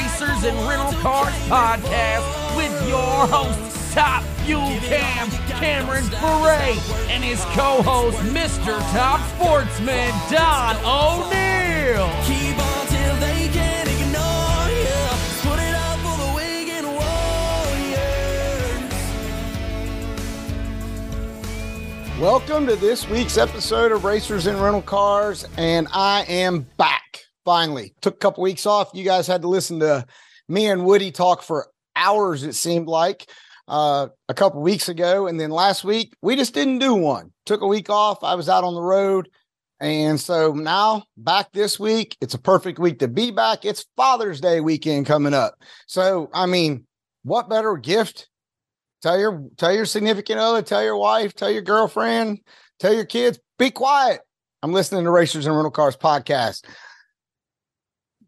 Racers 0.00 0.44
and 0.44 0.56
Rental 0.66 0.92
Cars 1.02 1.34
podcast 1.50 2.56
with 2.56 2.72
your 2.88 3.26
host, 3.26 3.92
Top 3.92 4.22
Fuel 4.46 4.78
Cam 4.80 5.28
Cameron 5.60 6.04
Ferré, 6.04 6.74
and 7.10 7.22
his 7.22 7.44
co 7.52 7.82
host, 7.82 8.16
Mr. 8.32 8.80
Top 8.92 9.20
Sportsman, 9.34 10.10
Don 10.30 10.76
O'Neill. 10.86 12.08
Keep 12.24 12.58
on 12.58 12.86
till 12.86 13.16
they 13.16 13.48
can't 13.52 13.90
ignore 13.90 14.70
you. 14.72 15.04
Put 15.42 15.60
it 15.60 15.74
up 15.74 15.98
for 15.98 16.16
the 16.16 16.32
Wigan 16.34 16.86
Warriors. 22.08 22.18
Welcome 22.18 22.66
to 22.68 22.76
this 22.76 23.06
week's 23.06 23.36
episode 23.36 23.92
of 23.92 24.04
Racers 24.04 24.46
and 24.46 24.58
Rental 24.62 24.80
Cars, 24.80 25.46
and 25.58 25.88
I 25.92 26.22
am 26.22 26.66
back. 26.78 27.09
Finally, 27.44 27.94
took 28.00 28.14
a 28.14 28.18
couple 28.18 28.42
weeks 28.42 28.66
off. 28.66 28.90
You 28.94 29.04
guys 29.04 29.26
had 29.26 29.42
to 29.42 29.48
listen 29.48 29.80
to 29.80 30.06
me 30.48 30.66
and 30.66 30.84
Woody 30.84 31.10
talk 31.10 31.42
for 31.42 31.68
hours. 31.96 32.42
It 32.42 32.54
seemed 32.54 32.86
like 32.86 33.30
uh, 33.68 34.08
a 34.28 34.34
couple 34.34 34.60
weeks 34.60 34.88
ago, 34.88 35.26
and 35.26 35.38
then 35.38 35.50
last 35.50 35.84
week 35.84 36.14
we 36.22 36.36
just 36.36 36.54
didn't 36.54 36.78
do 36.78 36.94
one. 36.94 37.32
Took 37.46 37.62
a 37.62 37.66
week 37.66 37.90
off. 37.90 38.22
I 38.22 38.34
was 38.34 38.48
out 38.48 38.64
on 38.64 38.74
the 38.74 38.82
road, 38.82 39.28
and 39.80 40.20
so 40.20 40.52
now 40.52 41.04
back 41.16 41.52
this 41.52 41.78
week. 41.78 42.16
It's 42.20 42.34
a 42.34 42.38
perfect 42.38 42.78
week 42.78 42.98
to 42.98 43.08
be 43.08 43.30
back. 43.30 43.64
It's 43.64 43.86
Father's 43.96 44.40
Day 44.40 44.60
weekend 44.60 45.06
coming 45.06 45.34
up, 45.34 45.54
so 45.86 46.28
I 46.34 46.46
mean, 46.46 46.86
what 47.22 47.48
better 47.48 47.76
gift 47.76 48.28
tell 49.02 49.18
your 49.18 49.44
tell 49.56 49.72
your 49.72 49.86
significant 49.86 50.38
other, 50.38 50.62
tell 50.62 50.82
your 50.82 50.96
wife, 50.96 51.34
tell 51.34 51.50
your 51.50 51.62
girlfriend, 51.62 52.40
tell 52.78 52.94
your 52.94 53.04
kids, 53.04 53.38
be 53.58 53.70
quiet. 53.70 54.20
I'm 54.62 54.72
listening 54.72 55.04
to 55.04 55.10
Racers 55.10 55.46
and 55.46 55.54
Rental 55.54 55.70
Cars 55.70 55.96
podcast. 55.96 56.64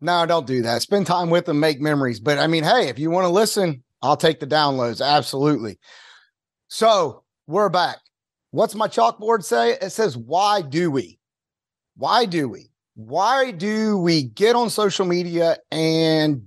No, 0.02 0.26
don't 0.26 0.48
do 0.48 0.62
that. 0.62 0.82
Spend 0.82 1.06
time 1.06 1.30
with 1.30 1.44
them, 1.46 1.60
make 1.60 1.80
memories. 1.80 2.18
But 2.18 2.38
I 2.38 2.48
mean, 2.48 2.64
hey, 2.64 2.88
if 2.88 2.98
you 2.98 3.08
want 3.08 3.24
to 3.24 3.32
listen, 3.32 3.84
I'll 4.02 4.16
take 4.16 4.40
the 4.40 4.48
downloads. 4.48 5.04
Absolutely. 5.04 5.78
So 6.66 7.22
we're 7.46 7.68
back. 7.68 7.98
What's 8.50 8.74
my 8.74 8.88
chalkboard 8.88 9.44
say? 9.44 9.78
It 9.80 9.90
says, 9.90 10.16
why 10.16 10.60
do 10.60 10.90
we? 10.90 11.20
Why 11.96 12.24
do 12.24 12.48
we? 12.48 12.70
Why 12.94 13.52
do 13.52 13.96
we 13.96 14.24
get 14.24 14.56
on 14.56 14.70
social 14.70 15.06
media 15.06 15.58
and 15.70 16.42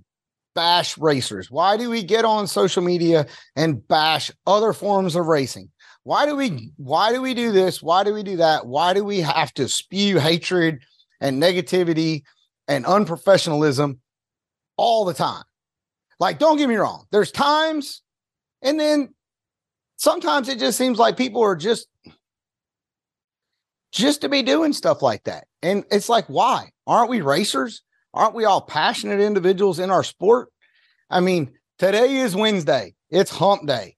bash 0.54 0.98
racers? 0.98 1.50
Why 1.50 1.78
do 1.78 1.90
we 1.90 2.04
get 2.04 2.26
on 2.26 2.48
social 2.48 2.84
media 2.84 3.26
and 3.56 3.88
bash 3.88 4.32
other 4.46 4.74
forms 4.74 5.16
of 5.16 5.28
racing? 5.28 5.70
Why 6.04 6.26
do 6.26 6.36
we 6.36 6.72
why 6.78 7.14
do 7.14 7.22
we 7.22 7.34
do 7.34 7.52
this? 7.52 7.82
Why 7.82 8.04
do 8.04 8.14
we 8.14 8.22
do 8.22 8.38
that? 8.38 8.68
Why 8.68 8.94
do 8.94 9.04
we 9.04 9.22
have 9.22 9.54
to 9.56 9.68
spew 9.68 10.20
hatred 10.20 10.84
and 11.20 11.42
negativity 11.42 12.24
and 12.68 12.86
unprofessionalism 12.86 14.00
all 14.78 15.06
the 15.06 15.14
time? 15.14 15.44
Like 16.20 16.40
don't 16.40 16.58
get 16.58 16.70
me 16.70 16.76
wrong. 16.76 17.06
There's 17.12 17.32
times 17.32 18.02
and 18.62 18.80
then 18.80 19.14
sometimes 19.98 20.50
it 20.50 20.60
just 20.60 20.78
seems 20.78 20.98
like 20.98 21.18
people 21.18 21.42
are 21.42 21.56
just 21.56 21.88
just 23.92 24.22
to 24.22 24.30
be 24.30 24.42
doing 24.44 24.74
stuff 24.74 25.02
like 25.02 25.24
that. 25.24 25.46
And 25.62 25.86
it's 25.92 26.10
like 26.10 26.26
why? 26.28 26.70
Aren't 26.88 27.10
we 27.10 27.22
racers? 27.22 27.82
Aren't 28.14 28.36
we 28.36 28.46
all 28.46 28.62
passionate 28.62 29.20
individuals 29.20 29.80
in 29.80 29.92
our 29.92 30.04
sport? 30.04 30.50
I 31.10 31.20
mean, 31.20 31.52
today 31.78 32.18
is 32.18 32.36
Wednesday. 32.36 32.96
It's 33.10 33.30
hump 33.30 33.68
day. 33.68 33.95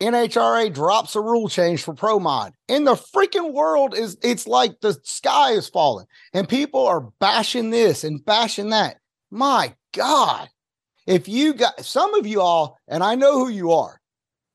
NHRA 0.00 0.72
drops 0.72 1.16
a 1.16 1.20
rule 1.20 1.48
change 1.48 1.82
for 1.82 1.94
pro 1.94 2.20
mod. 2.20 2.52
In 2.68 2.84
the 2.84 2.94
freaking 2.94 3.52
world 3.52 3.94
is 3.94 4.18
it's 4.22 4.46
like 4.46 4.80
the 4.80 4.98
sky 5.04 5.52
is 5.52 5.68
falling 5.68 6.06
and 6.34 6.48
people 6.48 6.86
are 6.86 7.08
bashing 7.18 7.70
this 7.70 8.04
and 8.04 8.24
bashing 8.24 8.70
that. 8.70 8.98
My 9.30 9.74
God. 9.94 10.48
If 11.06 11.28
you 11.28 11.54
got 11.54 11.84
some 11.84 12.14
of 12.14 12.26
you 12.26 12.40
all, 12.40 12.78
and 12.88 13.02
I 13.02 13.14
know 13.14 13.38
who 13.38 13.48
you 13.48 13.72
are, 13.72 14.00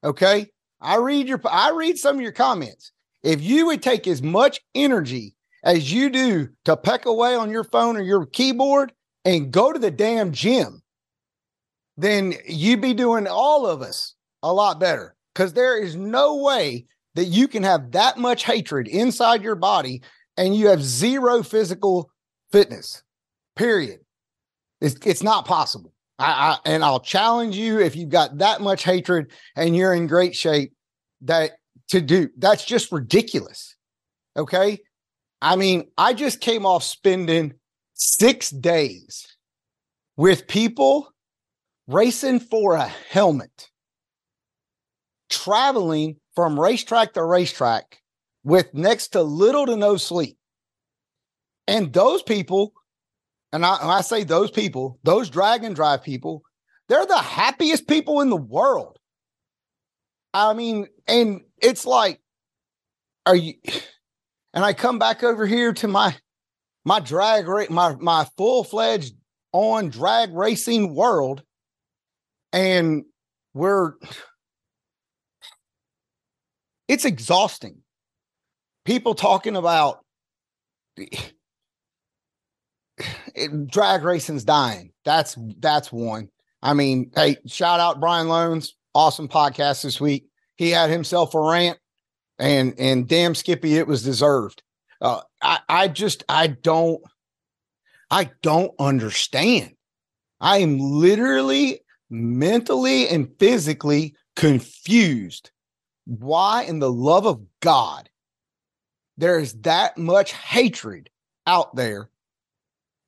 okay? 0.03 0.47
I 0.81 0.97
read 0.97 1.27
your 1.27 1.41
I 1.49 1.71
read 1.71 1.97
some 1.97 2.17
of 2.17 2.21
your 2.21 2.33
comments. 2.33 2.91
If 3.23 3.41
you 3.41 3.67
would 3.67 3.81
take 3.81 4.07
as 4.07 4.21
much 4.21 4.59
energy 4.75 5.35
as 5.63 5.91
you 5.91 6.09
do 6.09 6.49
to 6.65 6.75
peck 6.75 7.05
away 7.05 7.35
on 7.35 7.51
your 7.51 7.63
phone 7.63 7.95
or 7.95 8.01
your 8.01 8.25
keyboard 8.25 8.91
and 9.23 9.51
go 9.51 9.71
to 9.71 9.79
the 9.79 9.91
damn 9.91 10.31
gym, 10.31 10.81
then 11.97 12.33
you'd 12.47 12.81
be 12.81 12.93
doing 12.93 13.27
all 13.27 13.65
of 13.65 13.81
us 13.81 14.15
a 14.43 14.51
lot 14.51 14.79
better. 14.79 15.15
Because 15.33 15.53
there 15.53 15.81
is 15.81 15.95
no 15.95 16.37
way 16.37 16.85
that 17.15 17.25
you 17.25 17.47
can 17.47 17.63
have 17.63 17.91
that 17.91 18.17
much 18.17 18.43
hatred 18.43 18.87
inside 18.87 19.43
your 19.43 19.55
body 19.55 20.01
and 20.37 20.55
you 20.55 20.67
have 20.67 20.83
zero 20.83 21.43
physical 21.43 22.09
fitness. 22.51 23.03
Period. 23.55 23.99
It's, 24.79 24.95
it's 25.05 25.23
not 25.23 25.45
possible. 25.45 25.93
I, 26.19 26.25
I 26.25 26.57
and 26.65 26.83
I'll 26.83 26.99
challenge 26.99 27.55
you 27.55 27.79
if 27.79 27.95
you've 27.95 28.09
got 28.09 28.37
that 28.37 28.61
much 28.61 28.83
hatred 28.83 29.31
and 29.55 29.75
you're 29.75 29.93
in 29.93 30.07
great 30.07 30.35
shape 30.35 30.73
that 31.21 31.51
to 31.89 32.01
do 32.01 32.29
that's 32.37 32.65
just 32.65 32.91
ridiculous. 32.91 33.75
Okay. 34.37 34.79
I 35.41 35.55
mean, 35.55 35.89
I 35.97 36.13
just 36.13 36.39
came 36.39 36.65
off 36.65 36.83
spending 36.83 37.53
six 37.93 38.49
days 38.49 39.27
with 40.15 40.47
people 40.47 41.11
racing 41.87 42.39
for 42.39 42.75
a 42.75 42.85
helmet, 42.85 43.69
traveling 45.31 46.17
from 46.35 46.59
racetrack 46.59 47.13
to 47.13 47.23
racetrack 47.23 47.97
with 48.43 48.73
next 48.73 49.09
to 49.09 49.23
little 49.23 49.65
to 49.65 49.75
no 49.75 49.97
sleep. 49.97 50.37
And 51.67 51.91
those 51.93 52.21
people, 52.21 52.73
and 53.51 53.65
I, 53.65 53.77
I 53.81 54.01
say 54.01 54.23
those 54.23 54.51
people, 54.51 54.99
those 55.03 55.29
drag 55.29 55.63
and 55.63 55.75
drive 55.75 56.03
people, 56.03 56.43
they're 56.87 57.05
the 57.05 57.17
happiest 57.17 57.87
people 57.87 58.21
in 58.21 58.29
the 58.29 58.37
world. 58.37 58.97
I 60.33 60.53
mean, 60.53 60.87
and 61.07 61.41
it's 61.61 61.85
like, 61.85 62.19
are 63.25 63.35
you? 63.35 63.53
And 64.53 64.65
I 64.65 64.73
come 64.73 64.99
back 64.99 65.23
over 65.23 65.45
here 65.45 65.71
to 65.73 65.87
my 65.87 66.15
my 66.83 66.99
drag 66.99 67.45
my 67.69 67.95
my 67.95 68.25
full 68.37 68.63
fledged 68.63 69.13
on 69.53 69.89
drag 69.89 70.33
racing 70.33 70.95
world, 70.95 71.43
and 72.51 73.03
we're 73.53 73.93
it's 76.91 77.05
exhausting. 77.05 77.77
People 78.83 79.15
talking 79.15 79.55
about 79.55 79.99
it, 80.97 81.31
drag 83.67 84.03
racing's 84.03 84.43
dying. 84.43 84.91
That's 85.05 85.37
that's 85.59 85.89
one. 85.89 86.27
I 86.61 86.73
mean, 86.73 87.11
hey, 87.15 87.37
shout 87.47 87.79
out 87.79 88.01
Brian 88.01 88.27
Lohnes, 88.27 88.71
awesome 88.93 89.29
podcast 89.29 89.83
this 89.83 90.01
week. 90.01 90.25
He 90.57 90.69
had 90.69 90.89
himself 90.89 91.33
a 91.33 91.39
rant, 91.39 91.79
and 92.37 92.73
and 92.77 93.07
damn 93.07 93.35
Skippy, 93.35 93.77
it 93.77 93.87
was 93.87 94.03
deserved. 94.03 94.61
Uh, 94.99 95.21
I 95.41 95.59
I 95.69 95.87
just 95.87 96.25
I 96.27 96.47
don't 96.47 97.01
I 98.09 98.31
don't 98.41 98.73
understand. 98.79 99.75
I 100.41 100.57
am 100.57 100.77
literally 100.77 101.79
mentally 102.09 103.07
and 103.07 103.29
physically 103.39 104.13
confused. 104.35 105.51
Why, 106.05 106.63
in 106.63 106.79
the 106.79 106.91
love 106.91 107.25
of 107.25 107.41
God, 107.59 108.09
there 109.17 109.39
is 109.39 109.53
that 109.61 109.97
much 109.97 110.33
hatred 110.33 111.09
out 111.45 111.75
there 111.75 112.09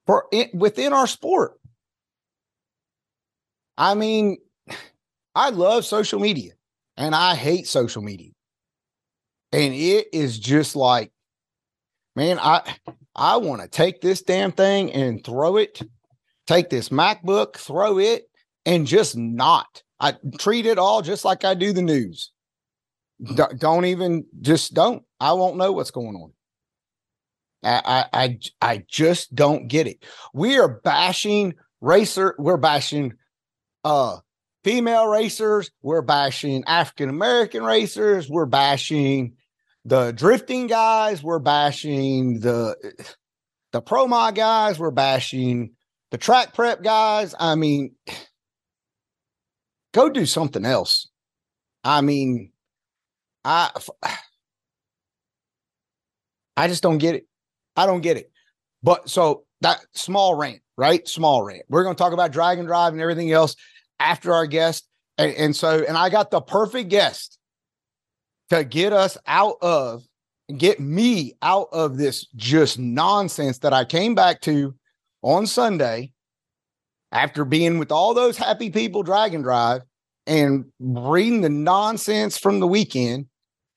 for 0.06 0.28
it, 0.32 0.54
within 0.54 0.94
our 0.94 1.08
sport? 1.08 1.60
I 3.78 3.96
mean, 3.96 4.38
I 5.36 5.50
love 5.50 5.86
social 5.86 6.20
media 6.20 6.54
and 6.98 7.16
I 7.16 7.36
hate 7.36 7.68
social 7.68 8.02
media. 8.02 8.32
And 9.52 9.74
it 9.74 10.08
is 10.14 10.38
just 10.40 10.76
like, 10.76 11.12
man, 12.16 12.40
I 12.40 12.62
I 13.16 13.38
want 13.38 13.62
to 13.62 13.68
take 13.68 14.02
this 14.02 14.22
damn 14.22 14.52
thing 14.52 14.92
and 14.92 15.24
throw 15.24 15.58
it, 15.58 15.82
take 16.48 16.70
this 16.70 16.90
MacBook, 16.90 17.56
throw 17.58 18.00
it, 18.00 18.24
and 18.66 18.88
just 18.88 19.16
not. 19.16 19.84
I 20.00 20.16
treat 20.40 20.66
it 20.66 20.80
all 20.80 21.02
just 21.02 21.24
like 21.24 21.46
I 21.46 21.54
do 21.54 21.72
the 21.72 21.82
news. 21.82 22.33
Don't 23.58 23.86
even 23.86 24.26
just 24.42 24.74
don't. 24.74 25.04
I 25.20 25.34
won't 25.34 25.58
know 25.58 25.72
what's 25.72 25.92
going 25.92 26.16
on. 26.16 26.34
I, 27.64 27.82
I 27.86 28.24
I 28.24 28.40
I 28.62 28.84
just 28.88 29.34
don't 29.34 29.68
get 29.68 29.88
it. 29.88 30.06
We 30.34 30.58
are 30.60 30.68
bashing 30.68 31.54
racer. 31.82 32.36
We're 32.38 32.58
bashing 32.58 33.14
uh 33.84 34.18
female 34.64 35.08
racers. 35.08 35.72
We're 35.82 36.02
bashing 36.02 36.64
African 36.66 37.10
American 37.10 37.64
racers. 37.64 38.30
We're 38.30 38.46
bashing 38.46 39.36
the 39.86 40.12
drifting 40.12 40.68
guys. 40.68 41.24
We're 41.24 41.40
bashing 41.40 42.40
the 42.40 42.76
the 43.72 43.82
pro 43.82 44.08
mod 44.08 44.36
guys. 44.36 44.80
We're 44.80 44.92
bashing 44.92 45.72
the 46.12 46.18
track 46.18 46.54
prep 46.54 46.84
guys. 46.84 47.36
I 47.40 47.56
mean, 47.56 47.96
go 49.94 50.10
do 50.10 50.26
something 50.26 50.66
else. 50.66 51.10
I 51.84 52.02
mean, 52.02 52.53
I 53.44 53.72
I 56.56 56.68
just 56.68 56.84
don't 56.84 57.00
get 57.00 57.16
it. 57.16 57.28
I 57.76 57.86
don't 57.86 58.02
get 58.02 58.18
it. 58.18 58.32
But 58.84 59.10
so 59.10 59.46
that 59.62 59.80
small 59.94 60.36
rant, 60.36 60.62
right? 60.78 61.08
Small 61.08 61.44
rant. 61.44 61.64
We're 61.70 61.84
going 61.84 61.96
to 61.96 62.00
talk 62.00 62.14
about 62.14 62.32
drag 62.32 62.60
and 62.60 62.68
drive 62.68 62.94
and 62.94 63.02
everything 63.02 63.32
else 63.32 63.56
after 64.00 64.34
our 64.34 64.46
guest. 64.46 64.88
And, 65.18 65.34
and 65.36 65.56
so, 65.56 65.84
and 65.88 65.98
I 65.98 66.10
got 66.10 66.30
the 66.30 66.42
perfect 66.42 66.90
guest 66.90 67.40
to 68.50 68.64
get 68.64 68.94
us 68.94 69.18
out 69.26 69.56
of, 69.62 70.04
get 70.58 70.80
me 70.80 71.34
out 71.42 71.70
of 71.72 71.98
this 71.98 72.28
just 72.36 72.78
nonsense 72.78 73.60
that 73.60 73.74
I 73.74 73.86
came 73.86 74.14
back 74.14 74.42
to 74.42 74.76
on 75.24 75.48
Sunday 75.48 76.12
after 77.12 77.46
being 77.46 77.78
with 77.78 77.92
all 77.92 78.14
those 78.14 78.38
happy 78.38 78.70
people 78.70 79.02
drag 79.02 79.34
and 79.34 79.44
drive 79.44 79.82
and 80.28 80.66
reading 80.80 81.42
the 81.42 81.50
nonsense 81.50 82.38
from 82.38 82.60
the 82.60 82.68
weekend. 82.68 83.28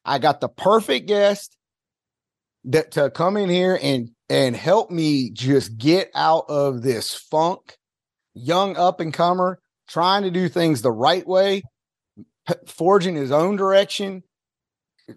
I 0.07 0.19
got 0.19 0.41
the 0.41 0.49
perfect 0.49 1.09
guest 1.09 1.57
that 2.65 2.93
to 2.93 3.11
come 3.11 3.37
in 3.37 3.51
here 3.51 3.79
and 3.83 4.11
and 4.29 4.57
help 4.57 4.91
me 4.91 5.31
just 5.31 5.77
get 5.77 6.11
out 6.15 6.45
of 6.49 6.83
this 6.83 7.15
funk, 7.15 7.77
young 8.35 8.77
up 8.77 9.01
and 9.01 9.13
comer, 9.13 9.61
trying 9.89 10.23
to 10.23 10.31
do 10.31 10.49
things 10.49 10.83
the 10.83 10.93
right 10.93 11.27
way, 11.27 11.63
forging 12.67 13.17
his 13.17 13.33
own 13.33 13.57
direction, 13.57 14.23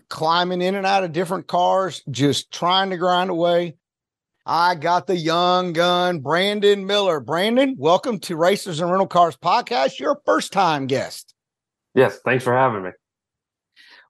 climbing 0.10 0.62
in 0.62 0.76
and 0.76 0.86
out 0.86 1.04
of 1.04 1.12
different 1.12 1.48
cars, 1.48 2.02
just 2.10 2.52
trying 2.52 2.90
to 2.90 2.98
grind 2.98 3.30
away. 3.30 3.76
I 4.46 4.74
got 4.74 5.06
the 5.06 5.18
young 5.18 5.74
gun, 5.74 6.20
Brandon 6.20 6.88
Miller. 6.88 7.20
Brandon, 7.20 7.76
welcome 7.78 8.20
to 8.22 8.36
Racers 8.36 8.80
and 8.80 8.90
Rental 8.90 9.08
Cars 9.08 9.38
Podcast. 9.38 10.00
You're 10.00 10.14
a 10.14 10.22
first 10.26 10.52
time 10.52 10.88
guest. 10.88 11.36
Yes, 11.94 12.20
thanks 12.26 12.44
for 12.44 12.54
having 12.54 12.84
me. 12.84 12.90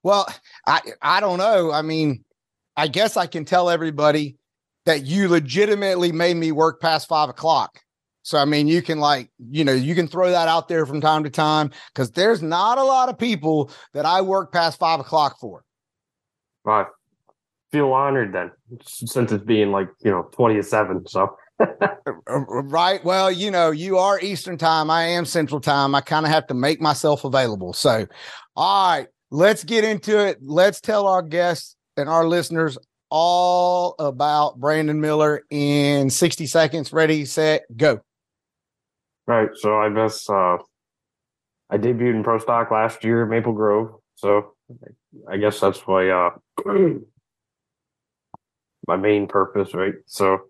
Well, 0.02 0.26
I 0.66 0.80
I 1.02 1.20
don't 1.20 1.38
know. 1.38 1.70
I 1.70 1.82
mean, 1.82 2.24
I 2.76 2.88
guess 2.88 3.16
I 3.16 3.26
can 3.26 3.44
tell 3.44 3.70
everybody 3.70 4.36
that 4.86 5.04
you 5.04 5.28
legitimately 5.28 6.12
made 6.12 6.36
me 6.36 6.52
work 6.52 6.80
past 6.80 7.08
five 7.08 7.28
o'clock. 7.28 7.78
So 8.22 8.38
I 8.38 8.44
mean, 8.44 8.68
you 8.68 8.82
can 8.82 8.98
like, 8.98 9.30
you 9.38 9.64
know, 9.64 9.72
you 9.72 9.94
can 9.94 10.06
throw 10.06 10.30
that 10.30 10.48
out 10.48 10.68
there 10.68 10.86
from 10.86 11.00
time 11.00 11.24
to 11.24 11.30
time 11.30 11.70
because 11.92 12.10
there's 12.12 12.42
not 12.42 12.78
a 12.78 12.82
lot 12.82 13.08
of 13.08 13.18
people 13.18 13.70
that 13.94 14.06
I 14.06 14.20
work 14.20 14.52
past 14.52 14.78
five 14.78 15.00
o'clock 15.00 15.38
for. 15.40 15.64
I 16.66 16.84
feel 17.72 17.92
honored 17.92 18.34
then, 18.34 18.50
since 18.82 19.32
it's 19.32 19.44
being 19.44 19.70
like 19.70 19.88
you 20.02 20.10
know 20.10 20.28
twenty 20.32 20.56
to 20.56 20.62
seven. 20.62 21.06
So 21.06 21.36
Right. 22.26 23.04
Well, 23.04 23.30
you 23.30 23.50
know, 23.50 23.70
you 23.70 23.98
are 23.98 24.20
Eastern 24.20 24.56
time. 24.56 24.90
I 24.90 25.04
am 25.04 25.24
Central 25.24 25.60
time. 25.60 25.94
I 25.94 26.00
kind 26.00 26.24
of 26.24 26.32
have 26.32 26.46
to 26.48 26.54
make 26.54 26.80
myself 26.80 27.24
available. 27.24 27.72
So, 27.72 28.06
all 28.56 28.96
right, 28.96 29.08
let's 29.30 29.64
get 29.64 29.84
into 29.84 30.18
it. 30.18 30.38
Let's 30.42 30.80
tell 30.80 31.06
our 31.06 31.22
guests 31.22 31.76
and 31.96 32.08
our 32.08 32.26
listeners 32.26 32.78
all 33.10 33.94
about 33.98 34.58
Brandon 34.60 35.00
Miller 35.00 35.42
in 35.50 36.10
60 36.10 36.46
seconds. 36.46 36.92
Ready, 36.92 37.24
set, 37.24 37.64
go. 37.76 38.00
right, 39.26 39.50
so 39.54 39.78
I 39.78 39.90
guess 39.90 40.28
uh, 40.28 40.58
I 41.68 41.78
debuted 41.78 42.14
in 42.14 42.24
pro 42.24 42.38
stock 42.38 42.70
last 42.70 43.04
year, 43.04 43.26
Maple 43.26 43.52
Grove. 43.52 43.94
So 44.16 44.54
I 45.28 45.36
guess 45.38 45.60
that's 45.60 45.82
my 45.86 46.08
uh, 46.08 46.30
my 48.86 48.96
main 48.96 49.26
purpose, 49.26 49.74
right? 49.74 49.94
So 50.06 50.42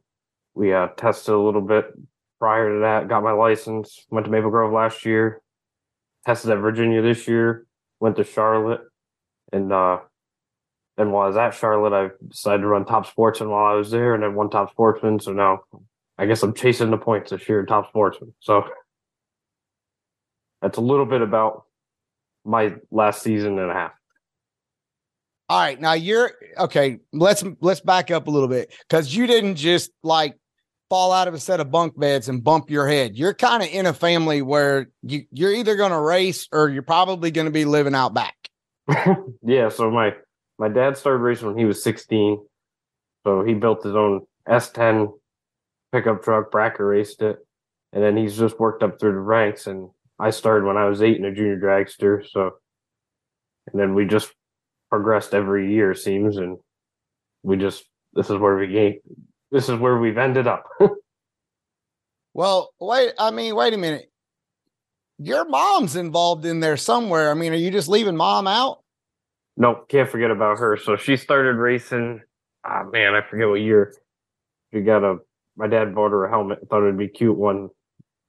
we 0.54 0.72
uh, 0.72 0.88
tested 0.96 1.34
a 1.34 1.38
little 1.38 1.60
bit 1.60 1.86
prior 2.38 2.74
to 2.74 2.80
that. 2.80 3.08
Got 3.08 3.22
my 3.22 3.32
license. 3.32 4.04
Went 4.10 4.26
to 4.26 4.30
Maple 4.32 4.50
Grove 4.50 4.72
last 4.72 5.06
year. 5.06 5.40
Tested 6.26 6.50
at 6.50 6.58
Virginia 6.58 7.00
this 7.00 7.28
year. 7.28 7.66
Went 8.00 8.16
to 8.16 8.24
Charlotte, 8.24 8.80
and 9.52 9.72
uh, 9.72 10.00
then 10.96 11.12
while 11.12 11.24
I 11.24 11.28
was 11.28 11.36
at 11.36 11.50
Charlotte, 11.50 11.92
I 11.92 12.10
decided 12.26 12.62
to 12.62 12.66
run 12.66 12.84
Top 12.84 13.06
Sportsman 13.06 13.50
while 13.50 13.72
I 13.72 13.74
was 13.74 13.90
there, 13.90 14.14
and 14.14 14.22
then 14.22 14.34
won 14.34 14.50
Top 14.50 14.70
Sportsman. 14.70 15.20
So 15.20 15.32
now 15.32 15.60
I 16.18 16.26
guess 16.26 16.42
I'm 16.42 16.54
chasing 16.54 16.90
the 16.90 16.98
points 16.98 17.30
this 17.30 17.48
year, 17.48 17.60
in 17.60 17.66
Top 17.66 17.88
Sportsman. 17.88 18.34
So 18.40 18.64
that's 20.60 20.78
a 20.78 20.82
little 20.82 21.06
bit 21.06 21.22
about 21.22 21.64
my 22.44 22.74
last 22.90 23.22
season 23.22 23.58
and 23.58 23.70
a 23.70 23.74
half. 23.74 23.92
All 25.48 25.58
right. 25.58 25.80
Now 25.80 25.94
you're 25.94 26.32
okay. 26.58 27.00
Let's 27.12 27.42
let's 27.60 27.80
back 27.80 28.10
up 28.10 28.28
a 28.28 28.30
little 28.30 28.48
bit 28.48 28.72
because 28.88 29.14
you 29.14 29.26
didn't 29.26 29.56
just 29.56 29.90
like 30.04 30.36
fall 30.90 31.12
out 31.12 31.28
of 31.28 31.34
a 31.34 31.38
set 31.38 31.60
of 31.60 31.70
bunk 31.70 31.98
beds 31.98 32.28
and 32.28 32.44
bump 32.44 32.68
your 32.68 32.86
head. 32.86 33.16
You're 33.16 33.32
kind 33.32 33.62
of 33.62 33.68
in 33.70 33.86
a 33.86 33.94
family 33.94 34.42
where 34.42 34.90
you 35.02 35.24
you're 35.32 35.52
either 35.52 35.76
going 35.76 35.92
to 35.92 36.00
race 36.00 36.48
or 36.52 36.68
you're 36.68 36.82
probably 36.82 37.30
going 37.30 37.46
to 37.46 37.52
be 37.52 37.64
living 37.64 37.94
out 37.94 38.12
back. 38.12 38.36
yeah, 39.42 39.68
so 39.68 39.90
my 39.90 40.14
my 40.58 40.68
dad 40.68 40.98
started 40.98 41.20
racing 41.20 41.46
when 41.46 41.56
he 41.56 41.64
was 41.64 41.82
16. 41.82 42.38
So 43.24 43.44
he 43.44 43.54
built 43.54 43.84
his 43.84 43.94
own 43.94 44.26
S10 44.48 45.12
pickup 45.92 46.22
truck, 46.22 46.50
Bracket 46.50 46.80
raced 46.80 47.22
it, 47.22 47.38
and 47.92 48.02
then 48.02 48.16
he's 48.16 48.36
just 48.36 48.58
worked 48.58 48.82
up 48.82 48.98
through 48.98 49.12
the 49.12 49.20
ranks. 49.20 49.66
And 49.66 49.90
I 50.18 50.30
started 50.30 50.66
when 50.66 50.76
I 50.76 50.86
was 50.86 51.02
eight 51.02 51.16
in 51.16 51.24
a 51.24 51.34
junior 51.34 51.58
dragster. 51.58 52.26
So, 52.28 52.50
and 53.70 53.80
then 53.80 53.94
we 53.94 54.06
just 54.06 54.32
progressed 54.90 55.34
every 55.34 55.72
year, 55.72 55.94
seems, 55.94 56.36
and 56.36 56.58
we 57.42 57.56
just 57.56 57.84
this 58.14 58.28
is 58.28 58.38
where 58.38 58.56
we 58.56 58.66
gain. 58.66 59.00
This 59.50 59.68
is 59.68 59.78
where 59.78 59.98
we've 59.98 60.18
ended 60.18 60.46
up. 60.46 60.64
Well, 62.32 62.72
wait. 62.80 63.12
I 63.18 63.30
mean, 63.30 63.54
wait 63.56 63.74
a 63.74 63.78
minute. 63.78 64.10
Your 65.18 65.44
mom's 65.44 65.96
involved 65.96 66.46
in 66.46 66.60
there 66.60 66.76
somewhere. 66.76 67.30
I 67.30 67.34
mean, 67.34 67.52
are 67.52 67.56
you 67.56 67.70
just 67.70 67.88
leaving 67.88 68.16
mom 68.16 68.46
out? 68.46 68.82
Nope, 69.56 69.88
can't 69.88 70.08
forget 70.08 70.30
about 70.30 70.58
her. 70.58 70.76
So 70.76 70.96
she 70.96 71.16
started 71.16 71.56
racing. 71.56 72.22
Ah, 72.64 72.84
man, 72.90 73.14
I 73.14 73.20
forget 73.28 73.48
what 73.48 73.60
year. 73.60 73.94
She 74.72 74.80
got 74.80 75.04
a. 75.04 75.16
My 75.56 75.66
dad 75.66 75.94
bought 75.94 76.12
her 76.12 76.24
a 76.24 76.30
helmet. 76.30 76.60
Thought 76.70 76.84
it'd 76.84 76.96
be 76.96 77.08
cute 77.08 77.36
one, 77.36 77.68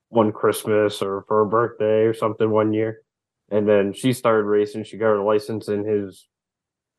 one 0.09 0.33
Christmas 0.33 1.01
or 1.01 1.23
for 1.27 1.43
her 1.43 1.49
birthday 1.49 2.03
or 2.03 2.13
something 2.13 2.49
one 2.49 2.73
year. 2.73 3.01
And 3.49 3.67
then 3.67 3.93
she 3.93 4.11
started 4.11 4.43
racing. 4.43 4.83
She 4.83 4.97
got 4.97 5.05
her 5.05 5.21
license 5.21 5.69
in 5.69 5.85
his 5.85 6.27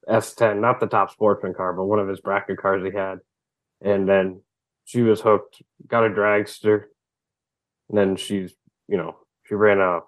S10, 0.09 0.61
not 0.61 0.81
the 0.81 0.87
top 0.87 1.11
sportsman 1.11 1.55
car, 1.55 1.73
but 1.73 1.85
one 1.85 1.99
of 1.99 2.09
his 2.09 2.21
bracket 2.21 2.59
cars 2.59 2.83
he 2.85 2.97
had. 2.97 3.19
And 3.85 4.09
then 4.09 4.43
she 4.85 5.03
was 5.03 5.21
hooked. 5.21 5.63
Got 5.87 6.07
a 6.07 6.11
dragster. 6.11 6.85
And 7.89 7.99
then 7.99 8.17
she's, 8.17 8.53
you 8.89 8.97
know, 8.97 9.17
she 9.45 9.55
ran 9.55 9.81
a 9.81 10.01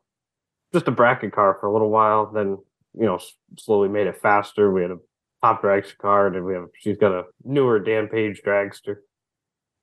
just 0.72 0.88
a 0.88 0.92
bracket 0.92 1.32
car 1.32 1.56
for 1.60 1.66
a 1.66 1.72
little 1.72 1.90
while. 1.90 2.30
Then 2.32 2.58
you 2.96 3.06
know, 3.06 3.18
slowly 3.58 3.88
made 3.88 4.06
it 4.06 4.20
faster. 4.20 4.70
We 4.72 4.82
had 4.82 4.92
a 4.92 4.98
top 5.42 5.62
dragster 5.62 5.98
car, 5.98 6.28
and 6.28 6.44
we 6.44 6.54
have 6.54 6.66
she's 6.78 6.96
got 6.96 7.12
a 7.12 7.24
newer 7.44 7.80
Dan 7.80 8.08
Page 8.08 8.42
dragster. 8.46 8.96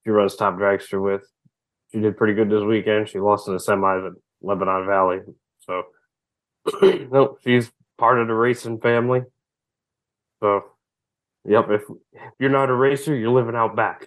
She 0.03 0.09
runs 0.09 0.35
top 0.35 0.55
dragster 0.55 1.01
with. 1.01 1.23
She 1.91 1.99
did 1.99 2.17
pretty 2.17 2.33
good 2.33 2.49
this 2.49 2.63
weekend. 2.63 3.09
She 3.09 3.19
lost 3.19 3.47
in 3.47 3.53
the 3.53 3.59
semis 3.59 4.07
at 4.07 4.13
Lebanon 4.41 4.87
Valley. 4.87 5.19
So 5.59 5.83
no, 7.11 7.37
she's 7.43 7.71
part 7.97 8.19
of 8.19 8.27
the 8.27 8.33
racing 8.33 8.79
family. 8.79 9.21
So 10.39 10.63
yep, 11.45 11.67
if, 11.69 11.81
if 12.13 12.31
you're 12.39 12.49
not 12.49 12.69
a 12.69 12.75
racer, 12.75 13.15
you're 13.15 13.31
living 13.31 13.55
out 13.55 13.75
back. 13.75 14.05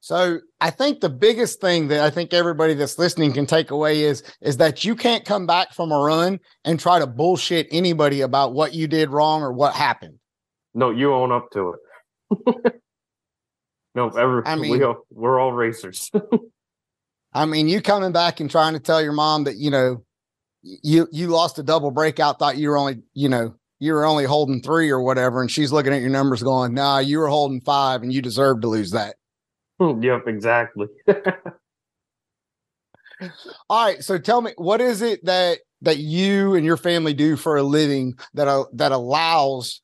So 0.00 0.40
I 0.60 0.70
think 0.70 1.00
the 1.00 1.10
biggest 1.10 1.60
thing 1.60 1.88
that 1.88 2.00
I 2.00 2.08
think 2.08 2.32
everybody 2.32 2.72
that's 2.72 2.98
listening 2.98 3.34
can 3.34 3.44
take 3.44 3.70
away 3.70 4.02
is 4.02 4.22
is 4.40 4.56
that 4.56 4.82
you 4.82 4.96
can't 4.96 5.26
come 5.26 5.46
back 5.46 5.74
from 5.74 5.92
a 5.92 5.98
run 5.98 6.40
and 6.64 6.80
try 6.80 6.98
to 6.98 7.06
bullshit 7.06 7.68
anybody 7.70 8.22
about 8.22 8.54
what 8.54 8.72
you 8.74 8.88
did 8.88 9.10
wrong 9.10 9.42
or 9.42 9.52
what 9.52 9.74
happened. 9.74 10.18
No, 10.72 10.90
you 10.90 11.12
own 11.12 11.32
up 11.32 11.50
to 11.52 11.74
it. 12.34 12.74
no, 13.94 14.08
ever 14.08 14.46
I 14.48 14.56
mean- 14.56 14.72
we 14.72 14.82
all, 14.82 15.04
we're 15.10 15.38
all 15.38 15.52
racers. 15.52 16.10
I 17.32 17.46
mean, 17.46 17.68
you 17.68 17.80
coming 17.80 18.10
back 18.10 18.40
and 18.40 18.50
trying 18.50 18.72
to 18.72 18.80
tell 18.80 19.00
your 19.00 19.12
mom 19.12 19.44
that 19.44 19.56
you 19.56 19.70
know 19.70 20.02
you 20.62 21.08
you 21.12 21.28
lost 21.28 21.58
a 21.58 21.62
double 21.62 21.90
breakout, 21.90 22.38
thought 22.38 22.56
you 22.56 22.70
were 22.70 22.78
only 22.78 23.02
you 23.12 23.28
know 23.28 23.54
you 23.80 23.92
were 23.94 24.04
only 24.04 24.24
holding 24.24 24.62
three 24.62 24.90
or 24.90 25.02
whatever, 25.02 25.40
and 25.40 25.50
she's 25.50 25.72
looking 25.72 25.92
at 25.92 26.00
your 26.00 26.10
numbers 26.10 26.42
going, 26.42 26.74
"Nah, 26.74 26.98
you 26.98 27.18
were 27.18 27.28
holding 27.28 27.60
five, 27.62 28.02
and 28.02 28.12
you 28.12 28.22
deserve 28.22 28.60
to 28.60 28.68
lose 28.68 28.92
that." 28.92 29.16
yep, 29.80 30.28
exactly. 30.28 30.86
All 33.68 33.84
right, 33.84 34.02
so 34.02 34.18
tell 34.18 34.40
me, 34.40 34.52
what 34.56 34.80
is 34.80 35.02
it 35.02 35.24
that 35.24 35.58
that 35.82 35.98
you 35.98 36.54
and 36.54 36.64
your 36.64 36.76
family 36.76 37.14
do 37.14 37.36
for 37.36 37.56
a 37.56 37.62
living 37.62 38.14
that 38.34 38.48
uh, 38.48 38.64
that 38.74 38.92
allows 38.92 39.80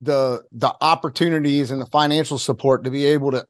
the 0.00 0.42
the 0.52 0.74
opportunities 0.80 1.70
and 1.70 1.80
the 1.80 1.86
financial 1.86 2.38
support 2.38 2.84
to 2.84 2.90
be 2.90 3.04
able 3.06 3.30
to 3.32 3.46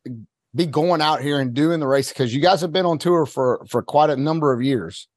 be 0.54 0.66
going 0.66 1.00
out 1.00 1.20
here 1.20 1.38
and 1.38 1.54
doing 1.54 1.78
the 1.78 1.86
race 1.86 2.08
because 2.08 2.34
you 2.34 2.40
guys 2.40 2.60
have 2.60 2.72
been 2.72 2.86
on 2.86 2.98
tour 2.98 3.26
for 3.26 3.64
for 3.68 3.82
quite 3.82 4.10
a 4.10 4.16
number 4.16 4.52
of 4.52 4.62
years. 4.62 5.08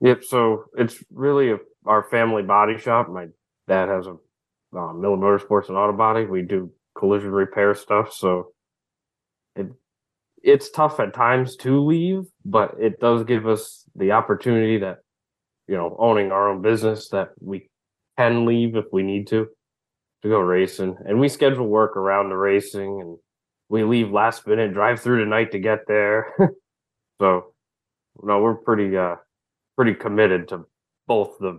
Yep. 0.00 0.24
So 0.24 0.64
it's 0.76 1.02
really 1.10 1.52
a, 1.52 1.58
our 1.86 2.02
family 2.10 2.42
body 2.42 2.78
shop. 2.78 3.08
My 3.08 3.28
dad 3.68 3.88
has 3.88 4.06
a 4.06 4.16
uh, 4.76 4.92
Miller 4.92 5.16
Motorsports 5.16 5.68
and 5.68 5.78
Auto 5.78 5.92
Body. 5.92 6.24
We 6.24 6.42
do 6.42 6.70
collision 6.96 7.30
repair 7.30 7.74
stuff. 7.74 8.12
So 8.12 8.52
it 9.54 9.68
it's 10.42 10.70
tough 10.70 11.00
at 11.00 11.14
times 11.14 11.56
to 11.56 11.84
leave, 11.84 12.24
but 12.44 12.74
it 12.78 13.00
does 13.00 13.24
give 13.24 13.46
us 13.46 13.84
the 13.94 14.12
opportunity 14.12 14.78
that 14.78 14.98
you 15.68 15.76
know 15.76 15.96
owning 15.98 16.32
our 16.32 16.50
own 16.50 16.62
business 16.62 17.08
that 17.10 17.30
we 17.40 17.70
can 18.18 18.46
leave 18.46 18.76
if 18.76 18.86
we 18.92 19.02
need 19.02 19.26
to 19.28 19.48
to 20.22 20.28
go 20.28 20.40
racing, 20.40 20.96
and 21.06 21.20
we 21.20 21.28
schedule 21.28 21.66
work 21.66 21.96
around 21.96 22.30
the 22.30 22.36
racing 22.36 23.00
and 23.00 23.18
we 23.68 23.82
leave 23.82 24.10
last 24.10 24.46
minute, 24.46 24.72
drive 24.72 25.00
through 25.00 25.24
the 25.24 25.28
night 25.28 25.52
to 25.52 25.58
get 25.58 25.80
there. 25.88 26.32
so 27.20 27.52
no, 28.22 28.40
we're 28.40 28.54
pretty 28.54 28.96
uh 28.96 29.16
pretty 29.76 29.94
committed 29.94 30.48
to 30.48 30.66
both 31.06 31.36
the 31.38 31.58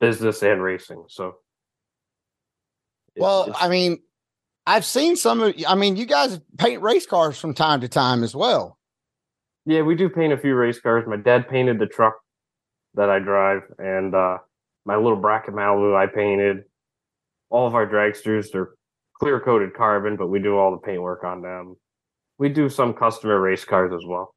business 0.00 0.42
and 0.42 0.62
racing. 0.62 1.04
So 1.08 1.36
Well, 3.16 3.54
I 3.58 3.68
mean, 3.68 3.98
I've 4.66 4.84
seen 4.84 5.16
some 5.16 5.40
of 5.40 5.54
I 5.68 5.74
mean, 5.74 5.96
you 5.96 6.06
guys 6.06 6.40
paint 6.58 6.82
race 6.82 7.06
cars 7.06 7.38
from 7.38 7.54
time 7.54 7.80
to 7.82 7.88
time 7.88 8.22
as 8.24 8.34
well. 8.34 8.78
yeah, 9.66 9.82
we 9.82 9.94
do 9.94 10.08
paint 10.08 10.32
a 10.32 10.38
few 10.38 10.54
race 10.54 10.80
cars. 10.80 11.04
My 11.06 11.16
dad 11.16 11.48
painted 11.48 11.78
the 11.78 11.86
truck 11.86 12.14
that 12.94 13.10
I 13.10 13.18
drive, 13.18 13.62
and 13.78 14.14
uh 14.14 14.38
my 14.86 14.96
little 14.96 15.16
bracket 15.16 15.54
Malibu 15.54 15.96
I 15.96 16.06
painted. 16.06 16.64
All 17.50 17.66
of 17.66 17.74
our 17.74 17.86
dragsters 17.86 18.46
they're 18.52 18.70
clear 19.20 19.38
coated 19.40 19.74
carbon, 19.74 20.16
but 20.16 20.26
we 20.28 20.40
do 20.40 20.56
all 20.56 20.70
the 20.72 20.78
paint 20.78 21.00
work 21.02 21.24
on 21.24 21.40
them. 21.42 21.76
We 22.38 22.48
do 22.48 22.68
some 22.68 22.94
customer 22.94 23.40
race 23.40 23.64
cars 23.64 23.92
as 23.94 24.04
well. 24.06 24.34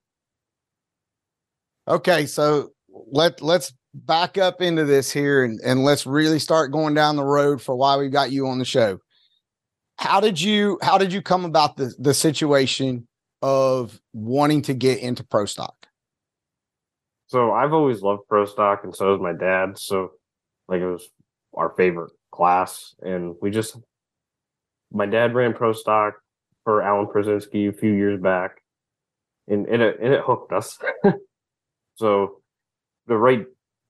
Okay, 1.87 2.25
so 2.25 2.71
let 3.11 3.41
let's 3.41 3.73
back 3.93 4.37
up 4.37 4.61
into 4.61 4.85
this 4.85 5.11
here 5.11 5.43
and, 5.43 5.59
and 5.63 5.83
let's 5.83 6.05
really 6.05 6.39
start 6.39 6.71
going 6.71 6.93
down 6.93 7.15
the 7.15 7.23
road 7.23 7.61
for 7.61 7.75
why 7.75 7.97
we 7.97 8.09
got 8.09 8.31
you 8.31 8.47
on 8.47 8.59
the 8.59 8.65
show. 8.65 8.99
How 9.97 10.19
did 10.19 10.39
you 10.39 10.77
how 10.81 10.97
did 10.97 11.11
you 11.11 11.21
come 11.21 11.43
about 11.43 11.75
the 11.75 11.93
the 11.97 12.13
situation 12.13 13.07
of 13.41 13.99
wanting 14.13 14.61
to 14.63 14.73
get 14.73 14.99
into 14.99 15.23
pro 15.23 15.45
stock? 15.45 15.87
So 17.27 17.51
I've 17.51 17.73
always 17.73 18.01
loved 18.01 18.23
pro 18.29 18.45
stock, 18.45 18.83
and 18.83 18.95
so 18.95 19.11
has 19.11 19.21
my 19.21 19.33
dad. 19.33 19.77
So 19.77 20.11
like 20.67 20.81
it 20.81 20.87
was 20.87 21.09
our 21.55 21.73
favorite 21.75 22.11
class, 22.31 22.93
and 23.01 23.35
we 23.41 23.49
just 23.49 23.77
my 24.91 25.05
dad 25.05 25.33
ran 25.33 25.53
pro 25.53 25.73
stock 25.73 26.13
for 26.63 26.81
Alan 26.81 27.07
Prusiensky 27.07 27.67
a 27.69 27.73
few 27.73 27.93
years 27.93 28.21
back, 28.21 28.61
and 29.47 29.67
it 29.67 29.99
and 29.99 30.13
it 30.13 30.21
hooked 30.21 30.53
us. 30.53 30.77
so 31.95 32.41
the 33.07 33.17
right 33.17 33.45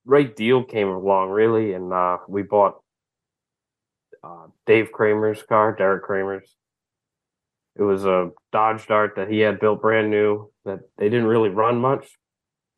right 0.08 0.34
deal 0.34 0.64
came 0.64 0.88
along 0.88 1.30
really, 1.30 1.74
and 1.74 1.92
uh, 1.92 2.16
we 2.26 2.42
bought 2.42 2.82
uh, 4.24 4.46
Dave 4.66 4.90
Kramer's 4.90 5.42
car, 5.42 5.76
Deric 5.76 6.02
Kramer's. 6.02 6.56
It 7.76 7.82
was 7.82 8.04
a 8.04 8.30
Dodge 8.50 8.86
Dart 8.88 9.14
that 9.16 9.30
he 9.30 9.38
had 9.38 9.60
built 9.60 9.82
brand 9.82 10.10
new 10.10 10.50
that 10.64 10.80
they 10.96 11.08
didn't 11.08 11.26
really 11.26 11.50
run 11.50 11.78
much. 11.78 12.08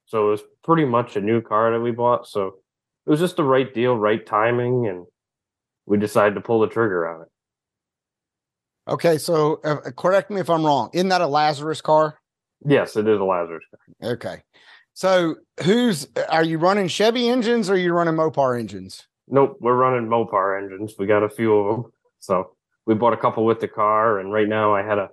So 0.06 0.26
it 0.26 0.30
was 0.32 0.42
pretty 0.64 0.84
much 0.84 1.16
a 1.16 1.20
new 1.20 1.40
car 1.40 1.70
that 1.70 1.80
we 1.80 1.92
bought. 1.92 2.26
So 2.26 2.56
it 3.06 3.10
was 3.10 3.20
just 3.20 3.36
the 3.36 3.44
right 3.44 3.72
deal, 3.72 3.96
right 3.96 4.24
timing, 4.26 4.88
and 4.88 5.06
we 5.86 5.96
decided 5.96 6.34
to 6.34 6.40
pull 6.42 6.60
the 6.60 6.66
trigger 6.66 7.08
on 7.08 7.22
it. 7.22 7.28
Okay, 8.88 9.18
so 9.18 9.60
uh, 9.64 9.76
correct 9.96 10.30
me 10.30 10.40
if 10.40 10.50
I'm 10.50 10.66
wrong. 10.66 10.90
Isn't 10.92 11.08
that 11.08 11.20
a 11.20 11.26
Lazarus 11.26 11.80
car? 11.80 12.18
Yes, 12.66 12.96
it 12.96 13.08
is 13.08 13.20
a 13.20 13.24
Lazarus 13.24 13.64
car. 13.70 14.12
Okay. 14.12 14.42
So 14.94 15.36
who's 15.64 16.08
are 16.28 16.44
you 16.44 16.58
running 16.58 16.88
Chevy 16.88 17.28
engines 17.28 17.70
or 17.70 17.74
are 17.74 17.78
you 17.78 17.92
running 17.92 18.14
Mopar 18.14 18.58
engines? 18.58 19.06
Nope, 19.28 19.56
we're 19.60 19.76
running 19.76 20.08
Mopar 20.08 20.60
engines. 20.60 20.94
We 20.98 21.06
got 21.06 21.22
a 21.22 21.28
few 21.28 21.56
of 21.56 21.76
them. 21.82 21.92
So 22.18 22.56
we 22.86 22.94
bought 22.94 23.12
a 23.12 23.16
couple 23.16 23.44
with 23.44 23.60
the 23.60 23.68
car, 23.68 24.18
and 24.18 24.32
right 24.32 24.48
now 24.48 24.74
I 24.74 24.82
had 24.82 24.98
a 24.98 25.08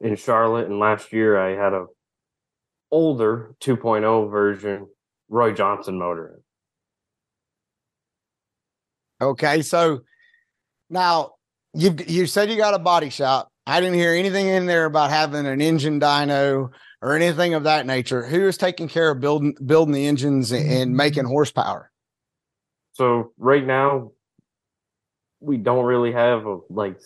in 0.00 0.16
Charlotte, 0.16 0.68
and 0.68 0.78
last 0.78 1.12
year 1.12 1.38
I 1.38 1.50
had 1.50 1.72
a 1.72 1.86
older 2.90 3.54
2.0 3.60 4.30
version 4.30 4.86
Roy 5.28 5.52
Johnson 5.52 5.98
motor. 5.98 6.40
Okay, 9.20 9.62
so 9.62 10.00
now 10.90 11.32
you 11.72 11.96
you 12.06 12.26
said 12.26 12.50
you 12.50 12.56
got 12.56 12.74
a 12.74 12.78
body 12.78 13.10
shop. 13.10 13.48
I 13.66 13.80
didn't 13.80 13.94
hear 13.94 14.12
anything 14.12 14.46
in 14.48 14.66
there 14.66 14.84
about 14.84 15.10
having 15.10 15.46
an 15.46 15.60
engine 15.62 15.98
dyno 15.98 16.68
or 17.04 17.14
anything 17.14 17.52
of 17.52 17.64
that 17.64 17.84
nature. 17.84 18.24
Who 18.24 18.48
is 18.48 18.56
taking 18.56 18.88
care 18.88 19.10
of 19.10 19.20
building 19.20 19.54
building 19.66 19.92
the 19.92 20.06
engines 20.06 20.52
and, 20.52 20.96
making 20.96 21.26
horsepower? 21.26 21.90
So 22.94 23.32
right 23.36 23.64
now, 23.64 24.12
we 25.38 25.58
don't 25.58 25.84
really 25.84 26.12
have 26.12 26.46
a 26.46 26.60
like 26.70 26.96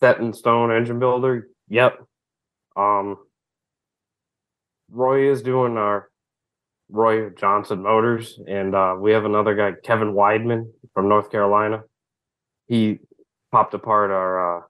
set 0.00 0.18
in 0.18 0.32
stone 0.32 0.72
engine 0.72 0.98
builder. 0.98 1.48
Yep. 1.68 2.04
Um, 2.76 3.16
Roy 4.90 5.30
is 5.30 5.40
doing 5.40 5.76
our 5.76 6.10
Roy 6.88 7.30
Johnson 7.30 7.80
Motors, 7.80 8.40
and 8.48 8.74
uh, 8.74 8.96
we 8.98 9.12
have 9.12 9.24
another 9.24 9.54
guy, 9.54 9.72
Kevin 9.84 10.14
Weidman 10.14 10.64
from 10.94 11.08
North 11.08 11.30
Carolina. 11.30 11.82
He 12.66 12.98
popped 13.52 13.72
apart 13.72 14.10
our 14.10 14.58
uh, 14.58 14.62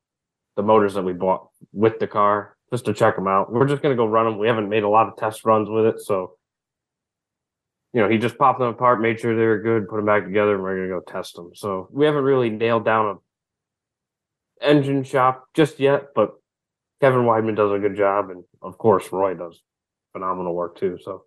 the 0.57 0.63
motors 0.63 0.93
that 0.93 1.05
we 1.05 1.15
bought 1.15 1.49
with 1.73 1.99
the 1.99 2.07
car 2.07 2.59
just 2.73 2.87
to 2.87 2.95
check 2.95 3.15
them 3.15 3.29
out. 3.29 3.53
We're 3.53 3.69
just 3.69 3.83
gonna 3.83 3.95
go 3.95 4.07
run 4.07 4.25
them. 4.25 4.39
We 4.39 4.49
haven't 4.49 4.69
made 4.71 4.83
a 4.83 4.89
lot 4.89 5.07
of 5.07 5.17
test 5.17 5.45
runs 5.45 5.69
with 5.69 5.85
it, 5.87 6.01
so 6.01 6.37
you 7.93 8.01
know, 8.01 8.09
he 8.09 8.17
just 8.17 8.39
popped 8.39 8.59
them 8.59 8.69
apart, 8.69 9.03
made 9.03 9.21
sure 9.21 9.37
they 9.37 9.45
were 9.45 9.61
good, 9.61 9.87
put 9.87 9.97
them 9.97 10.07
back 10.07 10.25
together, 10.25 10.55
and 10.55 10.63
we're 10.63 10.77
gonna 10.89 11.01
go 11.01 11.13
test 11.13 11.37
them. 11.37 11.51
So 11.55 11.89
we 11.93 12.07
haven't 12.07 12.25
really 12.25 12.49
nailed 12.49 12.87
down 12.87 13.19
a 14.61 14.67
engine 14.67 15.05
shop 15.05 15.45
just 15.55 15.79
yet, 15.79 16.15
but 16.15 16.31
Kevin 17.03 17.21
Weidman 17.21 17.55
does 17.57 17.71
a 17.71 17.79
good 17.79 17.97
job, 17.97 18.31
and 18.31 18.45
of 18.63 18.79
course 18.79 19.13
Roy 19.13 19.35
does 19.35 19.61
phenomenal 20.13 20.55
work 20.55 20.79
too. 20.79 20.99
So 21.03 21.25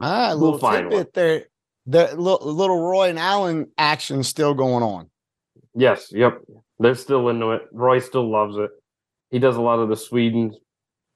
Ah, 0.00 0.30
a 0.32 0.36
We'll 0.36 0.52
little 0.52 0.58
find 0.60 0.90
tidbit 0.90 1.14
there. 1.14 1.44
The 1.86 2.14
little, 2.14 2.52
little 2.54 2.80
Roy 2.80 3.08
and 3.08 3.18
Allen 3.18 3.72
action 3.76 4.22
still 4.22 4.54
going 4.54 4.84
on. 4.84 5.10
yes, 5.74 6.12
yep, 6.12 6.40
they're 6.78 6.94
still 6.94 7.28
into 7.30 7.50
it. 7.52 7.62
Roy 7.72 7.98
still 7.98 8.30
loves 8.30 8.56
it. 8.58 8.70
He 9.30 9.38
does 9.38 9.56
a 9.56 9.60
lot 9.60 9.78
of 9.78 9.88
the 9.88 9.96
Sweden 9.96 10.54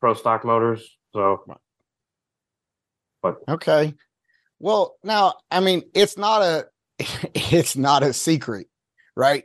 pro 0.00 0.14
stock 0.14 0.45
motors. 0.45 0.97
So 1.12 1.45
but 3.23 3.37
Okay. 3.49 3.95
Well, 4.59 4.97
now, 5.02 5.35
I 5.50 5.61
mean, 5.61 5.83
it's 5.95 6.19
not 6.19 6.42
a 6.42 6.66
it's 7.35 7.76
not 7.76 8.02
a 8.02 8.12
secret, 8.12 8.66
right? 9.16 9.45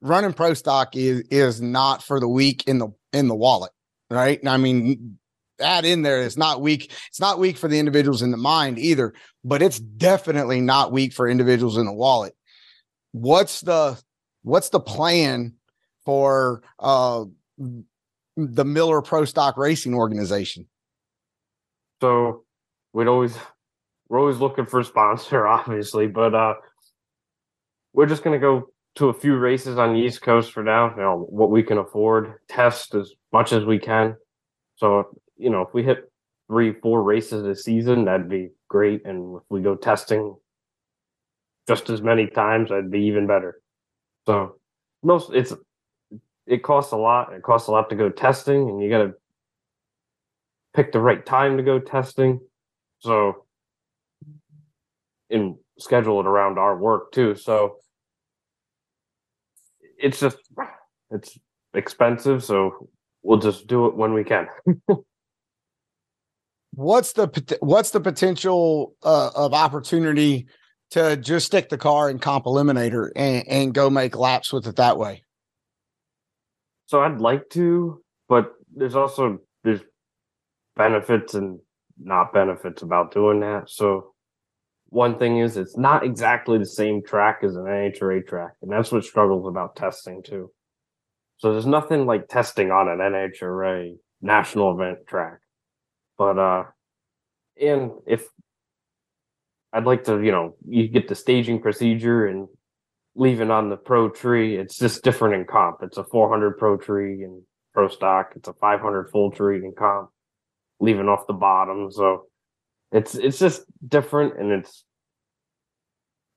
Running 0.00 0.32
pro 0.32 0.54
stock 0.54 0.94
is 0.96 1.22
is 1.30 1.60
not 1.60 2.02
for 2.02 2.20
the 2.20 2.28
weak 2.28 2.64
in 2.66 2.78
the 2.78 2.88
in 3.12 3.28
the 3.28 3.34
wallet, 3.34 3.72
right? 4.10 4.38
And 4.38 4.48
I 4.48 4.56
mean, 4.58 5.18
that 5.58 5.84
in 5.84 6.02
there 6.02 6.20
is 6.20 6.36
not 6.36 6.60
weak. 6.60 6.92
It's 7.08 7.20
not 7.20 7.38
weak 7.38 7.56
for 7.56 7.68
the 7.68 7.78
individuals 7.78 8.22
in 8.22 8.30
the 8.30 8.36
mind 8.36 8.78
either, 8.78 9.14
but 9.44 9.62
it's 9.62 9.78
definitely 9.78 10.60
not 10.60 10.92
weak 10.92 11.12
for 11.12 11.28
individuals 11.28 11.76
in 11.76 11.86
the 11.86 11.92
wallet. 11.92 12.34
What's 13.12 13.60
the 13.62 14.00
what's 14.42 14.68
the 14.68 14.80
plan 14.80 15.54
for 16.04 16.62
uh 16.78 17.24
the 18.36 18.64
Miller 18.64 19.02
Pro 19.02 19.24
Stock 19.24 19.56
Racing 19.56 19.94
organization? 19.94 20.66
so 22.04 22.44
we'd 22.92 23.08
always 23.08 23.34
we're 24.08 24.20
always 24.20 24.38
looking 24.38 24.66
for 24.66 24.80
a 24.80 24.84
sponsor, 24.84 25.46
obviously, 25.58 26.06
but 26.06 26.34
uh 26.34 26.54
we're 27.94 28.06
just 28.06 28.22
gonna 28.22 28.38
go 28.38 28.68
to 28.96 29.08
a 29.08 29.14
few 29.14 29.36
races 29.36 29.78
on 29.78 29.94
the 29.94 30.00
East 30.00 30.20
Coast 30.22 30.52
for 30.52 30.62
now, 30.62 30.90
you 30.90 31.02
know, 31.02 31.26
what 31.30 31.50
we 31.50 31.62
can 31.62 31.78
afford, 31.78 32.34
test 32.48 32.94
as 32.94 33.12
much 33.32 33.52
as 33.52 33.64
we 33.64 33.78
can. 33.78 34.16
So, 34.76 35.18
you 35.36 35.50
know, 35.50 35.62
if 35.62 35.74
we 35.74 35.82
hit 35.82 36.10
three, 36.46 36.74
four 36.80 37.02
races 37.02 37.44
a 37.44 37.56
season, 37.56 38.04
that'd 38.04 38.28
be 38.28 38.50
great. 38.68 39.04
And 39.04 39.36
if 39.36 39.42
we 39.48 39.62
go 39.62 39.74
testing 39.74 40.36
just 41.66 41.90
as 41.90 42.02
many 42.02 42.26
times, 42.26 42.68
that'd 42.68 42.90
be 42.90 43.06
even 43.06 43.26
better. 43.26 43.60
So 44.26 44.56
most 45.02 45.32
it's 45.32 45.52
it 46.46 46.62
costs 46.62 46.92
a 46.92 46.96
lot. 46.96 47.32
It 47.32 47.42
costs 47.42 47.68
a 47.68 47.72
lot 47.72 47.90
to 47.90 47.96
go 47.96 48.08
testing 48.10 48.68
and 48.68 48.82
you 48.82 48.90
gotta 48.90 49.14
pick 50.74 50.92
the 50.92 51.00
right 51.00 51.24
time 51.24 51.56
to 51.56 51.62
go 51.62 51.78
testing. 51.78 52.40
So 53.00 53.44
and 55.30 55.56
schedule 55.78 56.20
it 56.20 56.26
around 56.26 56.58
our 56.58 56.76
work 56.76 57.12
too. 57.12 57.34
So 57.34 57.76
it's 59.98 60.20
just 60.20 60.36
it's 61.10 61.38
expensive, 61.74 62.44
so 62.44 62.88
we'll 63.22 63.38
just 63.38 63.66
do 63.66 63.86
it 63.86 63.96
when 63.96 64.12
we 64.12 64.24
can. 64.24 64.46
what's 66.74 67.12
the 67.12 67.56
what's 67.60 67.90
the 67.90 68.00
potential 68.00 68.94
uh, 69.02 69.30
of 69.34 69.54
opportunity 69.54 70.46
to 70.90 71.16
just 71.16 71.46
stick 71.46 71.68
the 71.68 71.78
car 71.78 72.10
in 72.10 72.18
comp 72.18 72.44
eliminator 72.44 73.10
and, 73.16 73.48
and 73.48 73.74
go 73.74 73.90
make 73.90 74.16
laps 74.16 74.52
with 74.52 74.66
it 74.66 74.76
that 74.76 74.98
way 74.98 75.23
So 76.86 77.02
I'd 77.02 77.20
like 77.20 77.48
to, 77.50 78.02
but 78.28 78.52
there's 78.74 78.94
also 78.96 79.38
there's 79.62 79.80
benefits 80.76 81.34
and 81.34 81.58
not 81.98 82.32
benefits 82.32 82.82
about 82.82 83.12
doing 83.12 83.40
that. 83.40 83.70
So 83.70 84.12
one 84.88 85.18
thing 85.18 85.38
is 85.38 85.56
it's 85.56 85.76
not 85.76 86.04
exactly 86.04 86.58
the 86.58 86.66
same 86.66 87.02
track 87.02 87.40
as 87.42 87.56
an 87.56 87.64
NHRA 87.64 88.26
track, 88.26 88.52
and 88.62 88.70
that's 88.70 88.92
what 88.92 89.04
struggles 89.04 89.48
about 89.48 89.76
testing 89.76 90.22
too. 90.22 90.50
So 91.38 91.52
there's 91.52 91.66
nothing 91.66 92.06
like 92.06 92.28
testing 92.28 92.70
on 92.70 92.88
an 92.88 92.98
NHRA 92.98 93.96
national 94.22 94.74
event 94.74 94.98
track. 95.06 95.38
But 96.18 96.38
uh 96.38 96.64
and 97.60 97.92
if 98.06 98.26
I'd 99.72 99.84
like 99.84 100.04
to, 100.04 100.22
you 100.22 100.30
know, 100.30 100.56
you 100.68 100.88
get 100.88 101.08
the 101.08 101.14
staging 101.14 101.60
procedure 101.60 102.26
and 102.26 102.46
leaving 103.16 103.50
on 103.50 103.70
the 103.70 103.76
pro 103.76 104.08
tree, 104.08 104.56
it's 104.56 104.76
just 104.76 105.02
different 105.02 105.34
in 105.34 105.44
comp. 105.44 105.78
It's 105.82 105.98
a 105.98 106.04
400 106.04 106.58
pro 106.58 106.76
tree 106.76 107.22
and 107.22 107.42
pro 107.72 107.88
stock. 107.88 108.32
It's 108.36 108.48
a 108.48 108.52
500 108.54 109.10
full 109.10 109.30
tree 109.30 109.58
and 109.58 109.76
comp, 109.76 110.10
leaving 110.80 111.08
off 111.08 111.26
the 111.26 111.32
bottom. 111.32 111.90
So 111.90 112.26
it's 112.92 113.14
it's 113.14 113.38
just 113.38 113.62
different, 113.86 114.38
and 114.38 114.52
it's 114.52 114.84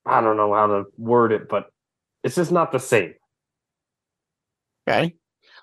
I 0.05 0.21
don't 0.21 0.37
know 0.37 0.53
how 0.53 0.67
to 0.67 0.83
word 0.97 1.31
it, 1.31 1.49
but 1.49 1.67
it's 2.23 2.35
just 2.35 2.51
not 2.51 2.71
the 2.71 2.79
same. 2.79 3.13
Okay. 4.87 5.15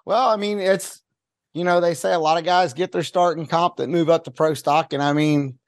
Well, 0.04 0.28
I 0.28 0.36
mean, 0.36 0.58
it's 0.58 1.02
you 1.54 1.62
know, 1.62 1.80
they 1.80 1.94
say 1.94 2.12
a 2.12 2.18
lot 2.18 2.36
of 2.36 2.44
guys 2.44 2.74
get 2.74 2.90
their 2.90 3.04
start 3.04 3.38
in 3.38 3.46
comp 3.46 3.76
that 3.76 3.88
move 3.88 4.10
up 4.10 4.24
to 4.24 4.30
pro 4.32 4.54
stock. 4.54 4.92
And 4.92 5.02
I 5.02 5.12
mean, 5.12 5.58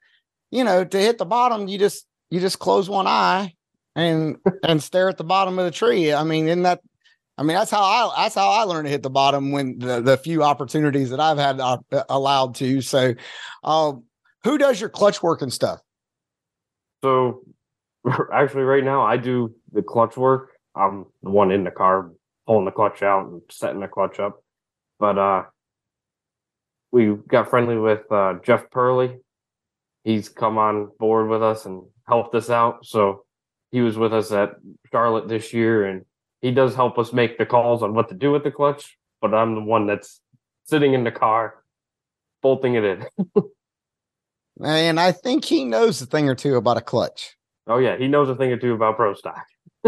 you 0.51 0.65
know, 0.65 0.83
to 0.83 0.97
hit 0.97 1.17
the 1.17 1.25
bottom, 1.25 1.67
you 1.67 1.79
just 1.79 2.05
you 2.29 2.41
just 2.41 2.59
close 2.59 2.89
one 2.89 3.07
eye 3.07 3.53
and 3.97 4.37
and 4.63 4.81
stare 4.81 5.09
at 5.09 5.17
the 5.17 5.23
bottom 5.25 5.59
of 5.59 5.65
the 5.65 5.71
tree. 5.71 6.13
I 6.13 6.23
mean, 6.23 6.47
in 6.47 6.63
that 6.63 6.79
I 7.37 7.43
mean, 7.43 7.57
that's 7.57 7.71
how 7.71 7.83
I 7.83 8.23
that's 8.23 8.35
how 8.35 8.49
I 8.49 8.63
learned 8.63 8.85
to 8.85 8.91
hit 8.91 9.03
the 9.03 9.09
bottom 9.09 9.51
when 9.51 9.79
the 9.79 9.99
the 10.01 10.17
few 10.17 10.43
opportunities 10.43 11.09
that 11.09 11.19
I've 11.19 11.37
had 11.37 11.59
uh, 11.59 11.79
allowed 12.07 12.55
to. 12.55 12.81
So, 12.81 13.15
um, 13.63 14.03
who 14.43 14.57
does 14.57 14.79
your 14.79 14.89
clutch 14.89 15.21
work 15.21 15.41
and 15.41 15.51
stuff? 15.51 15.81
So 17.03 17.41
actually, 18.33 18.63
right 18.63 18.83
now 18.83 19.01
I 19.01 19.17
do 19.17 19.53
the 19.73 19.81
clutch 19.81 20.15
work. 20.15 20.51
I'm 20.75 21.05
the 21.23 21.31
one 21.31 21.51
in 21.51 21.63
the 21.63 21.71
car 21.71 22.11
pulling 22.45 22.65
the 22.65 22.71
clutch 22.71 23.01
out 23.01 23.27
and 23.27 23.41
setting 23.49 23.81
the 23.81 23.87
clutch 23.87 24.19
up. 24.19 24.43
But 24.99 25.17
uh, 25.17 25.43
we 26.91 27.15
got 27.27 27.49
friendly 27.49 27.77
with 27.77 28.11
uh, 28.11 28.35
Jeff 28.43 28.69
Purley. 28.69 29.17
He's 30.03 30.29
come 30.29 30.57
on 30.57 30.89
board 30.99 31.29
with 31.29 31.43
us 31.43 31.65
and 31.65 31.83
helped 32.07 32.33
us 32.35 32.49
out. 32.49 32.85
So 32.85 33.25
he 33.71 33.81
was 33.81 33.97
with 33.97 34.13
us 34.13 34.31
at 34.31 34.55
Charlotte 34.91 35.27
this 35.27 35.53
year, 35.53 35.85
and 35.85 36.05
he 36.41 36.51
does 36.51 36.75
help 36.75 36.97
us 36.97 37.13
make 37.13 37.37
the 37.37 37.45
calls 37.45 37.83
on 37.83 37.93
what 37.93 38.09
to 38.09 38.15
do 38.15 38.31
with 38.31 38.43
the 38.43 38.51
clutch. 38.51 38.97
But 39.21 39.33
I'm 39.33 39.55
the 39.55 39.61
one 39.61 39.87
that's 39.87 40.21
sitting 40.65 40.93
in 40.93 41.03
the 41.03 41.11
car, 41.11 41.63
bolting 42.41 42.75
it 42.75 42.83
in. 42.83 43.05
and 44.63 44.99
I 44.99 45.11
think 45.11 45.45
he 45.45 45.65
knows 45.65 46.01
a 46.01 46.05
thing 46.05 46.29
or 46.29 46.35
two 46.35 46.55
about 46.55 46.77
a 46.77 46.81
clutch. 46.81 47.35
Oh 47.65 47.79
yeah, 47.79 47.97
he 47.97 48.07
knows 48.07 48.29
a 48.29 48.35
thing 48.35 48.51
or 48.51 48.57
two 48.57 48.73
about 48.73 48.95
pro 48.95 49.13
stock. 49.13 49.45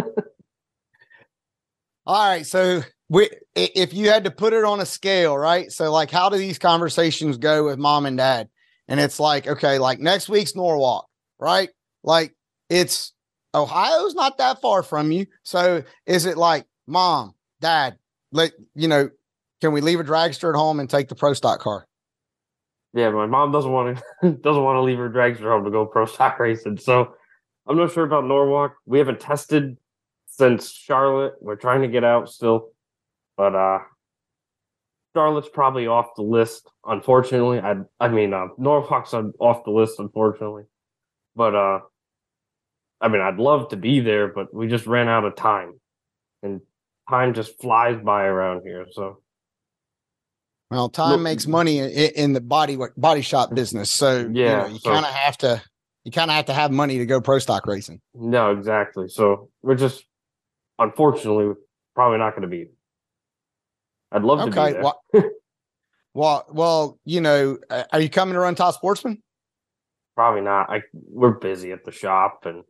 All 2.06 2.28
right, 2.28 2.46
so 2.46 2.82
we, 3.08 3.30
if 3.56 3.94
you 3.94 4.10
had 4.10 4.24
to 4.24 4.32
put 4.32 4.54
it 4.54 4.64
on 4.64 4.80
a 4.80 4.86
scale, 4.86 5.38
right? 5.38 5.72
So, 5.72 5.92
like, 5.92 6.10
how 6.10 6.30
do 6.30 6.38
these 6.38 6.58
conversations 6.58 7.38
go 7.38 7.66
with 7.66 7.78
mom 7.78 8.06
and 8.06 8.18
dad? 8.18 8.50
And 8.88 9.00
it's 9.00 9.20
like, 9.20 9.48
okay, 9.48 9.78
like 9.78 10.00
next 10.00 10.28
week's 10.28 10.56
Norwalk, 10.56 11.08
right? 11.40 11.70
Like, 12.04 12.36
it's 12.70 13.14
Ohio's 13.54 14.14
not 14.16 14.38
that 14.38 14.62
far 14.62 14.84
from 14.84 15.12
you. 15.12 15.26
So, 15.44 15.84
is 16.06 16.26
it 16.26 16.38
like, 16.38 16.66
mom, 16.88 17.34
dad, 17.62 17.98
let 18.32 18.52
you 18.76 18.88
know, 18.88 19.10
can 19.62 19.72
we 19.72 19.82
leave 19.82 20.00
a 20.00 20.04
dragster 20.04 20.50
at 20.50 20.58
home 20.58 20.80
and 20.80 20.90
take 20.90 21.10
the 21.10 21.16
pro 21.16 21.34
stock 21.34 21.60
car? 21.60 21.88
Yeah, 22.94 23.10
my 23.12 23.26
mom 23.26 23.52
doesn't 23.52 23.72
want 23.72 23.98
to 24.22 24.32
doesn't 24.42 24.64
want 24.64 24.78
to 24.78 24.82
leave 24.82 24.98
her 24.98 25.10
dragster 25.10 25.52
home 25.52 25.66
to 25.66 25.72
go 25.72 25.86
pro 25.86 26.06
stock 26.06 26.40
racing. 26.40 26.78
So, 26.78 27.14
I'm 27.68 27.78
not 27.78 27.92
sure 27.92 28.04
about 28.04 28.26
Norwalk. 28.26 28.76
We 28.86 28.98
haven't 28.98 29.20
tested 29.20 29.78
since 30.26 30.72
Charlotte. 30.72 31.34
We're 31.42 31.56
trying 31.56 31.82
to 31.82 31.88
get 31.88 32.04
out 32.04 32.30
still, 32.30 32.70
but 33.38 33.54
uh, 33.56 33.80
Charlotte's 35.16 35.50
probably 35.50 35.86
off 35.86 36.16
the 36.16 36.24
list. 36.24 36.70
Unfortunately, 36.86 37.60
I 37.60 37.76
I 38.00 38.08
mean 38.08 38.34
uh, 38.34 38.48
Norwalk's 38.58 39.14
off 39.14 39.64
the 39.66 39.72
list. 39.72 40.00
Unfortunately, 40.00 40.64
but 41.36 41.56
uh, 41.56 41.80
I 43.02 43.08
mean 43.08 43.22
I'd 43.22 43.38
love 43.38 43.70
to 43.70 43.78
be 43.78 44.00
there, 44.00 44.28
but 44.28 44.54
we 44.54 44.68
just 44.68 44.86
ran 44.88 45.08
out 45.08 45.26
of 45.26 45.36
time, 45.36 45.80
and 46.44 46.62
time 47.10 47.34
just 47.34 47.60
flies 47.62 47.98
by 48.04 48.24
around 48.24 48.62
here. 48.64 48.86
So. 48.92 49.22
Well, 50.72 50.90
time 50.90 51.14
Look, 51.14 51.22
makes 51.22 51.48
money 51.48 51.80
in, 51.80 51.90
in, 51.90 52.34
the 52.34 52.42
body 52.42 52.78
body 52.96 53.22
shop 53.22 53.56
business, 53.56 53.92
so 53.92 54.20
yeah, 54.20 54.28
you, 54.28 54.46
know, 54.46 54.68
you 54.68 54.80
so, 54.80 54.92
kind 54.92 55.06
of 55.06 55.12
have 55.12 55.38
to 55.40 55.62
you 56.04 56.12
kind 56.12 56.30
of 56.30 56.36
have 56.36 56.46
to 56.46 56.54
have 56.54 56.72
money 56.72 57.00
to 57.00 57.06
go 57.06 57.20
pro 57.20 57.40
stock 57.40 57.66
racing. 57.66 58.02
No, 58.14 58.52
exactly. 58.52 59.08
So 59.08 59.50
we're 59.64 59.76
just 59.76 60.06
unfortunately, 60.80 61.54
probably 61.94 62.18
not 62.18 62.32
going 62.32 62.44
to 62.44 62.48
be. 62.48 62.70
I'd 64.12 64.24
love 64.24 64.40
okay. 64.40 64.50
to 64.50 64.68
be 64.68 64.74
there. 64.74 64.82
Well, 64.82 65.04
well, 66.14 66.46
well, 66.52 67.00
you 67.06 67.22
know, 67.22 67.60
uh, 67.70 67.84
are 67.92 68.00
you 68.00 68.10
coming 68.10 68.34
to 68.34 68.40
run 68.40 68.56
Top 68.56 68.74
Sportsman? 68.74 69.22
Probably 70.16 70.42
not. 70.42 70.70
I 70.70 70.82
we're 70.94 71.32
busy 71.32 71.72
at 71.72 71.86
the 71.86 71.92
shop, 71.92 72.46
and 72.46 72.60
it, 72.60 72.66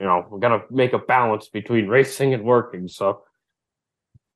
you 0.00 0.06
know, 0.06 0.26
we 0.30 0.40
got 0.40 0.48
to 0.48 0.62
make 0.70 0.94
a 0.94 0.98
balance 0.98 1.48
between 1.48 1.86
racing 1.86 2.32
and 2.32 2.42
working. 2.42 2.88
So, 2.88 3.22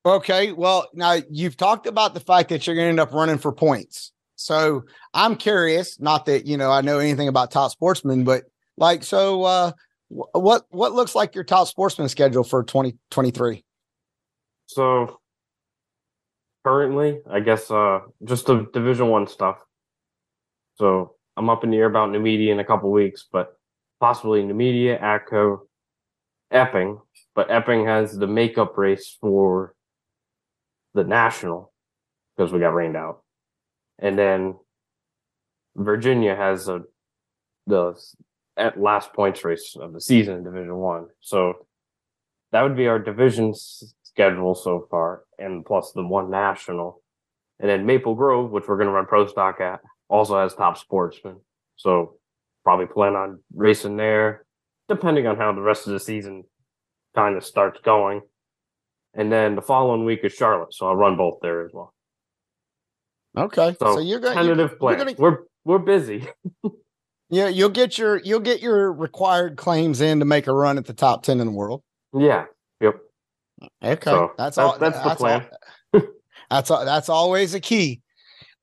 okay. 0.05 0.53
Well, 0.53 0.89
now 0.93 1.17
you've 1.31 1.57
talked 1.57 1.87
about 1.87 2.13
the 2.13 2.21
fact 2.21 2.51
that 2.51 2.67
you're 2.67 2.77
going 2.77 2.87
to 2.87 2.91
end 2.91 3.01
up 3.01 3.13
running 3.13 3.39
for 3.39 3.51
points. 3.51 4.13
So 4.37 4.85
I'm 5.15 5.37
curious. 5.37 5.99
Not 6.01 6.27
that 6.27 6.47
you 6.47 6.57
know 6.57 6.71
I 6.71 6.83
know 6.83 6.99
anything 6.99 7.29
about 7.29 7.51
Top 7.51 7.71
Sportsman, 7.71 8.25
but 8.25 8.45
like, 8.77 9.05
so 9.05 9.45
uh, 9.45 9.73
what 10.09 10.65
what 10.69 10.93
looks 10.93 11.15
like 11.15 11.35
your 11.35 11.45
top 11.45 11.69
sportsman 11.69 12.09
schedule 12.09 12.45
for 12.45 12.63
2023? 12.63 13.65
So 14.67 15.21
currently, 16.65 17.21
I 17.31 17.41
guess 17.41 17.71
uh 17.71 18.01
just 18.25 18.47
the 18.47 18.69
division 18.73 19.09
one 19.09 19.27
stuff. 19.27 19.59
So 20.77 21.15
I'm 21.37 21.49
up 21.49 21.65
in 21.65 21.71
the 21.71 21.77
air 21.79 21.87
about 21.87 22.11
Numidia 22.11 22.53
in 22.53 22.61
a 22.61 22.65
couple 22.65 22.91
weeks, 22.91 23.25
but 23.31 23.57
possibly 24.01 24.43
Numidia, 24.43 25.01
Atco, 25.01 25.61
Epping. 26.51 27.01
But 27.35 27.51
Epping 27.51 27.87
has 27.87 28.17
the 28.17 28.27
makeup 28.27 28.77
race 28.79 29.17
for 29.21 29.75
the 30.95 31.05
national 31.05 31.73
because 32.37 32.53
we 32.53 32.61
got 32.61 32.75
rained 32.75 32.97
out. 32.97 33.23
And 33.99 34.19
then 34.19 34.57
Virginia 35.77 36.37
has 36.37 36.69
a 36.69 36.83
the 37.67 37.95
at 38.57 38.81
last 38.81 39.13
points 39.13 39.45
race 39.45 39.77
of 39.81 39.93
the 39.93 40.01
season 40.01 40.37
in 40.39 40.45
Division 40.45 40.77
One. 40.77 41.07
So 41.21 41.67
that 42.53 42.63
would 42.63 42.77
be 42.77 42.87
our 42.87 42.99
division 42.99 43.53
schedule 43.55 44.55
so 44.55 44.87
far, 44.91 45.25
and 45.39 45.65
plus 45.65 45.93
the 45.93 46.07
one 46.07 46.31
national. 46.31 47.03
And 47.59 47.69
then 47.69 47.87
Maple 47.87 48.15
Grove, 48.15 48.51
which 48.51 48.69
we're 48.69 48.77
going 48.77 48.87
to 48.87 48.93
run 48.93 49.07
pro 49.07 49.27
stock 49.27 49.61
at, 49.61 49.81
also 50.09 50.39
has 50.39 50.55
top 50.55 50.79
sportsmen. 50.79 51.37
So 51.77 52.17
probably 52.65 52.87
plan 52.87 53.15
on 53.15 53.41
racing 53.55 53.97
there, 53.97 54.45
depending 54.89 55.27
on 55.27 55.37
how 55.37 55.53
the 55.53 55.61
rest 55.61 55.87
of 55.87 55.93
the 55.93 56.01
season 56.01 56.45
kind 57.15 57.37
of 57.37 57.45
starts 57.45 57.81
going. 57.85 58.23
And 59.15 59.31
then 59.31 59.55
the 59.55 59.63
following 59.63 60.05
week 60.05 60.21
is 60.25 60.33
Charlotte, 60.33 60.75
so 60.75 60.89
I'll 60.89 60.97
run 60.97 61.17
both 61.17 61.39
there 61.41 61.65
as 61.65 61.71
well. 61.73 61.95
Okay, 63.37 63.77
so, 63.79 63.95
so 63.95 64.01
you're 64.01 64.21
going 64.21 64.35
tentative 64.35 64.71
you're, 64.71 64.79
plan. 64.79 64.97
You're 64.97 65.05
gonna... 65.07 65.17
We're 65.19 65.39
we're 65.65 65.79
busy. 65.79 66.27
Yeah, 67.31 67.49
you'll 67.49 67.71
get 67.71 67.99
your 67.99 68.19
you'll 68.19 68.41
get 68.41 68.61
your 68.61 68.93
required 68.93 69.57
claims 69.57 70.01
in 70.01 70.21
to 70.21 70.25
make 70.25 70.47
a 70.47 70.53
run 70.53 70.79
at 70.79 70.85
the 70.85 70.93
top 70.93 71.23
ten 71.23 71.41
in 71.41 71.47
the 71.47 71.53
world. 71.53 71.83
Yeah. 72.13 72.45
Yep. 72.81 72.97
Okay. 73.83 74.05
So 74.05 74.33
that's, 74.37 74.59
all. 74.59 74.79
That's 74.79 74.99
the 74.99 75.05
that's 75.05 75.21
plan. 75.21 75.47
All, 75.95 76.03
that's 76.51 76.69
that's 76.69 77.09
always 77.09 77.55
a 77.55 77.61
key. 77.61 78.03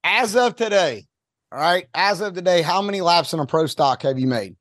As 0.03 0.35
of 0.35 0.55
today, 0.55 1.05
all 1.51 1.59
right. 1.59 1.87
As 1.93 2.21
of 2.21 2.33
today, 2.33 2.61
how 2.61 2.81
many 2.81 3.01
laps 3.01 3.33
in 3.33 3.39
a 3.39 3.45
pro 3.45 3.65
stock 3.65 4.03
have 4.03 4.17
you 4.17 4.27
made? 4.27 4.55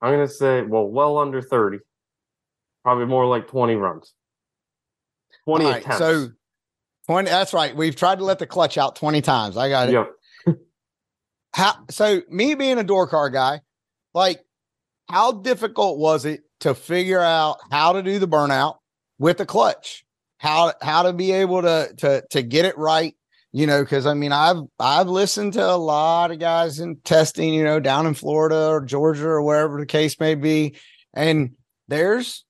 I'm 0.00 0.12
gonna 0.12 0.28
say, 0.28 0.62
well, 0.62 0.86
well 0.86 1.18
under 1.18 1.42
thirty. 1.42 1.78
Probably 2.82 3.06
more 3.06 3.26
like 3.26 3.48
twenty 3.48 3.74
runs. 3.74 4.14
Twenty 5.44 5.66
right, 5.66 5.82
attempts. 5.82 5.98
So 5.98 6.28
twenty. 7.06 7.28
That's 7.28 7.52
right. 7.52 7.76
We've 7.76 7.96
tried 7.96 8.18
to 8.18 8.24
let 8.24 8.38
the 8.38 8.46
clutch 8.46 8.78
out 8.78 8.96
twenty 8.96 9.20
times. 9.20 9.56
I 9.56 9.68
got 9.68 9.88
it. 9.88 9.92
Yep 9.92 10.10
how 11.52 11.74
so 11.90 12.22
me 12.28 12.54
being 12.54 12.78
a 12.78 12.84
door 12.84 13.06
car 13.06 13.30
guy, 13.30 13.60
like 14.14 14.40
how 15.08 15.32
difficult 15.32 15.98
was 15.98 16.24
it 16.24 16.42
to 16.60 16.74
figure 16.74 17.20
out 17.20 17.58
how 17.70 17.92
to 17.92 18.02
do 18.02 18.18
the 18.18 18.28
burnout 18.28 18.76
with 19.18 19.38
the 19.38 19.46
clutch? 19.46 20.04
How 20.38 20.72
how 20.80 21.02
to 21.02 21.12
be 21.12 21.32
able 21.32 21.62
to 21.62 21.92
to 21.98 22.24
to 22.30 22.42
get 22.42 22.64
it 22.64 22.78
right, 22.78 23.14
you 23.52 23.66
know, 23.66 23.82
because 23.82 24.06
I 24.06 24.14
mean 24.14 24.32
I've 24.32 24.62
I've 24.78 25.08
listened 25.08 25.54
to 25.54 25.64
a 25.64 25.76
lot 25.76 26.30
of 26.30 26.38
guys 26.38 26.80
in 26.80 26.96
testing, 27.04 27.52
you 27.52 27.64
know, 27.64 27.80
down 27.80 28.06
in 28.06 28.14
Florida 28.14 28.68
or 28.68 28.80
Georgia 28.80 29.26
or 29.26 29.42
wherever 29.42 29.78
the 29.78 29.86
case 29.86 30.18
may 30.20 30.34
be. 30.34 30.76
And 31.14 31.52
there's 31.88 32.44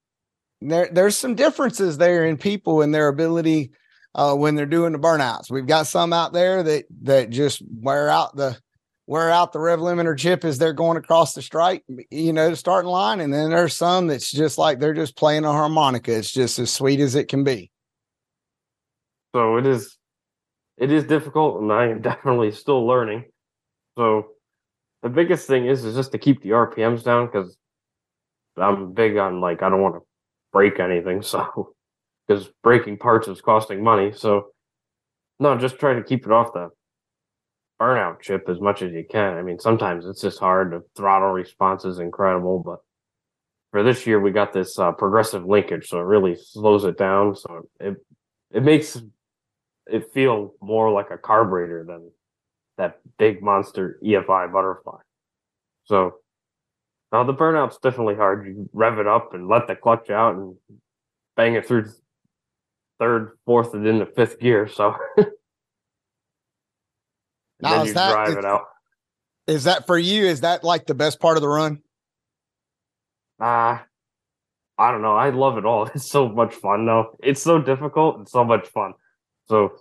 there 0.60 0.88
there's 0.92 1.16
some 1.16 1.34
differences 1.34 1.98
there 1.98 2.26
in 2.26 2.36
people 2.36 2.82
and 2.82 2.94
their 2.94 3.08
ability 3.08 3.72
uh, 4.14 4.34
when 4.34 4.54
they're 4.54 4.66
doing 4.66 4.92
the 4.92 4.98
burnouts. 4.98 5.50
We've 5.50 5.66
got 5.66 5.86
some 5.86 6.12
out 6.12 6.32
there 6.32 6.62
that 6.62 6.84
that 7.02 7.30
just 7.30 7.62
wear 7.80 8.08
out 8.10 8.36
the 8.36 8.58
wear 9.06 9.30
out 9.30 9.52
the 9.52 9.58
rev 9.58 9.80
limiter 9.80 10.16
chip 10.16 10.44
as 10.44 10.58
they're 10.58 10.72
going 10.72 10.96
across 10.96 11.34
the 11.34 11.42
strike, 11.42 11.82
you 12.10 12.32
know, 12.32 12.50
the 12.50 12.56
starting 12.56 12.90
line. 12.90 13.20
And 13.20 13.32
then 13.32 13.50
there's 13.50 13.74
some 13.74 14.06
that's 14.06 14.30
just 14.30 14.58
like 14.58 14.78
they're 14.78 14.94
just 14.94 15.16
playing 15.16 15.44
a 15.44 15.52
harmonica. 15.52 16.14
It's 16.14 16.30
just 16.30 16.58
as 16.58 16.72
sweet 16.72 17.00
as 17.00 17.14
it 17.14 17.28
can 17.28 17.42
be. 17.42 17.70
So 19.34 19.56
it 19.56 19.66
is 19.66 19.96
it 20.80 20.90
is 20.90 21.04
difficult 21.04 21.60
and 21.60 21.70
I 21.72 21.88
am 21.88 22.00
definitely 22.10 22.50
still 22.50 22.84
learning. 22.84 23.26
So 23.96 24.28
the 25.02 25.10
biggest 25.10 25.46
thing 25.46 25.66
is 25.66 25.84
is 25.84 25.94
just 25.94 26.12
to 26.12 26.18
keep 26.18 26.42
the 26.42 26.50
RPMs 26.50 27.04
down 27.04 27.26
because 27.26 27.56
I'm 28.56 28.92
big 28.92 29.16
on 29.16 29.40
like 29.40 29.62
I 29.62 29.68
don't 29.68 29.82
want 29.82 29.94
to 29.94 30.00
break 30.52 30.80
anything. 30.80 31.22
So 31.30 31.74
because 32.26 32.48
breaking 32.62 32.96
parts 32.98 33.26
is 33.26 33.40
costing 33.40 33.82
money. 33.82 34.12
So 34.12 34.48
no, 35.40 35.58
just 35.58 35.80
try 35.80 35.94
to 35.94 36.02
keep 36.02 36.26
it 36.26 36.32
off 36.32 36.52
the 36.52 36.68
burnout 37.80 38.20
chip 38.20 38.48
as 38.48 38.60
much 38.60 38.82
as 38.82 38.92
you 38.92 39.04
can. 39.08 39.36
I 39.36 39.42
mean, 39.42 39.58
sometimes 39.58 40.06
it's 40.06 40.20
just 40.20 40.38
hard. 40.38 40.70
The 40.70 40.82
throttle 40.96 41.30
response 41.30 41.84
is 41.84 41.98
incredible, 41.98 42.62
but 42.64 42.78
for 43.72 43.82
this 43.82 44.06
year 44.06 44.20
we 44.20 44.30
got 44.30 44.52
this 44.52 44.78
uh, 44.78 44.92
progressive 44.92 45.44
linkage, 45.44 45.88
so 45.88 45.98
it 45.98 46.04
really 46.04 46.36
slows 46.36 46.84
it 46.84 46.96
down. 46.96 47.34
So 47.34 47.68
it 47.80 47.96
it 48.52 48.62
makes 48.62 49.00
it 49.90 50.12
feel 50.12 50.54
more 50.60 50.90
like 50.90 51.10
a 51.10 51.18
carburetor 51.18 51.84
than 51.86 52.10
that 52.78 53.00
big 53.18 53.42
monster 53.42 53.98
EFI 54.04 54.52
butterfly. 54.52 54.98
So 55.84 56.14
now 57.12 57.24
the 57.24 57.34
burnout's 57.34 57.78
definitely 57.78 58.14
hard. 58.14 58.46
You 58.46 58.68
rev 58.72 58.98
it 58.98 59.06
up 59.06 59.34
and 59.34 59.48
let 59.48 59.66
the 59.66 59.74
clutch 59.76 60.08
out 60.10 60.34
and 60.36 60.56
bang 61.36 61.54
it 61.54 61.66
through 61.66 61.86
third, 62.98 63.32
fourth, 63.46 63.74
and 63.74 63.86
into 63.86 64.06
fifth 64.06 64.38
gear. 64.38 64.68
So 64.68 64.94
Now, 67.62 67.70
then 67.70 67.80
is 67.82 67.88
you 67.88 67.94
that- 67.94 68.12
drive 68.12 68.28
is- 68.30 68.36
it 68.36 68.44
out. 68.44 68.62
Is 69.46 69.64
that 69.64 69.86
for 69.86 69.98
you? 69.98 70.26
Is 70.26 70.42
that 70.42 70.62
like 70.62 70.86
the 70.86 70.94
best 70.94 71.18
part 71.18 71.36
of 71.36 71.40
the 71.40 71.48
run? 71.48 71.82
Ah, 73.40 73.84
I 74.78 74.92
don't 74.92 75.02
know. 75.02 75.16
I 75.16 75.30
love 75.30 75.58
it 75.58 75.64
all. 75.64 75.86
It's 75.94 76.08
so 76.08 76.28
much 76.28 76.54
fun 76.54 76.86
though. 76.86 77.16
It's 77.20 77.42
so 77.42 77.60
difficult 77.60 78.18
and 78.18 78.28
so 78.28 78.44
much 78.44 78.68
fun. 78.68 78.92
So 79.50 79.72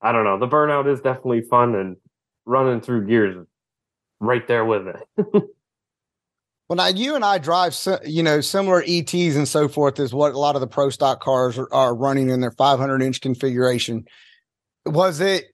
I 0.00 0.12
don't 0.12 0.24
know. 0.24 0.38
The 0.38 0.48
burnout 0.48 0.90
is 0.90 1.00
definitely 1.00 1.42
fun 1.42 1.74
and 1.74 1.96
running 2.46 2.80
through 2.80 3.06
gears 3.06 3.46
right 4.20 4.46
there 4.48 4.64
with 4.64 4.88
it. 4.88 5.44
Well, 6.68 6.76
now 6.78 6.88
you 6.88 7.14
and 7.14 7.24
I 7.24 7.38
drive, 7.38 7.76
you 8.04 8.24
know, 8.24 8.40
similar 8.40 8.82
ETs 8.84 9.36
and 9.36 9.46
so 9.46 9.68
forth 9.68 10.00
is 10.00 10.12
what 10.12 10.32
a 10.32 10.38
lot 10.38 10.56
of 10.56 10.60
the 10.60 10.66
pro 10.66 10.90
stock 10.90 11.20
cars 11.20 11.56
are, 11.58 11.72
are 11.72 11.94
running 11.94 12.28
in 12.28 12.40
their 12.40 12.50
500 12.50 13.02
inch 13.02 13.20
configuration. 13.20 14.04
Was 14.84 15.20
it 15.20 15.44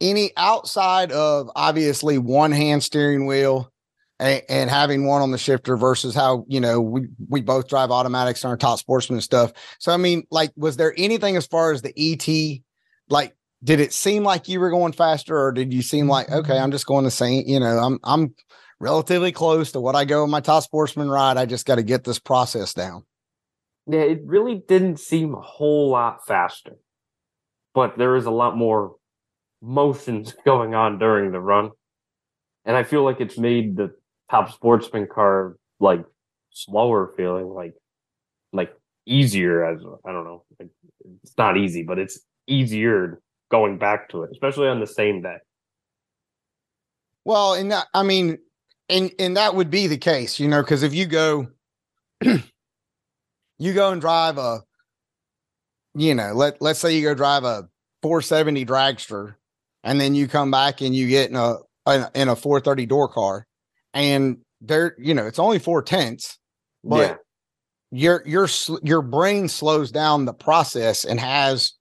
any 0.00 0.32
outside 0.36 1.12
of 1.12 1.48
obviously 1.54 2.18
one 2.18 2.50
hand 2.50 2.82
steering 2.82 3.26
wheel 3.26 3.72
and, 4.18 4.68
having 4.68 5.06
one 5.06 5.22
on 5.22 5.30
the 5.30 5.38
shifter 5.38 5.76
versus 5.76 6.12
how, 6.12 6.44
you 6.48 6.58
know, 6.58 6.80
we, 6.80 7.06
we 7.28 7.40
both 7.40 7.68
drive 7.68 7.92
automatics 7.92 8.44
on 8.44 8.50
our 8.50 8.56
top 8.56 8.80
sportsman 8.80 9.20
stuff. 9.20 9.52
So, 9.78 9.92
I 9.92 9.96
mean, 9.96 10.24
like, 10.32 10.50
was 10.56 10.76
there 10.76 10.92
anything 10.96 11.36
as 11.36 11.46
far 11.46 11.70
as 11.70 11.82
the 11.82 11.92
ET, 11.96 12.26
like, 13.08 13.34
did 13.62 13.80
it 13.80 13.92
seem 13.92 14.22
like 14.22 14.48
you 14.48 14.60
were 14.60 14.70
going 14.70 14.92
faster 14.92 15.36
or 15.36 15.52
did 15.52 15.72
you 15.72 15.82
seem 15.82 16.08
like, 16.08 16.30
okay, 16.30 16.52
mm-hmm. 16.52 16.62
I'm 16.62 16.70
just 16.70 16.86
going 16.86 17.04
the 17.04 17.10
same, 17.10 17.44
you 17.46 17.58
know, 17.58 17.78
I'm, 17.78 17.98
I'm, 18.04 18.34
relatively 18.80 19.32
close 19.32 19.72
to 19.72 19.80
what 19.80 19.96
I 19.96 20.04
go 20.04 20.24
in 20.24 20.30
my 20.30 20.40
top 20.40 20.62
sportsman 20.62 21.08
ride. 21.08 21.36
I 21.36 21.46
just 21.46 21.66
got 21.66 21.76
to 21.76 21.82
get 21.82 22.04
this 22.04 22.18
process 22.18 22.72
down. 22.74 23.04
Yeah, 23.86 24.00
it 24.00 24.20
really 24.24 24.62
didn't 24.68 25.00
seem 25.00 25.34
a 25.34 25.40
whole 25.40 25.90
lot 25.90 26.26
faster, 26.26 26.76
but 27.74 27.96
there 27.96 28.16
is 28.16 28.26
a 28.26 28.30
lot 28.30 28.56
more 28.56 28.96
motions 29.62 30.34
going 30.44 30.74
on 30.74 30.98
during 30.98 31.32
the 31.32 31.40
run. 31.40 31.70
And 32.64 32.76
I 32.76 32.82
feel 32.82 33.02
like 33.02 33.20
it's 33.20 33.38
made 33.38 33.76
the 33.76 33.94
top 34.30 34.52
sportsman 34.52 35.06
car 35.06 35.56
like 35.80 36.04
slower 36.50 37.14
feeling, 37.16 37.48
like 37.48 37.74
like 38.52 38.72
easier 39.06 39.64
as 39.64 39.80
I 40.04 40.12
don't 40.12 40.24
know. 40.24 40.44
Like, 40.60 40.68
it's 41.22 41.38
not 41.38 41.56
easy, 41.56 41.82
but 41.82 41.98
it's 41.98 42.20
easier 42.48 43.20
going 43.50 43.78
back 43.78 44.08
to 44.10 44.22
it, 44.24 44.30
especially 44.32 44.68
on 44.68 44.80
the 44.80 44.86
same 44.86 45.22
day. 45.22 45.36
Well, 47.24 47.54
and 47.54 47.70
that, 47.72 47.86
I 47.94 48.02
mean, 48.02 48.38
and 48.88 49.10
and 49.18 49.36
that 49.36 49.54
would 49.54 49.70
be 49.70 49.86
the 49.86 49.98
case, 49.98 50.40
you 50.40 50.48
know, 50.48 50.62
because 50.62 50.82
if 50.82 50.94
you 50.94 51.06
go, 51.06 51.48
you 52.22 52.40
go 53.74 53.90
and 53.92 54.00
drive 54.00 54.38
a, 54.38 54.60
you 55.94 56.14
know, 56.14 56.32
let 56.32 56.60
let's 56.62 56.78
say 56.78 56.96
you 56.96 57.02
go 57.02 57.14
drive 57.14 57.44
a 57.44 57.68
470 58.02 58.64
dragster, 58.64 59.34
and 59.84 60.00
then 60.00 60.14
you 60.14 60.28
come 60.28 60.50
back 60.50 60.80
and 60.80 60.94
you 60.94 61.08
get 61.08 61.30
in 61.30 61.36
a 61.36 61.56
in 61.86 62.02
a- 62.02 62.10
in 62.14 62.28
a 62.28 62.36
430 62.36 62.86
door 62.86 63.08
car, 63.08 63.46
and 63.92 64.38
there, 64.60 64.94
you 64.98 65.14
know, 65.14 65.26
it's 65.26 65.38
only 65.38 65.58
four 65.58 65.82
tenths, 65.82 66.38
but 66.82 67.20
yeah. 67.92 68.18
your 68.22 68.22
your 68.26 68.48
your 68.82 69.02
brain 69.02 69.48
slows 69.48 69.90
down 69.90 70.24
the 70.24 70.34
process 70.34 71.04
and 71.04 71.20
has 71.20 71.74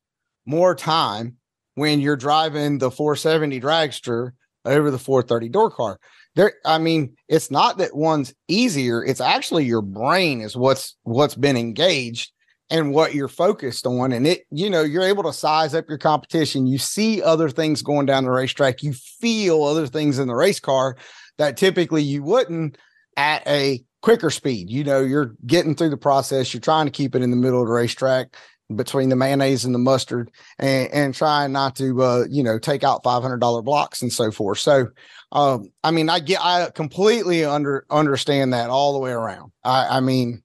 more 0.48 0.74
time 0.74 1.38
when 1.76 2.00
you're 2.00 2.16
driving 2.16 2.80
the 2.80 2.90
470 2.90 3.62
dragster 3.62 4.32
over 4.66 4.90
the 4.90 4.98
430 4.98 5.50
door 5.50 5.70
car. 5.70 6.00
There 6.36 6.54
i 6.66 6.78
mean 6.78 7.16
it's 7.28 7.50
not 7.52 7.78
that 7.80 7.96
one's 7.96 8.34
easier. 8.48 9.04
It's 9.04 9.22
actually 9.22 9.66
your 9.66 9.82
brain 9.82 10.42
is 10.42 10.56
what's 10.56 10.96
what's 11.04 11.36
been 11.36 11.58
engaged 11.58 12.32
and 12.70 12.94
what 12.94 13.16
you're 13.16 13.28
focused 13.28 13.86
on. 13.86 14.12
And 14.12 14.28
it 14.28 14.42
you 14.52 14.70
know 14.70 14.82
you're 14.82 15.04
able 15.04 15.24
to 15.24 15.34
size 15.34 15.74
up 15.74 15.86
your 15.88 15.98
competition. 15.98 16.68
You 16.68 16.78
see 16.78 17.22
other 17.22 17.50
things 17.50 17.82
going 17.82 18.06
down 18.06 18.24
the 18.24 18.32
racetrack. 18.32 18.84
You 18.84 18.94
feel 18.94 19.64
other 19.64 19.88
things 19.88 20.20
in 20.20 20.28
the 20.28 20.36
race 20.36 20.60
car 20.60 20.98
that 21.38 21.58
typically 21.58 22.04
you 22.04 22.24
wouldn't 22.24 22.78
at 23.16 23.48
a 23.48 23.84
quicker 24.02 24.30
speed. 24.30 24.70
You 24.70 24.84
know 24.84 25.02
you're 25.02 25.36
getting 25.46 25.76
through 25.76 25.90
the 25.90 25.98
process. 25.98 26.54
You're 26.54 26.62
trying 26.62 26.86
to 26.86 26.92
keep 26.92 27.16
it 27.16 27.22
in 27.22 27.32
the 27.32 27.38
middle 27.38 27.62
of 27.62 27.68
the 27.68 27.74
racetrack 27.74 28.36
between 28.76 29.10
the 29.10 29.16
mayonnaise 29.16 29.64
and 29.64 29.74
the 29.74 29.80
mustard 29.80 30.30
and, 30.60 30.92
and 30.92 31.16
trying 31.16 31.52
not 31.54 31.76
to 31.76 32.02
uh 32.04 32.26
you 32.30 32.44
know 32.44 32.60
take 32.60 32.84
out 32.84 33.04
$500 33.04 33.64
blocks 33.64 34.02
and 34.02 34.12
so 34.12 34.32
forth. 34.32 34.60
So 34.60 34.88
um 35.32 35.72
i 35.84 35.92
mean 35.92 36.10
i 36.10 36.20
get 36.20 36.44
i 36.44 36.70
completely 36.74 37.44
under 37.44 37.86
understand 37.90 38.54
that 38.54 38.70
all 38.70 38.94
the 38.94 39.00
way 39.00 39.12
around. 39.12 39.52
I 39.64 39.98
i 39.98 40.00
mean 40.00 40.44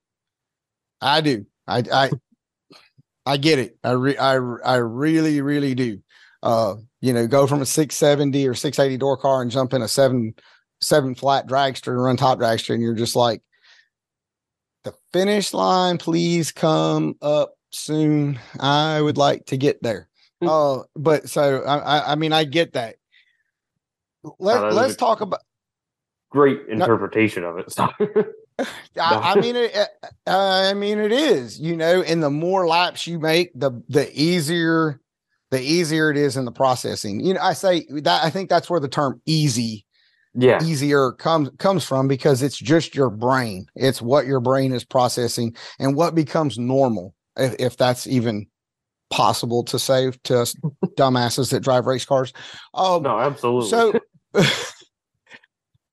i 1.00 1.20
do. 1.20 1.46
I 1.66 1.82
i 1.92 2.10
i 3.26 3.36
get 3.36 3.58
it. 3.58 3.76
I 3.82 3.90
re, 3.92 4.16
i 4.16 4.34
i 4.34 4.76
really 4.76 5.40
really 5.40 5.74
do. 5.74 6.00
Uh 6.42 6.76
you 7.00 7.12
know 7.12 7.26
go 7.26 7.46
from 7.46 7.60
a 7.60 7.66
670 7.66 8.46
or 8.48 8.54
680 8.54 8.98
door 8.98 9.16
car 9.16 9.42
and 9.42 9.50
jump 9.50 9.74
in 9.74 9.82
a 9.82 9.88
seven 9.88 10.34
seven 10.80 11.14
flat 11.14 11.48
dragster 11.48 11.88
and 11.88 12.02
run 12.02 12.16
top 12.16 12.38
dragster 12.38 12.74
and 12.74 12.82
you're 12.82 12.94
just 12.94 13.16
like 13.16 13.42
the 14.84 14.94
finish 15.12 15.52
line 15.52 15.98
please 15.98 16.50
come 16.50 17.14
up 17.22 17.54
soon 17.72 18.38
i 18.60 19.00
would 19.00 19.16
like 19.16 19.44
to 19.46 19.56
get 19.56 19.82
there 19.82 20.08
Oh, 20.44 20.80
uh 20.80 20.82
but 20.96 21.28
so 21.28 21.62
i 21.64 22.12
i, 22.12 22.14
mean 22.16 22.32
i 22.32 22.44
get 22.44 22.72
that 22.72 22.96
let, 24.38 24.68
is 24.68 24.74
let's 24.74 24.96
talk 24.96 25.20
about 25.20 25.40
Great 26.32 26.66
interpretation 26.66 27.44
of 27.44 27.58
it. 27.58 27.70
So 27.70 27.88
I, 28.58 28.64
I 28.96 29.34
mean 29.38 29.54
it. 29.54 29.76
uh, 29.76 29.86
I 30.26 30.72
mean 30.72 30.98
it 30.98 31.12
is. 31.12 31.60
You 31.60 31.76
know, 31.76 32.00
and 32.00 32.22
the 32.22 32.30
more 32.30 32.66
laps 32.66 33.06
you 33.06 33.18
make, 33.18 33.50
the 33.54 33.82
the 33.90 34.10
easier, 34.14 34.98
the 35.50 35.60
easier 35.60 36.10
it 36.10 36.16
is 36.16 36.38
in 36.38 36.46
the 36.46 36.52
processing. 36.52 37.20
You 37.20 37.34
know, 37.34 37.40
I 37.42 37.52
say 37.52 37.84
that 37.90 38.24
I 38.24 38.30
think 38.30 38.48
that's 38.48 38.70
where 38.70 38.80
the 38.80 38.88
term 38.88 39.20
easy, 39.26 39.84
yeah. 40.32 40.62
easier 40.64 41.12
comes 41.12 41.50
comes 41.58 41.84
from 41.84 42.08
because 42.08 42.40
it's 42.40 42.56
just 42.56 42.94
your 42.94 43.10
brain. 43.10 43.66
It's 43.74 44.00
what 44.00 44.24
your 44.24 44.40
brain 44.40 44.72
is 44.72 44.84
processing 44.84 45.54
and 45.78 45.94
what 45.94 46.14
becomes 46.14 46.58
normal, 46.58 47.14
if, 47.36 47.54
if 47.58 47.76
that's 47.76 48.06
even 48.06 48.46
possible 49.10 49.62
to 49.64 49.78
say 49.78 50.10
to 50.24 50.40
us 50.40 50.54
dumbasses 50.96 51.50
that 51.50 51.60
drive 51.60 51.86
race 51.86 52.04
cars. 52.04 52.32
Um, 52.74 53.02
No, 53.02 53.18
absolutely. 53.18 53.68
so 53.68 53.92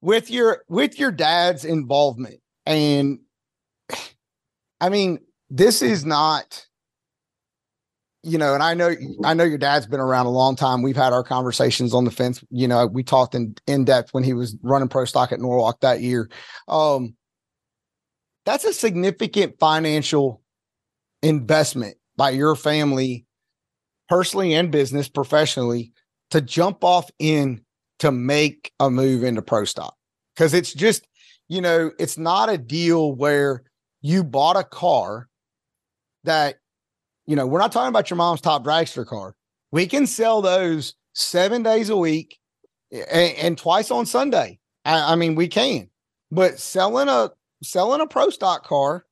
with 0.02 0.30
your 0.32 0.63
with 0.69 0.97
your 0.97 1.12
dad's 1.12 1.65
involvement 1.65 2.39
and 2.65 3.19
I 4.80 4.88
mean 4.89 5.19
this 5.49 5.82
is 5.82 6.06
not 6.06 6.65
you 8.23 8.38
know 8.38 8.54
and 8.54 8.63
I 8.63 8.73
know 8.75 8.95
I 9.25 9.34
know 9.34 9.43
your 9.43 9.58
dad's 9.58 9.88
been 9.88 9.99
around 9.99 10.25
a 10.28 10.32
long 10.32 10.56
time 10.56 10.82
we've 10.82 10.95
had 10.95 11.12
our 11.12 11.23
conversations 11.23 11.93
on 11.93 12.06
the 12.06 12.12
fence 12.12 12.41
you 12.49 12.67
know 12.67 12.88
we 12.88 13.04
talked 13.04 13.36
in 13.36 13.56
in 13.67 13.84
depth 13.84 14.13
when 14.13 14.23
he 14.23 14.34
was 14.34 14.56
running 14.62 14.88
pro 14.88 15.04
stock 15.04 15.34
at 15.34 15.41
Norwalk 15.41 15.82
that 15.82 15.99
year 15.99 16.30
um 16.69 17.15
that's 18.45 18.63
a 18.63 18.73
significant 18.73 19.60
financial 19.60 20.41
investment 21.21 21.97
by 22.17 22.29
your 22.32 22.55
family 22.55 23.25
personally 24.08 24.53
and 24.53 24.71
business 24.71 25.08
professionally 25.08 25.91
to 26.32 26.41
jump 26.41 26.84
off 26.84 27.10
in 27.19 27.62
to 27.99 28.12
make 28.12 28.71
a 28.79 28.89
move 28.89 29.23
into 29.23 29.41
pro 29.41 29.65
stock. 29.65 29.95
Because 30.36 30.53
it's 30.53 30.73
just 30.73 31.08
you 31.47 31.62
know 31.62 31.91
it's 31.99 32.17
not 32.17 32.49
a 32.49 32.58
deal 32.58 33.13
where 33.13 33.63
you 34.01 34.23
bought 34.23 34.58
a 34.58 34.63
car 34.63 35.27
that 36.23 36.55
you 37.25 37.36
know 37.36 37.45
we're 37.45 37.60
not 37.60 37.71
talking 37.71 37.89
about 37.89 38.10
your 38.10 38.17
mom's 38.17 38.41
top 38.41 38.63
dragster 38.63 39.05
car. 39.05 39.36
We 39.71 39.86
can 39.86 40.08
sell 40.08 40.41
those 40.41 40.95
seven 41.13 41.63
days 41.63 41.89
a 41.89 41.97
week 41.97 42.39
and, 42.91 43.36
and 43.36 43.58
twice 43.58 43.91
on 43.91 44.05
sunday. 44.05 44.60
I, 44.86 45.13
I 45.13 45.15
mean 45.15 45.36
we 45.36 45.47
can. 45.47 45.89
But 46.32 46.60
selling 46.60 47.10
a 47.10 47.32
selling 47.63 48.01
a 48.01 48.08
pro 48.08 48.29
stock 48.29 48.65
car 48.65 49.05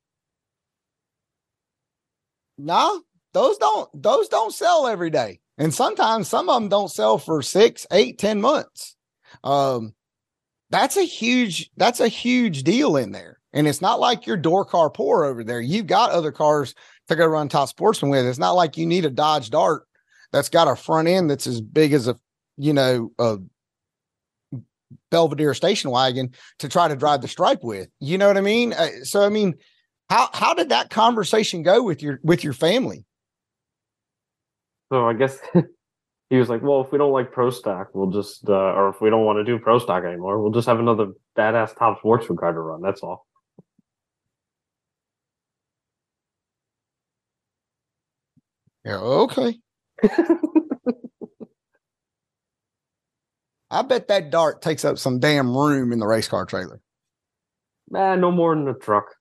no 2.57 3.01
those 3.33 3.57
don't 3.57 3.89
those 3.93 4.27
don't 4.29 4.53
sell 4.53 4.87
every 4.87 5.09
day 5.09 5.39
and 5.57 5.73
sometimes 5.73 6.27
some 6.27 6.49
of 6.49 6.55
them 6.55 6.69
don't 6.69 6.91
sell 6.91 7.17
for 7.17 7.41
six 7.41 7.85
eight 7.91 8.17
ten 8.17 8.41
months 8.41 8.95
um 9.43 9.93
that's 10.69 10.97
a 10.97 11.03
huge 11.03 11.69
that's 11.77 11.99
a 11.99 12.07
huge 12.07 12.63
deal 12.63 12.97
in 12.97 13.11
there 13.11 13.39
and 13.53 13.67
it's 13.67 13.81
not 13.81 13.99
like 13.99 14.25
your 14.25 14.37
door 14.37 14.65
car 14.65 14.89
poor 14.89 15.23
over 15.23 15.43
there 15.43 15.61
you've 15.61 15.87
got 15.87 16.11
other 16.11 16.31
cars 16.31 16.73
to 17.07 17.15
go 17.15 17.25
run 17.25 17.49
top 17.49 17.69
sportsman 17.69 18.11
with. 18.11 18.25
It's 18.25 18.39
not 18.39 18.51
like 18.51 18.77
you 18.77 18.85
need 18.85 19.05
a 19.05 19.09
Dodge 19.09 19.49
Dart 19.49 19.83
that's 20.31 20.49
got 20.49 20.67
a 20.67 20.75
front 20.75 21.07
end 21.07 21.29
that's 21.29 21.47
as 21.47 21.61
big 21.61 21.93
as 21.93 22.07
a 22.07 22.15
you 22.57 22.73
know 22.73 23.11
a 23.19 23.37
Belvedere 25.11 25.53
station 25.53 25.91
wagon 25.91 26.33
to 26.59 26.69
try 26.69 26.87
to 26.87 26.95
drive 26.95 27.21
the 27.21 27.27
stripe 27.27 27.63
with. 27.63 27.87
You 27.99 28.17
know 28.17 28.27
what 28.27 28.37
I 28.37 28.41
mean? 28.41 28.73
Uh, 28.73 28.89
so 29.03 29.23
I 29.23 29.29
mean, 29.29 29.55
how 30.09 30.29
how 30.33 30.53
did 30.53 30.69
that 30.69 30.89
conversation 30.89 31.63
go 31.63 31.83
with 31.83 32.01
your 32.01 32.19
with 32.23 32.43
your 32.43 32.53
family? 32.53 33.05
So 34.91 35.07
I 35.07 35.13
guess 35.13 35.39
he 36.29 36.37
was 36.37 36.49
like, 36.49 36.61
"Well, 36.61 36.81
if 36.81 36.91
we 36.91 36.97
don't 36.97 37.11
like 37.11 37.31
pro 37.31 37.49
stock, 37.49 37.89
we'll 37.93 38.11
just, 38.11 38.47
uh, 38.47 38.53
or 38.53 38.89
if 38.89 39.01
we 39.01 39.09
don't 39.09 39.25
want 39.25 39.37
to 39.37 39.43
do 39.43 39.59
pro 39.59 39.79
stock 39.79 40.03
anymore, 40.03 40.41
we'll 40.41 40.51
just 40.51 40.67
have 40.67 40.79
another 40.79 41.07
badass 41.37 41.77
top 41.77 41.99
sportsman 41.99 42.37
car 42.37 42.53
to 42.53 42.59
run. 42.59 42.81
That's 42.81 43.01
all." 43.01 43.25
Yeah, 48.85 48.99
okay. 48.99 49.59
I 53.69 53.81
bet 53.81 54.07
that 54.07 54.31
dart 54.31 54.61
takes 54.61 54.85
up 54.85 54.97
some 54.97 55.19
damn 55.19 55.53
room 55.55 55.91
in 55.91 55.99
the 55.99 56.07
race 56.07 56.29
car 56.29 56.45
trailer. 56.45 56.79
Nah, 57.89 58.15
no 58.15 58.31
more 58.31 58.55
than 58.55 58.69
a 58.69 58.73
truck. 58.73 59.16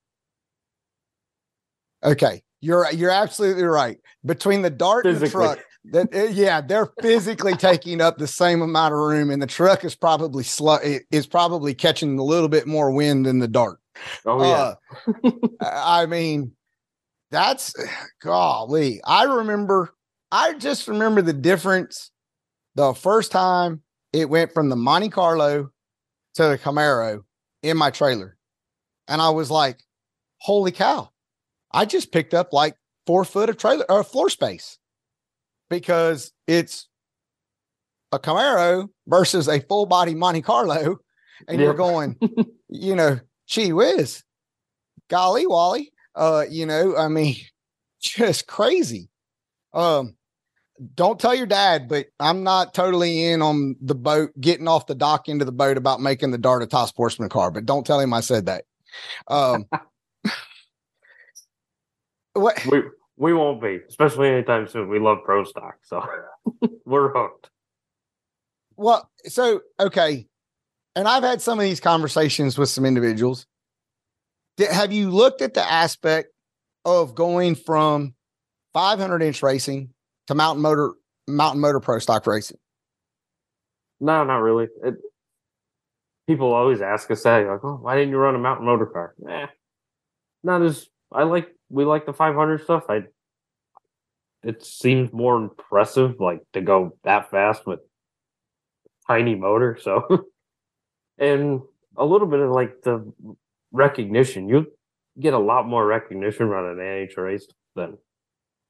Okay, 2.07 2.43
you're 2.61 2.91
you're 2.93 3.11
absolutely 3.11 3.65
right. 3.65 3.99
Between 4.25 4.63
the 4.63 4.71
dart 4.71 5.05
and 5.07 5.17
the 5.17 5.29
truck, 5.29 5.59
that 5.93 6.15
uh, 6.15 6.25
yeah, 6.25 6.61
they're 6.61 6.91
physically 7.03 7.55
taking 7.57 8.01
up 8.01 8.19
the 8.19 8.27
same 8.27 8.63
amount 8.63 8.95
of 8.95 9.01
room, 9.01 9.31
and 9.31 9.43
the 9.43 9.47
truck 9.47 9.85
is 9.85 9.95
probably 9.95 10.45
slow. 10.45 10.79
Is 11.11 11.27
probably 11.27 11.75
catching 11.75 12.19
a 12.19 12.25
little 12.25 12.49
bit 12.49 12.67
more 12.67 12.91
wind 12.93 13.27
than 13.27 13.41
the 13.41 13.49
dart. 13.49 13.79
Oh 14.25 14.43
yeah, 14.43 14.75
Uh, 15.25 15.31
I 15.61 16.07
mean, 16.07 16.53
that's 17.31 17.75
golly. 18.23 19.01
I 19.05 19.25
remember, 19.25 19.95
I 20.31 20.55
just 20.55 20.87
remember 20.87 21.23
the 21.23 21.33
difference 21.33 22.11
the 22.75 22.93
first 22.95 23.33
time 23.33 23.83
it 24.13 24.29
went 24.29 24.53
from 24.53 24.69
the 24.69 24.77
Monte 24.77 25.09
Carlo 25.09 25.71
to 26.35 26.43
the 26.43 26.59
Camaro 26.59 27.23
in 27.63 27.77
my 27.77 27.91
trailer. 27.91 28.37
And 29.09 29.23
I 29.23 29.31
was 29.31 29.51
like, 29.51 29.79
holy 30.39 30.73
cow, 30.73 31.11
I 31.77 31.85
just 31.85 32.11
picked 32.11 32.33
up 32.33 32.55
like 32.55 32.75
four 33.07 33.23
foot 33.25 33.51
of 33.51 33.59
trailer 33.59 33.85
or 33.91 34.03
floor 34.03 34.31
space 34.31 34.79
because 35.69 36.33
it's 36.47 36.89
a 38.13 38.19
Camaro 38.19 38.89
versus 39.07 39.47
a 39.47 39.61
full 39.61 39.85
body 39.85 40.15
Monte 40.15 40.41
Carlo. 40.41 40.97
And 41.47 41.61
you're 41.61 41.75
going, 41.75 42.19
you 42.71 42.97
know, 42.97 43.21
gee 43.47 43.75
whiz, 43.75 44.25
golly 45.11 45.47
Wally. 45.47 45.93
Uh, 46.15 46.47
you 46.49 46.65
know, 46.65 46.97
I 46.97 47.09
mean, 47.09 47.37
just 48.01 48.47
crazy. 48.47 49.11
Um, 49.75 50.17
don't 50.95 51.21
tell 51.21 51.35
your 51.35 51.47
dad, 51.47 51.89
but 51.91 52.07
I'm 52.19 52.43
not 52.43 52.73
totally 52.73 53.23
in 53.25 53.43
on 53.43 53.77
the 53.83 53.95
boat, 53.95 54.31
getting 54.41 54.67
off 54.67 54.87
the 54.87 54.95
dock 54.95 55.29
into 55.29 55.45
the 55.45 55.53
boat 55.53 55.77
about 55.77 56.01
making 56.01 56.31
the 56.31 56.39
Dart 56.39 56.63
a 56.63 56.67
top 56.67 56.89
sportsman 56.89 57.29
car, 57.29 57.51
but 57.51 57.67
don't 57.67 57.85
tell 57.85 58.01
him 58.01 58.15
I 58.15 58.21
said 58.21 58.47
that. 58.47 58.65
Um, 59.29 59.67
what 62.41 62.65
we 62.67 62.83
we 63.17 63.33
won't 63.33 63.61
be, 63.63 63.81
especially 63.89 64.29
anytime 64.29 64.69
soon. 64.69 64.89
We 64.89 64.99
love 64.99 65.19
pro 65.25 65.45
stock, 65.45 65.77
so 65.83 66.05
we're 66.85 67.13
hooked. 67.13 67.51
Well, 68.77 69.11
so 69.25 69.63
okay, 69.81 70.27
and 70.95 71.09
I've 71.09 71.23
had 71.23 71.41
some 71.41 71.59
of 71.59 71.65
these 71.65 71.81
conversations 71.81 72.59
with 72.59 72.69
some 72.69 72.85
individuals. 72.85 73.47
Did- 74.57 74.71
have 74.71 74.93
you 74.93 75.11
looked 75.11 75.43
at 75.43 75.55
the 75.55 75.63
aspect 75.71 76.29
of 76.85 77.15
going 77.15 77.55
from 77.55 78.15
500 78.75 79.23
inch 79.23 79.43
racing 79.43 79.91
to 80.27 80.35
mountain 80.35 80.63
motor, 80.63 80.93
mountain 81.27 81.61
motor 81.61 81.81
pro 81.81 81.99
stock 81.99 82.27
racing? 82.27 82.59
No, 83.99 84.25
not 84.25 84.39
really. 84.39 84.69
It, 84.85 84.95
people 86.27 86.53
always 86.53 86.83
ask 86.83 87.11
us 87.11 87.23
that, 87.23 87.47
like, 87.47 87.65
"Oh, 87.65 87.79
why 87.81 87.95
didn't 87.97 88.11
you 88.11 88.19
run 88.19 88.35
a 88.35 88.39
mountain 88.39 88.67
motor 88.67 88.87
car?" 88.87 89.15
Nah, 89.19 89.47
not 90.43 90.63
as 90.63 90.87
I 91.11 91.23
like. 91.23 91.49
We 91.69 91.85
like 91.85 92.07
the 92.07 92.13
500 92.13 92.63
stuff. 92.63 92.85
I. 92.89 93.05
It 94.43 94.65
seems 94.65 95.13
more 95.13 95.37
impressive, 95.37 96.21
like 96.21 96.41
to 96.53 96.61
go 96.61 96.97
that 97.03 97.31
fast 97.31 97.67
with 97.67 97.81
tiny 99.09 99.35
motor. 99.35 99.77
So, 99.81 100.27
and 101.19 101.63
a 101.97 102.05
little 102.05 102.29
bit 102.29 102.41
of 102.41 102.51
like 102.51 102.83
the 102.83 103.13
recognition. 103.73 104.49
You 104.49 104.67
get 105.19 105.35
a 105.35 105.39
lot 105.39 105.67
more 105.67 105.85
recognition 105.85 106.49
running 106.49 106.79
an 106.79 106.85
NH 106.85 107.17
race 107.17 107.47
than 107.75 107.99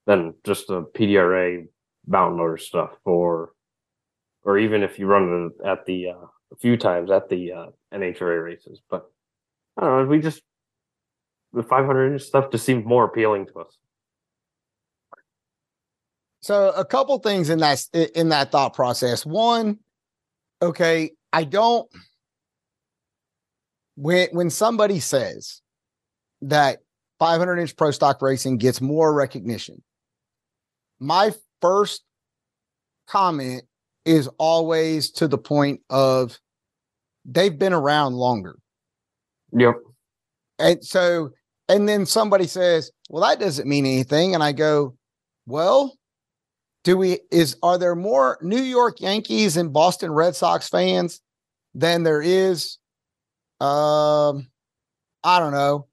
than 0.05 0.33
just 0.45 0.67
the 0.67 0.83
PDRA 0.83 1.67
mountain 2.07 2.37
motor 2.37 2.57
stuff 2.57 2.91
or 3.03 3.51
or 4.43 4.57
even 4.57 4.81
if 4.81 4.97
you 4.97 5.05
run 5.05 5.51
it 5.61 5.67
at 5.67 5.85
the 5.85 6.09
uh, 6.09 6.25
a 6.51 6.55
few 6.59 6.77
times 6.77 7.11
at 7.11 7.29
the 7.29 7.51
uh, 7.51 7.65
NHRA 7.93 8.43
races. 8.43 8.81
But 8.89 9.05
I 9.77 9.81
don't 9.81 10.03
know. 10.03 10.09
We 10.09 10.19
just 10.19 10.41
the 11.53 11.63
500 11.63 12.13
inch 12.13 12.21
stuff 12.21 12.51
just 12.51 12.65
seems 12.65 12.85
more 12.85 13.05
appealing 13.05 13.45
to 13.47 13.59
us. 13.59 13.77
So 16.41 16.71
a 16.75 16.85
couple 16.85 17.17
things 17.19 17.49
in 17.49 17.59
that 17.59 17.85
in 17.93 18.29
that 18.29 18.51
thought 18.51 18.73
process. 18.73 19.25
One, 19.25 19.79
okay, 20.61 21.11
I 21.33 21.43
don't 21.43 21.89
when 23.95 24.29
when 24.31 24.49
somebody 24.49 24.99
says 24.99 25.61
that 26.41 26.79
500 27.19 27.57
inch 27.59 27.75
pro 27.75 27.91
stock 27.91 28.21
racing 28.21 28.57
gets 28.57 28.79
more 28.79 29.13
recognition, 29.13 29.83
my 30.99 31.33
first 31.61 32.03
comment 33.07 33.63
is 34.05 34.29
always 34.37 35.11
to 35.11 35.27
the 35.27 35.37
point 35.37 35.81
of 35.89 36.39
they've 37.25 37.57
been 37.57 37.73
around 37.73 38.13
longer. 38.13 38.57
Yep. 39.51 39.75
And 40.59 40.83
so, 40.83 41.31
and 41.69 41.87
then 41.87 42.05
somebody 42.05 42.47
says, 42.47 42.91
well, 43.09 43.23
that 43.27 43.39
doesn't 43.39 43.67
mean 43.67 43.85
anything. 43.85 44.33
And 44.33 44.43
I 44.43 44.51
go, 44.51 44.95
well, 45.45 45.97
do 46.83 46.97
we, 46.97 47.19
is, 47.31 47.57
are 47.61 47.77
there 47.77 47.95
more 47.95 48.37
New 48.41 48.61
York 48.61 49.01
Yankees 49.01 49.57
and 49.57 49.73
Boston 49.73 50.11
Red 50.11 50.35
Sox 50.35 50.69
fans 50.69 51.21
than 51.75 52.03
there 52.03 52.21
is, 52.21 52.77
um, 53.59 54.47
I 55.23 55.39
don't 55.39 55.51
know, 55.51 55.87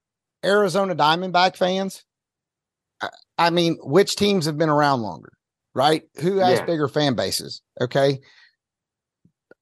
Arizona 0.44 0.94
Diamondback 0.94 1.57
fans? 1.57 2.05
I, 3.00 3.09
I 3.37 3.50
mean, 3.50 3.77
which 3.83 4.16
teams 4.16 4.46
have 4.46 4.57
been 4.57 4.68
around 4.68 5.03
longer, 5.03 5.33
right? 5.74 6.03
Who 6.20 6.38
has 6.38 6.61
Yeah. 6.61 6.64
bigger 6.64 6.88
fan 6.88 7.14
bases? 7.14 7.61
Okay. 7.81 8.20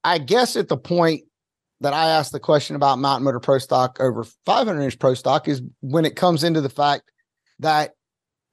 I 0.05 0.19
guess 0.19 0.57
at 0.57 0.69
the 0.69 0.77
point 0.77 1.23
that 1.83 1.93
I 1.93 2.11
asked 2.11 2.33
the 2.33 2.41
question 2.41 2.77
about 2.77 2.99
Mountain 2.99 3.25
Motor 3.25 3.41
Pro 3.41 3.59
Stock 3.59 3.99
over 4.01 4.25
500 4.25 4.81
inch 4.81 4.99
Pro 4.99 5.15
Stock 5.15 5.49
is 5.49 5.63
when 5.81 6.05
it 6.05 6.17
comes 6.17 6.45
into 6.45 6.61
the 6.61 6.69
fact 6.69 7.11
that 7.59 7.95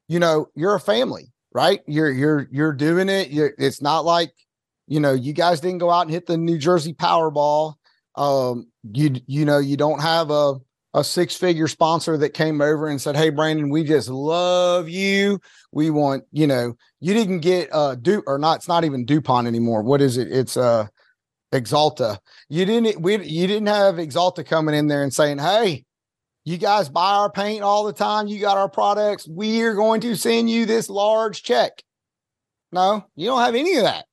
you 0.07 0.19
know 0.19 0.47
you're 0.55 0.75
a 0.75 0.79
family, 0.79 1.31
right? 1.53 1.81
You're 1.87 2.11
you're 2.11 2.47
you're 2.51 2.73
doing 2.73 3.07
it. 3.07 3.29
You're, 3.29 3.53
it's 3.57 3.81
not 3.81 4.03
like 4.03 4.33
you 4.87 4.99
know 4.99 5.13
you 5.13 5.33
guys 5.33 5.61
didn't 5.61 5.77
go 5.77 5.91
out 5.91 6.01
and 6.01 6.11
hit 6.11 6.25
the 6.25 6.37
New 6.37 6.57
Jersey 6.57 6.93
Powerball. 6.93 7.75
Um, 8.15 8.67
you 8.93 9.15
you 9.27 9.45
know 9.45 9.59
you 9.59 9.77
don't 9.77 10.01
have 10.01 10.31
a 10.31 10.55
a 10.95 11.03
six 11.03 11.35
figure 11.35 11.67
sponsor 11.67 12.17
that 12.17 12.33
came 12.33 12.61
over 12.61 12.87
and 12.87 12.99
said, 12.99 13.15
"Hey, 13.15 13.29
Brandon, 13.29 13.69
we 13.69 13.83
just 13.83 14.09
love 14.09 14.89
you. 14.89 15.39
We 15.71 15.91
want 15.91 16.23
you 16.31 16.47
know 16.47 16.73
you 16.99 17.13
didn't 17.13 17.41
get 17.41 17.69
uh 17.71 17.93
du 17.95 18.23
or 18.25 18.39
not. 18.39 18.57
It's 18.57 18.67
not 18.67 18.83
even 18.83 19.05
Dupont 19.05 19.47
anymore. 19.47 19.83
What 19.83 20.01
is 20.01 20.17
it? 20.17 20.31
It's 20.31 20.57
uh 20.57 20.87
Axalta. 21.51 22.19
You 22.47 22.65
didn't 22.65 23.01
we 23.01 23.23
you 23.25 23.47
didn't 23.47 23.67
have 23.67 23.95
Axalta 23.95 24.45
coming 24.45 24.75
in 24.75 24.87
there 24.87 25.03
and 25.03 25.13
saying, 25.13 25.39
"Hey, 25.39 25.85
you 26.45 26.57
guys 26.57 26.89
buy 26.89 27.15
our 27.15 27.31
paint 27.31 27.63
all 27.63 27.83
the 27.83 27.93
time. 27.93 28.27
You 28.27 28.39
got 28.39 28.57
our 28.57 28.69
products. 28.69 29.27
We're 29.27 29.73
going 29.73 30.01
to 30.01 30.15
send 30.15 30.49
you 30.49 30.65
this 30.65 30.89
large 30.89 31.43
check." 31.43 31.83
No, 32.71 33.05
you 33.15 33.25
don't 33.25 33.41
have 33.41 33.55
any 33.55 33.77
of 33.77 33.83
that. 33.83 34.05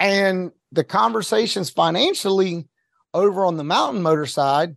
And 0.00 0.50
the 0.72 0.84
conversations 0.84 1.70
financially 1.70 2.66
over 3.14 3.44
on 3.44 3.56
the 3.56 3.64
mountain 3.64 4.02
motor 4.02 4.26
side, 4.26 4.76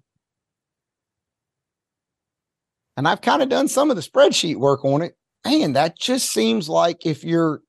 and 2.96 3.08
I've 3.08 3.22
kind 3.22 3.42
of 3.42 3.50
done 3.50 3.68
some 3.68 3.90
of 3.90 3.96
the 3.96 4.02
spreadsheet 4.04 4.58
work 4.58 4.86
on 4.86 5.02
it. 5.02 5.16
Man, 5.46 5.74
that 5.74 5.98
just 5.98 6.32
seems 6.32 6.70
like 6.70 7.06
if 7.06 7.24
you're, 7.24 7.62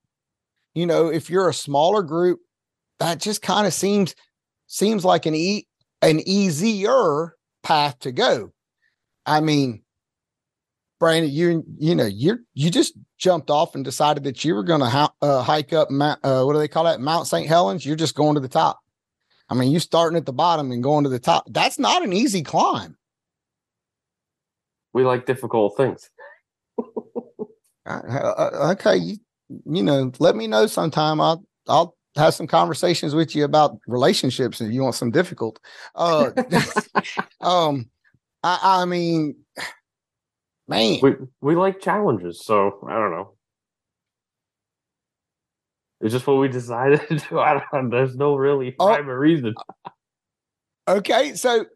you 0.75 0.85
know, 0.85 1.09
if 1.09 1.31
you're 1.31 1.49
a 1.49 1.55
smaller 1.55 2.03
group, 2.03 2.41
that 3.03 3.21
just 3.21 3.43
kind 3.43 3.67
of 3.67 3.75
seems 3.75 4.15
seems 4.67 5.05
like 5.05 5.27
an 5.27 5.35
e 5.35 5.67
an 6.01 6.21
easier 6.21 7.37
path 7.63 7.99
to 8.01 8.13
go. 8.13 8.53
I 9.27 9.41
mean, 9.41 9.83
Brandon, 11.01 11.31
you 11.31 11.65
you 11.79 11.95
know 11.95 12.07
you 12.07 12.39
you 12.55 12.71
just 12.71 12.95
jumped 13.19 13.51
off 13.51 13.75
and 13.75 13.85
decided 13.85 14.25
that 14.25 14.45
you 14.45 14.55
were 14.55 14.65
going 14.65 14.81
to 14.81 14.87
ha- 14.87 15.13
uh, 15.21 15.43
hike 15.43 15.73
up 15.73 15.91
Mount, 15.91 16.19
uh, 16.25 16.43
what 16.45 16.55
do 16.55 16.59
they 16.59 16.69
call 16.69 16.85
that 16.85 17.01
Mount 17.01 17.27
St. 17.27 17.47
Helens. 17.47 17.85
You're 17.87 17.97
just 17.97 18.15
going 18.15 18.35
to 18.35 18.41
the 18.41 18.49
top. 18.49 18.81
I 19.49 19.55
mean, 19.55 19.71
you 19.71 19.81
starting 19.81 20.17
at 20.17 20.27
the 20.27 20.33
bottom 20.33 20.73
and 20.73 20.83
going 20.83 21.05
to 21.05 21.11
the 21.11 21.19
top. 21.19 21.45
That's 21.51 21.79
not 21.79 22.03
an 22.03 22.13
easy 22.13 22.43
climb. 22.43 22.97
We 24.93 25.05
like 25.05 25.27
difficult 25.27 25.77
things. 25.77 26.09
Uh, 27.85 28.01
uh, 28.07 28.73
okay, 28.73 28.97
you 28.97 29.17
you 29.67 29.83
know, 29.83 30.13
let 30.21 30.37
me 30.37 30.47
know 30.47 30.67
sometime. 30.69 31.21
I'll 31.21 31.45
I'll 31.67 31.97
have 32.17 32.35
some 32.35 32.47
conversations 32.47 33.15
with 33.15 33.35
you 33.35 33.45
about 33.45 33.79
relationships 33.87 34.61
and 34.61 34.73
you 34.73 34.83
want 34.83 34.95
some 34.95 35.11
difficult. 35.11 35.59
Uh, 35.95 36.31
um, 37.41 37.89
I, 38.43 38.83
I 38.83 38.85
mean, 38.85 39.37
man, 40.69 40.99
We 41.03 41.15
we 41.41 41.55
like 41.57 41.81
challenges, 41.81 42.45
so 42.45 42.79
I 42.89 42.95
don't 42.95 43.11
know. 43.13 43.35
It's 46.01 46.13
just 46.13 46.27
what 46.27 46.35
we 46.39 46.49
decided 46.49 47.01
to 47.09 47.17
do. 47.19 47.39
I 47.39 47.63
don't. 47.73 47.91
There's 47.91 48.17
no 48.17 48.35
really 48.35 48.75
Oh. 48.79 48.89
rhyme 48.89 49.09
or 49.09 49.19
reason. 49.19 49.55
okay. 50.89 51.35
So, 51.35 51.67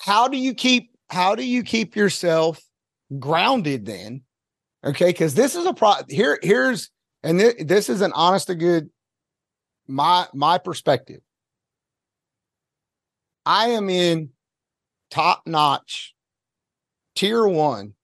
how 0.00 0.28
do 0.28 0.36
you 0.36 0.54
keep 0.54 0.90
how 1.08 1.34
do 1.36 1.44
you 1.44 1.62
keep 1.62 1.94
yourself 1.96 2.60
grounded 3.18 3.86
then? 3.86 4.22
Okay, 4.84 5.06
because 5.06 5.34
this 5.34 5.54
is 5.54 5.64
a 5.66 5.72
pro 5.72 5.92
here. 6.08 6.38
Here's 6.42 6.90
and 7.22 7.40
thi- 7.40 7.62
this 7.64 7.88
is 7.88 8.00
an 8.02 8.12
honest 8.12 8.48
to 8.48 8.54
good 8.54 8.90
my 9.88 10.26
my 10.34 10.58
perspective. 10.58 11.20
I 13.44 13.68
am 13.68 13.88
in 13.88 14.30
top 15.10 15.42
notch 15.46 16.14
tier 17.14 17.46
one 17.46 17.94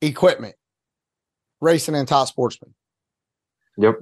equipment 0.00 0.54
racing 1.60 1.94
and 1.94 2.06
top 2.06 2.28
sportsman. 2.28 2.74
Yep. 3.78 4.00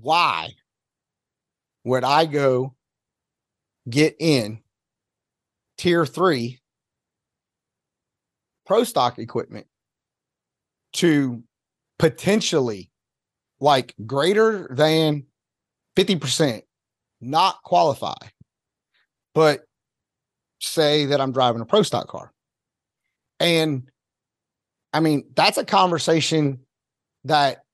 Why 0.00 0.50
would 1.84 2.04
I 2.04 2.26
go 2.26 2.74
get 3.88 4.16
in 4.18 4.60
tier 5.78 6.04
three 6.06 6.60
pro 8.66 8.84
stock 8.84 9.18
equipment 9.18 9.66
to 10.94 11.42
potentially 11.98 12.90
like 13.60 13.94
greater 14.06 14.68
than 14.70 15.24
50% 15.96 16.62
not 17.20 17.62
qualify, 17.62 18.14
but 19.34 19.64
say 20.60 21.06
that 21.06 21.20
I'm 21.20 21.32
driving 21.32 21.60
a 21.60 21.66
pro 21.66 21.82
stock 21.82 22.08
car. 22.08 22.32
And 23.40 23.90
I 24.92 25.00
mean, 25.00 25.24
that's 25.34 25.58
a 25.58 25.64
conversation 25.64 26.60
that 27.24 27.64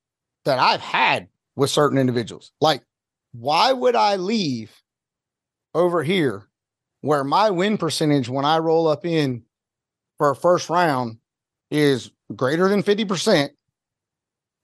that 0.44 0.59
I've 0.59 0.81
had 0.81 1.28
with 1.57 1.70
certain 1.70 1.98
individuals. 1.98 2.52
Like, 2.61 2.83
why 3.33 3.72
would 3.72 3.96
I 3.96 4.16
leave 4.16 4.72
over 5.74 6.02
here 6.02 6.48
where 7.00 7.24
my 7.24 7.50
win 7.50 7.76
percentage 7.76 8.28
when 8.28 8.44
I 8.44 8.59
roll 8.59 8.88
up 8.88 9.04
in 9.04 9.42
for 10.16 10.31
a 10.31 10.37
first 10.37 10.70
round 10.70 11.18
is 11.70 12.11
greater 12.35 12.68
than 12.68 12.83
50% 12.83 13.50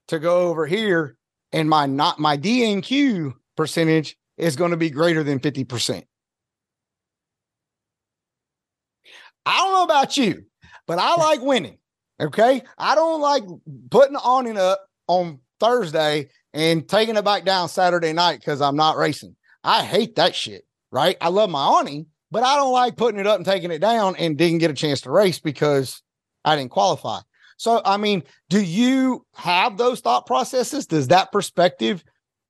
to 0.08 0.18
go 0.18 0.48
over 0.48 0.66
here 0.66 1.16
and 1.52 1.68
my 1.68 1.86
not 1.86 2.18
my 2.18 2.36
DNQ 2.36 3.34
percentage 3.56 4.16
is 4.36 4.56
going 4.56 4.70
to 4.72 4.76
be 4.76 4.90
greater 4.90 5.22
than 5.22 5.40
50%. 5.40 6.02
I 9.46 9.58
don't 9.58 9.72
know 9.72 9.84
about 9.84 10.16
you, 10.16 10.44
but 10.86 10.98
I 10.98 11.16
like 11.16 11.40
winning. 11.40 11.78
Okay. 12.20 12.62
I 12.78 12.94
don't 12.94 13.20
like 13.20 13.44
putting 13.90 14.16
awning 14.16 14.56
up 14.56 14.86
on 15.06 15.40
Thursday 15.60 16.28
and 16.52 16.88
taking 16.88 17.16
it 17.16 17.24
back 17.24 17.44
down 17.44 17.68
Saturday 17.68 18.12
night 18.12 18.38
because 18.40 18.60
I'm 18.60 18.76
not 18.76 18.96
racing. 18.96 19.36
I 19.62 19.82
hate 19.82 20.16
that 20.16 20.34
shit. 20.34 20.64
Right. 20.90 21.16
I 21.20 21.28
love 21.28 21.50
my 21.50 21.60
awning, 21.60 22.06
but 22.30 22.44
I 22.44 22.56
don't 22.56 22.72
like 22.72 22.96
putting 22.96 23.20
it 23.20 23.26
up 23.26 23.36
and 23.36 23.44
taking 23.44 23.72
it 23.72 23.80
down 23.80 24.14
and 24.16 24.38
didn't 24.38 24.58
get 24.58 24.70
a 24.70 24.74
chance 24.74 25.00
to 25.02 25.10
race 25.10 25.40
because 25.40 26.02
I 26.44 26.56
didn't 26.56 26.70
qualify. 26.70 27.20
So, 27.56 27.80
I 27.84 27.96
mean, 27.96 28.22
do 28.48 28.62
you 28.62 29.26
have 29.34 29.76
those 29.76 30.00
thought 30.00 30.26
processes? 30.26 30.86
Does 30.86 31.08
that 31.08 31.32
perspective 31.32 32.04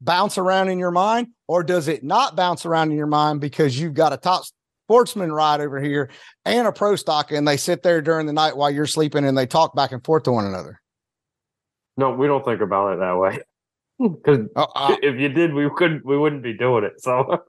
bounce 0.04 0.38
around 0.38 0.68
in 0.68 0.78
your 0.78 0.90
mind, 0.90 1.28
or 1.48 1.62
does 1.62 1.88
it 1.88 2.04
not 2.04 2.36
bounce 2.36 2.66
around 2.66 2.90
in 2.90 2.96
your 2.96 3.06
mind 3.06 3.40
because 3.40 3.78
you've 3.78 3.94
got 3.94 4.12
a 4.12 4.16
top 4.16 4.44
sportsman 4.86 5.32
ride 5.32 5.60
over 5.60 5.80
here 5.80 6.10
and 6.44 6.66
a 6.66 6.72
pro 6.72 6.94
stock 6.94 7.32
and 7.32 7.48
they 7.48 7.56
sit 7.56 7.82
there 7.82 8.02
during 8.02 8.26
the 8.26 8.32
night 8.32 8.56
while 8.56 8.70
you're 8.70 8.86
sleeping 8.86 9.24
and 9.24 9.36
they 9.36 9.46
talk 9.46 9.74
back 9.74 9.92
and 9.92 10.04
forth 10.04 10.24
to 10.24 10.32
one 10.32 10.44
another? 10.44 10.80
No, 11.96 12.10
we 12.10 12.26
don't 12.26 12.44
think 12.44 12.60
about 12.60 12.92
it 12.94 12.98
that 13.00 13.18
way. 13.18 13.38
Because 13.96 14.48
Uh, 14.56 14.66
uh, 14.74 14.96
if 15.02 15.20
you 15.20 15.28
did, 15.28 15.54
we 15.54 15.70
couldn't. 15.70 16.04
We 16.04 16.18
wouldn't 16.18 16.42
be 16.42 16.52
doing 16.52 16.82
it. 16.82 17.00
So 17.00 17.44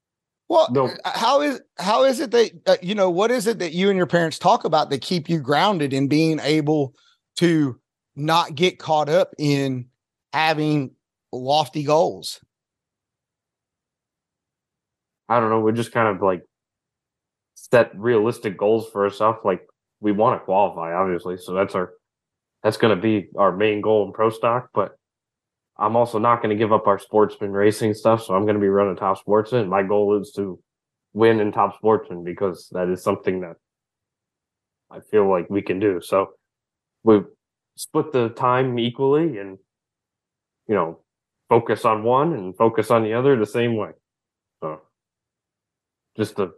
well, 0.50 0.68
No. 0.70 0.90
how 1.06 1.40
is 1.40 1.62
how 1.78 2.04
is 2.04 2.20
it 2.20 2.32
that 2.32 2.50
uh, 2.66 2.76
you 2.82 2.94
know 2.94 3.08
what 3.08 3.30
is 3.30 3.46
it 3.46 3.58
that 3.60 3.72
you 3.72 3.88
and 3.88 3.96
your 3.96 4.06
parents 4.06 4.38
talk 4.38 4.64
about 4.66 4.90
that 4.90 5.00
keep 5.00 5.30
you 5.30 5.40
grounded 5.40 5.94
in 5.94 6.06
being 6.06 6.38
able 6.40 6.94
to 7.38 7.80
not 8.14 8.54
get 8.54 8.78
caught 8.78 9.08
up 9.08 9.32
in 9.38 9.86
having 10.34 10.90
lofty 11.32 11.82
goals? 11.82 12.40
I 15.28 15.40
don't 15.40 15.50
know. 15.50 15.60
We 15.60 15.72
just 15.72 15.92
kind 15.92 16.14
of 16.14 16.22
like 16.22 16.42
set 17.54 17.90
realistic 17.98 18.56
goals 18.56 18.88
for 18.90 19.04
ourselves. 19.04 19.38
Like 19.44 19.66
we 20.00 20.12
want 20.12 20.40
to 20.40 20.44
qualify, 20.44 20.94
obviously. 20.94 21.36
So 21.36 21.52
that's 21.52 21.74
our 21.74 21.92
that's 22.62 22.76
going 22.76 22.94
to 22.96 23.00
be 23.00 23.28
our 23.36 23.56
main 23.56 23.80
goal 23.80 24.06
in 24.06 24.12
pro 24.12 24.30
stock. 24.30 24.70
But 24.72 24.92
I'm 25.78 25.96
also 25.96 26.18
not 26.18 26.42
going 26.42 26.56
to 26.56 26.58
give 26.58 26.72
up 26.72 26.86
our 26.86 26.98
sportsman 26.98 27.52
racing 27.52 27.94
stuff. 27.94 28.24
So 28.24 28.34
I'm 28.34 28.44
going 28.44 28.54
to 28.54 28.60
be 28.60 28.68
running 28.68 28.96
top 28.96 29.18
sportsman. 29.18 29.68
My 29.68 29.82
goal 29.82 30.20
is 30.20 30.32
to 30.36 30.58
win 31.12 31.40
in 31.40 31.52
top 31.52 31.76
sportsman 31.76 32.24
because 32.24 32.68
that 32.72 32.88
is 32.88 33.02
something 33.02 33.40
that 33.40 33.56
I 34.90 35.00
feel 35.00 35.28
like 35.28 35.50
we 35.50 35.62
can 35.62 35.80
do. 35.80 36.00
So 36.00 36.30
we 37.02 37.20
split 37.76 38.12
the 38.12 38.28
time 38.30 38.78
equally 38.78 39.38
and 39.38 39.58
you 40.66 40.74
know 40.74 41.00
focus 41.48 41.84
on 41.84 42.02
one 42.02 42.32
and 42.32 42.56
focus 42.56 42.90
on 42.90 43.02
the 43.02 43.14
other 43.14 43.36
the 43.36 43.46
same 43.46 43.76
way. 43.76 43.90
So 44.60 44.80
just 46.16 46.36
the 46.36 46.52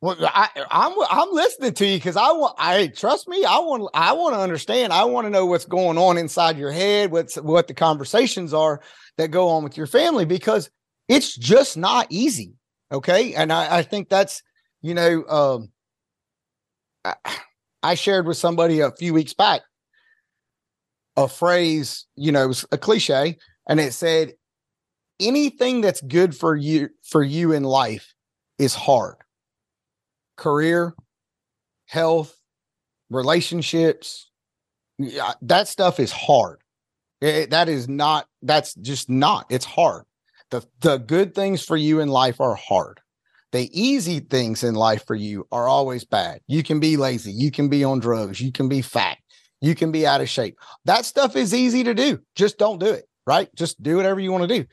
Well, 0.00 0.16
I, 0.20 0.48
I'm 0.70 0.92
I'm 1.10 1.32
listening 1.32 1.72
to 1.74 1.86
you 1.86 1.96
because 1.96 2.16
I 2.16 2.32
want. 2.32 2.54
I 2.58 2.88
trust 2.88 3.26
me. 3.26 3.44
I 3.44 3.58
want. 3.58 3.90
I 3.94 4.12
want 4.12 4.34
to 4.34 4.40
understand. 4.40 4.92
I 4.92 5.04
want 5.04 5.26
to 5.26 5.30
know 5.30 5.46
what's 5.46 5.64
going 5.64 5.96
on 5.96 6.18
inside 6.18 6.58
your 6.58 6.72
head. 6.72 7.10
What's 7.10 7.36
what 7.36 7.68
the 7.68 7.74
conversations 7.74 8.52
are 8.52 8.80
that 9.16 9.28
go 9.30 9.48
on 9.48 9.64
with 9.64 9.76
your 9.76 9.86
family 9.86 10.26
because 10.26 10.70
it's 11.08 11.34
just 11.34 11.76
not 11.76 12.06
easy. 12.10 12.52
Okay, 12.92 13.34
and 13.34 13.52
I, 13.52 13.78
I 13.78 13.82
think 13.82 14.08
that's 14.08 14.42
you 14.82 14.94
know. 14.94 15.24
Um, 15.24 15.68
I, 17.04 17.14
I 17.82 17.94
shared 17.94 18.26
with 18.26 18.38
somebody 18.38 18.80
a 18.80 18.90
few 18.90 19.12
weeks 19.12 19.34
back 19.34 19.62
a 21.16 21.28
phrase. 21.28 22.06
You 22.16 22.32
know, 22.32 22.44
it 22.44 22.48
was 22.48 22.66
a 22.72 22.78
cliche, 22.78 23.38
and 23.68 23.80
it 23.80 23.92
said, 23.94 24.34
"Anything 25.20 25.80
that's 25.80 26.00
good 26.02 26.36
for 26.36 26.56
you 26.56 26.90
for 27.02 27.22
you 27.22 27.52
in 27.52 27.64
life 27.64 28.14
is 28.58 28.74
hard." 28.74 29.16
career, 30.36 30.94
health, 31.86 32.36
relationships. 33.10 34.30
Yeah, 34.98 35.26
uh, 35.28 35.34
that 35.42 35.68
stuff 35.68 36.00
is 36.00 36.12
hard. 36.12 36.60
It- 37.20 37.50
that 37.50 37.68
is 37.68 37.88
not, 37.88 38.26
that's 38.42 38.74
just 38.74 39.10
not, 39.10 39.46
it's 39.50 39.64
hard. 39.64 40.04
The, 40.50 40.62
the 40.80 40.98
good 40.98 41.34
things 41.34 41.64
for 41.64 41.76
you 41.76 42.00
in 42.00 42.08
life 42.08 42.40
are 42.40 42.54
hard. 42.54 43.00
The 43.52 43.70
easy 43.78 44.20
things 44.20 44.64
in 44.64 44.74
life 44.74 45.06
for 45.06 45.14
you 45.14 45.46
are 45.52 45.68
always 45.68 46.04
bad. 46.04 46.40
You 46.48 46.62
can 46.62 46.80
be 46.80 46.96
lazy. 46.96 47.32
You 47.32 47.50
can 47.50 47.68
be 47.68 47.84
on 47.84 48.00
drugs. 48.00 48.40
You 48.40 48.52
can 48.52 48.68
be 48.68 48.82
fat. 48.82 49.18
You 49.64 49.74
can 49.74 49.90
be 49.90 50.06
out 50.06 50.20
of 50.20 50.28
shape. 50.28 50.58
That 50.84 51.06
stuff 51.06 51.36
is 51.36 51.54
easy 51.54 51.84
to 51.84 51.94
do. 51.94 52.20
Just 52.34 52.58
don't 52.58 52.78
do 52.78 52.92
it, 52.92 53.08
right? 53.26 53.48
Just 53.54 53.82
do 53.82 53.96
whatever 53.96 54.20
you 54.20 54.30
want 54.30 54.46
to 54.46 54.58
do. 54.58 54.66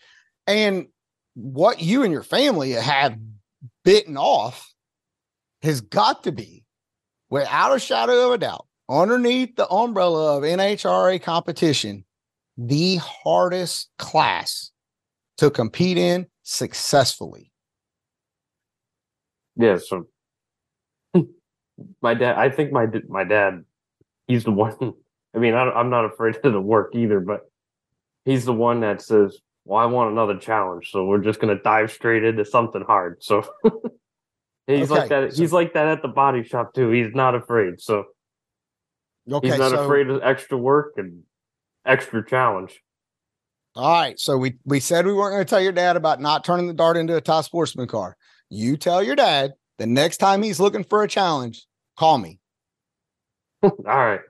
And 0.45 0.87
what 1.33 1.81
you 1.81 2.03
and 2.03 2.11
your 2.11 2.23
family 2.23 2.71
have 2.71 3.17
bitten 3.85 4.17
off 4.17 4.73
has 5.61 5.79
got 5.79 6.25
to 6.25 6.33
be, 6.33 6.65
without 7.29 7.73
a 7.73 7.79
shadow 7.79 8.27
of 8.27 8.33
a 8.33 8.37
doubt, 8.37 8.67
underneath 8.89 9.55
the 9.55 9.69
umbrella 9.69 10.35
of 10.35 10.43
NHRA 10.43 11.21
competition, 11.21 12.03
the 12.57 12.97
hardest 12.97 13.89
class 13.97 14.71
to 15.37 15.49
compete 15.49 15.97
in 15.97 16.27
successfully. 16.43 17.53
yeah. 19.55 19.77
So 19.77 20.07
my 22.01 22.13
dad, 22.13 22.35
I 22.37 22.49
think 22.49 22.73
my 22.73 22.87
my 23.07 23.23
dad, 23.23 23.63
he's 24.31 24.43
the 24.43 24.51
one. 24.51 24.93
I 25.35 25.39
mean, 25.39 25.53
I, 25.53 25.69
I'm 25.71 25.89
not 25.89 26.05
afraid 26.05 26.35
of 26.43 26.53
the 26.53 26.61
work 26.61 26.95
either, 26.95 27.19
but 27.19 27.41
he's 28.25 28.45
the 28.45 28.53
one 28.53 28.81
that 28.81 29.01
says, 29.01 29.37
"Well, 29.65 29.79
I 29.79 29.85
want 29.85 30.11
another 30.11 30.37
challenge, 30.37 30.89
so 30.91 31.05
we're 31.05 31.19
just 31.19 31.39
gonna 31.39 31.61
dive 31.61 31.91
straight 31.91 32.23
into 32.23 32.45
something 32.45 32.81
hard." 32.81 33.23
So 33.23 33.43
he's 34.67 34.89
like 34.89 35.09
that. 35.09 35.33
so- 35.33 35.41
he's 35.41 35.53
like 35.53 35.73
that 35.73 35.87
at 35.87 36.01
the 36.01 36.07
body 36.07 36.43
shop 36.43 36.73
too. 36.73 36.89
He's 36.89 37.13
not 37.13 37.35
afraid. 37.35 37.79
So 37.81 38.05
Okay, 39.31 39.49
he's 39.49 39.59
not 39.59 39.71
so 39.71 39.83
afraid 39.83 40.09
of 40.09 40.21
extra 40.23 40.57
work 40.57 40.93
and 40.97 41.23
extra 41.85 42.25
challenge. 42.25 42.81
all 43.75 44.01
right, 44.01 44.19
so 44.19 44.35
we 44.37 44.57
we 44.65 44.79
said 44.79 45.05
we 45.05 45.13
weren't 45.13 45.33
going 45.33 45.45
to 45.45 45.49
tell 45.49 45.61
your 45.61 45.71
dad 45.71 45.95
about 45.95 46.19
not 46.19 46.43
turning 46.43 46.67
the 46.67 46.73
dart 46.73 46.97
into 46.97 47.15
a 47.15 47.21
top 47.21 47.45
sportsman 47.45 47.87
car. 47.87 48.17
You 48.49 48.75
tell 48.77 49.01
your 49.01 49.15
dad 49.15 49.53
the 49.77 49.85
next 49.87 50.17
time 50.17 50.41
he's 50.43 50.59
looking 50.59 50.83
for 50.83 51.03
a 51.03 51.07
challenge, 51.07 51.65
call 51.97 52.17
me. 52.17 52.39
All 53.63 53.79
right. 53.85 54.21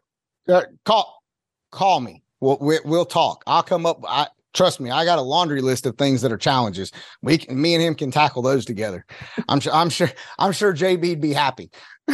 Uh, 0.48 0.64
call 0.86 1.24
call 1.72 2.00
me. 2.00 2.24
We'll, 2.40 2.58
we, 2.60 2.80
we'll 2.84 3.06
talk. 3.06 3.44
I'll 3.46 3.64
come 3.64 3.86
up. 3.86 4.04
I 4.08 4.28
trust 4.54 4.80
me. 4.80 4.90
I 4.90 5.06
got 5.06 5.20
a 5.20 5.22
laundry 5.22 5.62
list 5.62 5.86
of 5.86 5.98
things 5.98 6.22
that 6.22 6.32
are 6.32 6.38
challenges. 6.38 6.92
We 7.22 7.38
can, 7.38 7.62
me 7.62 7.76
and 7.76 7.84
him 7.84 7.96
can 7.96 8.12
tackle 8.12 8.42
those 8.42 8.66
together. 8.66 9.06
I'm 9.48 9.60
sure. 9.60 9.74
I'm 9.74 9.90
sure. 9.90 10.12
I'm 10.40 10.52
sure 10.52 10.74
JB'd 10.74 11.22
be 11.22 11.34
happy. 11.34 11.72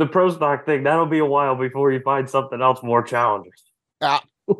The 0.00 0.06
pro 0.06 0.30
stock 0.30 0.64
thing, 0.64 0.84
that'll 0.84 1.04
be 1.04 1.18
a 1.18 1.26
while 1.26 1.54
before 1.56 1.92
you 1.92 2.00
find 2.00 2.28
something 2.28 2.62
else 2.62 2.82
more 2.82 3.02
challenging. 3.02 3.52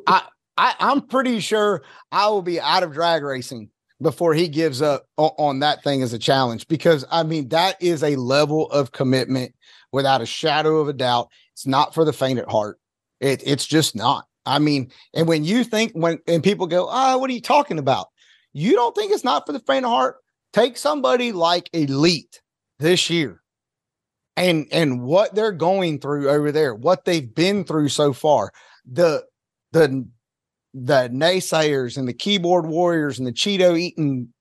I, 0.06 0.22
I'm 0.58 1.00
pretty 1.00 1.40
sure 1.40 1.82
I 2.12 2.28
will 2.28 2.42
be 2.42 2.60
out 2.60 2.82
of 2.82 2.92
drag 2.92 3.22
racing 3.22 3.70
before 4.02 4.34
he 4.34 4.48
gives 4.48 4.82
up 4.82 5.06
on 5.16 5.60
that 5.60 5.82
thing 5.82 6.02
as 6.02 6.12
a 6.12 6.18
challenge 6.18 6.68
because 6.68 7.06
I 7.10 7.22
mean 7.22 7.48
that 7.48 7.82
is 7.82 8.02
a 8.02 8.16
level 8.16 8.70
of 8.70 8.92
commitment 8.92 9.54
without 9.92 10.20
a 10.20 10.26
shadow 10.26 10.78
of 10.78 10.88
a 10.88 10.92
doubt. 10.92 11.28
It's 11.52 11.66
not 11.66 11.94
for 11.94 12.04
the 12.04 12.12
faint 12.12 12.38
at 12.38 12.50
heart. 12.50 12.78
It, 13.20 13.42
it's 13.44 13.66
just 13.66 13.94
not. 13.94 14.26
I 14.46 14.58
mean, 14.58 14.90
and 15.14 15.28
when 15.28 15.44
you 15.44 15.64
think 15.64 15.92
when 15.92 16.18
and 16.26 16.42
people 16.42 16.66
go, 16.66 16.88
ah, 16.88 17.16
what 17.18 17.30
are 17.30 17.34
you 17.34 17.42
talking 17.42 17.78
about? 17.78 18.08
You 18.52 18.72
don't 18.72 18.96
think 18.96 19.12
it's 19.12 19.24
not 19.24 19.46
for 19.46 19.52
the 19.52 19.60
faint 19.60 19.84
of 19.84 19.90
heart? 19.90 20.16
Take 20.52 20.76
somebody 20.76 21.32
like 21.32 21.70
Elite 21.72 22.40
this 22.78 23.10
year 23.10 23.42
and 24.36 24.66
and 24.72 25.02
what 25.02 25.34
they're 25.34 25.52
going 25.52 26.00
through 26.00 26.30
over 26.30 26.50
there, 26.50 26.74
what 26.74 27.04
they've 27.04 27.34
been 27.34 27.64
through 27.64 27.90
so 27.90 28.12
far. 28.12 28.50
The 28.90 29.24
the 29.72 30.08
the 30.72 31.10
naysayers 31.12 31.98
and 31.98 32.08
the 32.08 32.14
keyboard 32.14 32.66
warriors 32.66 33.18
and 33.18 33.26
the 33.26 33.32
Cheeto 33.32 33.78
eating 33.78 34.32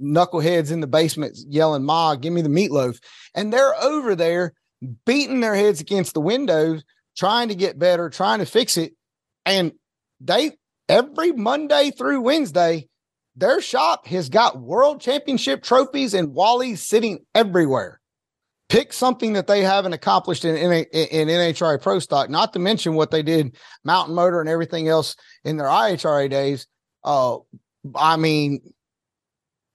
knuckleheads 0.00 0.70
in 0.70 0.80
the 0.80 0.86
basement 0.86 1.36
yelling, 1.48 1.84
Ma, 1.84 2.14
give 2.14 2.32
me 2.32 2.42
the 2.42 2.48
meatloaf. 2.48 2.98
And 3.34 3.52
they're 3.52 3.74
over 3.82 4.14
there 4.14 4.54
beating 5.04 5.40
their 5.40 5.54
heads 5.54 5.80
against 5.80 6.14
the 6.14 6.20
windows, 6.20 6.84
trying 7.16 7.48
to 7.48 7.54
get 7.54 7.78
better, 7.78 8.08
trying 8.08 8.38
to 8.38 8.46
fix 8.46 8.76
it. 8.76 8.92
And 9.44 9.72
they 10.20 10.52
every 10.88 11.32
Monday 11.32 11.90
through 11.90 12.20
Wednesday, 12.20 12.88
their 13.36 13.60
shop 13.60 14.06
has 14.06 14.28
got 14.28 14.60
world 14.60 15.00
championship 15.00 15.62
trophies 15.62 16.14
and 16.14 16.34
Wally's 16.34 16.86
sitting 16.86 17.24
everywhere. 17.34 18.00
Pick 18.68 18.92
something 18.92 19.32
that 19.32 19.46
they 19.46 19.62
haven't 19.62 19.94
accomplished 19.94 20.44
in, 20.44 20.54
in, 20.54 20.72
in 20.92 21.28
NHRA 21.28 21.82
Pro 21.82 21.98
Stock, 21.98 22.30
not 22.30 22.52
to 22.52 22.58
mention 22.58 22.94
what 22.94 23.10
they 23.10 23.22
did 23.22 23.56
Mountain 23.84 24.14
Motor 24.14 24.40
and 24.40 24.48
everything 24.48 24.88
else 24.88 25.16
in 25.44 25.56
their 25.56 25.66
IHRA 25.66 26.30
days. 26.30 26.66
Uh, 27.02 27.38
I 27.96 28.16
mean, 28.16 28.60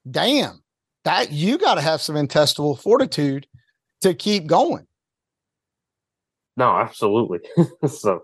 damn, 0.10 0.64
that 1.04 1.32
you 1.32 1.58
got 1.58 1.76
to 1.76 1.82
have 1.82 2.02
some 2.02 2.16
intestinal 2.16 2.76
fortitude 2.76 3.48
to 4.02 4.14
keep 4.14 4.48
going. 4.48 4.86
No, 6.58 6.78
absolutely. 6.78 7.40
so 7.88 8.24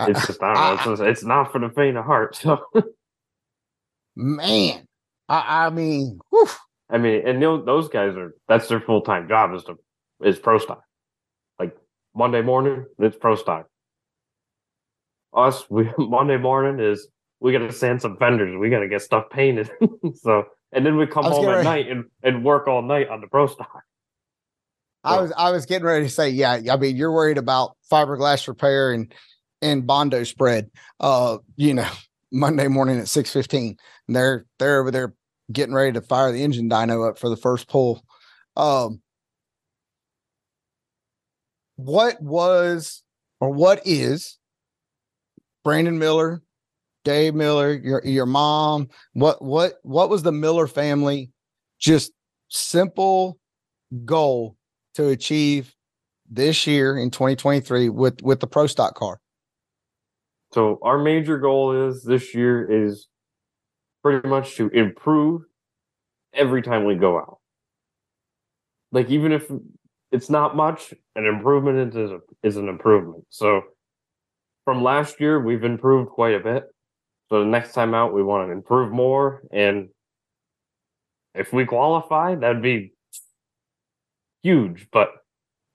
it's 0.00 0.26
just 0.26 0.42
I 0.42 0.76
don't 0.76 0.86
know. 0.86 0.92
It's, 0.92 1.20
it's 1.20 1.24
not 1.24 1.52
for 1.52 1.58
the 1.58 1.70
faint 1.70 1.96
of 1.96 2.04
heart. 2.04 2.36
So 2.36 2.60
Man, 4.16 4.86
I, 5.28 5.66
I 5.66 5.70
mean, 5.70 6.18
whew, 6.30 6.48
I 6.88 6.96
mean, 6.98 7.26
and 7.26 7.42
those 7.42 7.88
guys 7.88 8.16
are 8.16 8.34
that's 8.48 8.68
their 8.68 8.80
full 8.80 9.02
time 9.02 9.28
job 9.28 9.54
is 9.54 9.64
to 9.64 9.76
is 10.24 10.38
pro 10.38 10.58
stock. 10.58 10.82
Like 11.58 11.76
Monday 12.14 12.42
morning, 12.42 12.86
it's 12.98 13.16
pro 13.16 13.36
stock. 13.36 13.66
Us, 15.34 15.68
we 15.68 15.90
Monday 15.98 16.38
morning 16.38 16.84
is 16.84 17.08
we 17.40 17.52
got 17.52 17.58
to 17.58 17.72
sand 17.72 18.00
some 18.00 18.16
fenders. 18.16 18.56
We 18.58 18.70
got 18.70 18.80
to 18.80 18.88
get 18.88 19.02
stuff 19.02 19.28
painted. 19.30 19.70
so, 20.14 20.44
and 20.72 20.86
then 20.86 20.96
we 20.96 21.06
come 21.06 21.26
I 21.26 21.30
home 21.30 21.48
at 21.50 21.64
night 21.64 21.90
and, 21.90 22.04
and 22.22 22.42
work 22.42 22.68
all 22.68 22.80
night 22.80 23.08
on 23.08 23.20
the 23.20 23.26
pro 23.26 23.46
stock. 23.46 23.82
I 25.04 25.20
was 25.20 25.32
I 25.36 25.50
was 25.50 25.66
getting 25.66 25.86
ready 25.86 26.06
to 26.06 26.10
say, 26.10 26.30
yeah. 26.30 26.60
I 26.70 26.76
mean, 26.76 26.96
you're 26.96 27.12
worried 27.12 27.38
about 27.38 27.76
fiberglass 27.90 28.48
repair 28.48 28.92
and 28.92 29.12
and 29.62 29.86
bondo 29.86 30.24
spread. 30.24 30.70
Uh, 31.00 31.38
you 31.56 31.74
know, 31.74 31.88
Monday 32.32 32.68
morning 32.68 32.98
at 32.98 33.08
six 33.08 33.32
fifteen, 33.32 33.76
they're 34.08 34.46
they're 34.58 34.80
over 34.80 34.90
there 34.90 35.14
getting 35.52 35.74
ready 35.74 35.92
to 35.92 36.00
fire 36.00 36.32
the 36.32 36.42
engine 36.42 36.68
dyno 36.68 37.08
up 37.08 37.18
for 37.18 37.28
the 37.28 37.36
first 37.36 37.68
pull. 37.68 38.02
Um, 38.56 39.00
what 41.76 42.20
was 42.20 43.02
or 43.40 43.50
what 43.50 43.82
is 43.84 44.38
Brandon 45.62 45.98
Miller, 45.98 46.42
Dave 47.04 47.34
Miller, 47.34 47.72
your 47.72 48.02
your 48.04 48.26
mom? 48.26 48.88
What 49.12 49.42
what 49.42 49.74
what 49.82 50.10
was 50.10 50.22
the 50.22 50.32
Miller 50.32 50.66
family? 50.66 51.30
Just 51.78 52.12
simple 52.48 53.38
goal 54.04 54.55
to 54.96 55.08
achieve 55.08 55.74
this 56.28 56.66
year 56.66 56.98
in 56.98 57.10
2023 57.10 57.88
with 57.88 58.20
with 58.22 58.40
the 58.40 58.46
pro 58.46 58.66
stock 58.66 58.94
car 58.94 59.20
So 60.52 60.78
our 60.82 60.98
major 60.98 61.38
goal 61.38 61.88
is 61.88 62.02
this 62.02 62.34
year 62.34 62.84
is 62.84 63.06
pretty 64.02 64.26
much 64.28 64.56
to 64.56 64.68
improve 64.68 65.42
every 66.32 66.62
time 66.62 66.84
we 66.84 66.94
go 66.94 67.18
out. 67.18 67.38
Like 68.92 69.10
even 69.10 69.32
if 69.32 69.50
it's 70.12 70.30
not 70.30 70.56
much, 70.56 70.94
an 71.16 71.26
improvement 71.26 71.94
is 71.94 72.10
a, 72.10 72.18
is 72.42 72.56
an 72.56 72.68
improvement. 72.68 73.24
So 73.30 73.62
from 74.64 74.82
last 74.82 75.20
year, 75.20 75.40
we've 75.40 75.64
improved 75.64 76.10
quite 76.10 76.34
a 76.34 76.40
bit. 76.40 76.64
So 77.28 77.40
the 77.40 77.46
next 77.46 77.72
time 77.72 77.94
out, 77.94 78.14
we 78.14 78.22
want 78.22 78.48
to 78.48 78.52
improve 78.52 78.92
more. 78.92 79.42
And 79.52 79.88
if 81.34 81.52
we 81.52 81.64
qualify, 81.64 82.36
that'd 82.36 82.62
be 82.62 82.92
huge. 84.46 84.88
But 84.92 85.08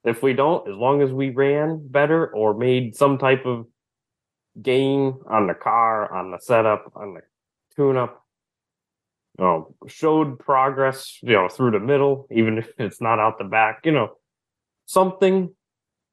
if 0.04 0.24
we 0.24 0.34
don't, 0.34 0.68
as 0.72 0.76
long 0.76 1.02
as 1.02 1.12
we 1.12 1.30
ran 1.30 1.88
better 1.88 2.28
or 2.28 2.54
made 2.54 2.96
some 2.96 3.18
type 3.18 3.46
of 3.46 3.68
gain 4.62 5.20
on 5.30 5.48
the 5.48 5.54
car, 5.54 6.12
on 6.14 6.32
the 6.32 6.40
setup, 6.40 6.92
on 6.96 7.14
the 7.16 7.22
tune 7.76 7.98
up, 7.98 8.14
you 9.38 9.46
know, 9.46 9.76
showed 9.88 10.40
progress, 10.40 11.18
you 11.22 11.34
know, 11.34 11.48
through 11.50 11.72
the 11.72 11.80
middle, 11.80 12.28
even 12.32 12.58
if 12.58 12.70
it's 12.78 13.02
not 13.02 13.20
out 13.20 13.38
the 13.38 13.44
back, 13.46 13.82
you 13.86 13.92
know, 13.92 14.10
something 14.86 15.54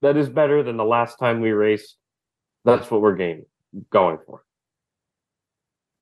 that 0.02 0.16
is 0.16 0.28
better 0.28 0.62
than 0.62 0.76
the 0.76 0.84
last 0.96 1.18
time 1.18 1.40
we 1.40 1.50
raced. 1.50 1.96
That's 2.64 2.90
what 2.90 3.00
we're 3.00 3.16
game 3.16 3.44
going 3.90 4.18
for. 4.26 4.44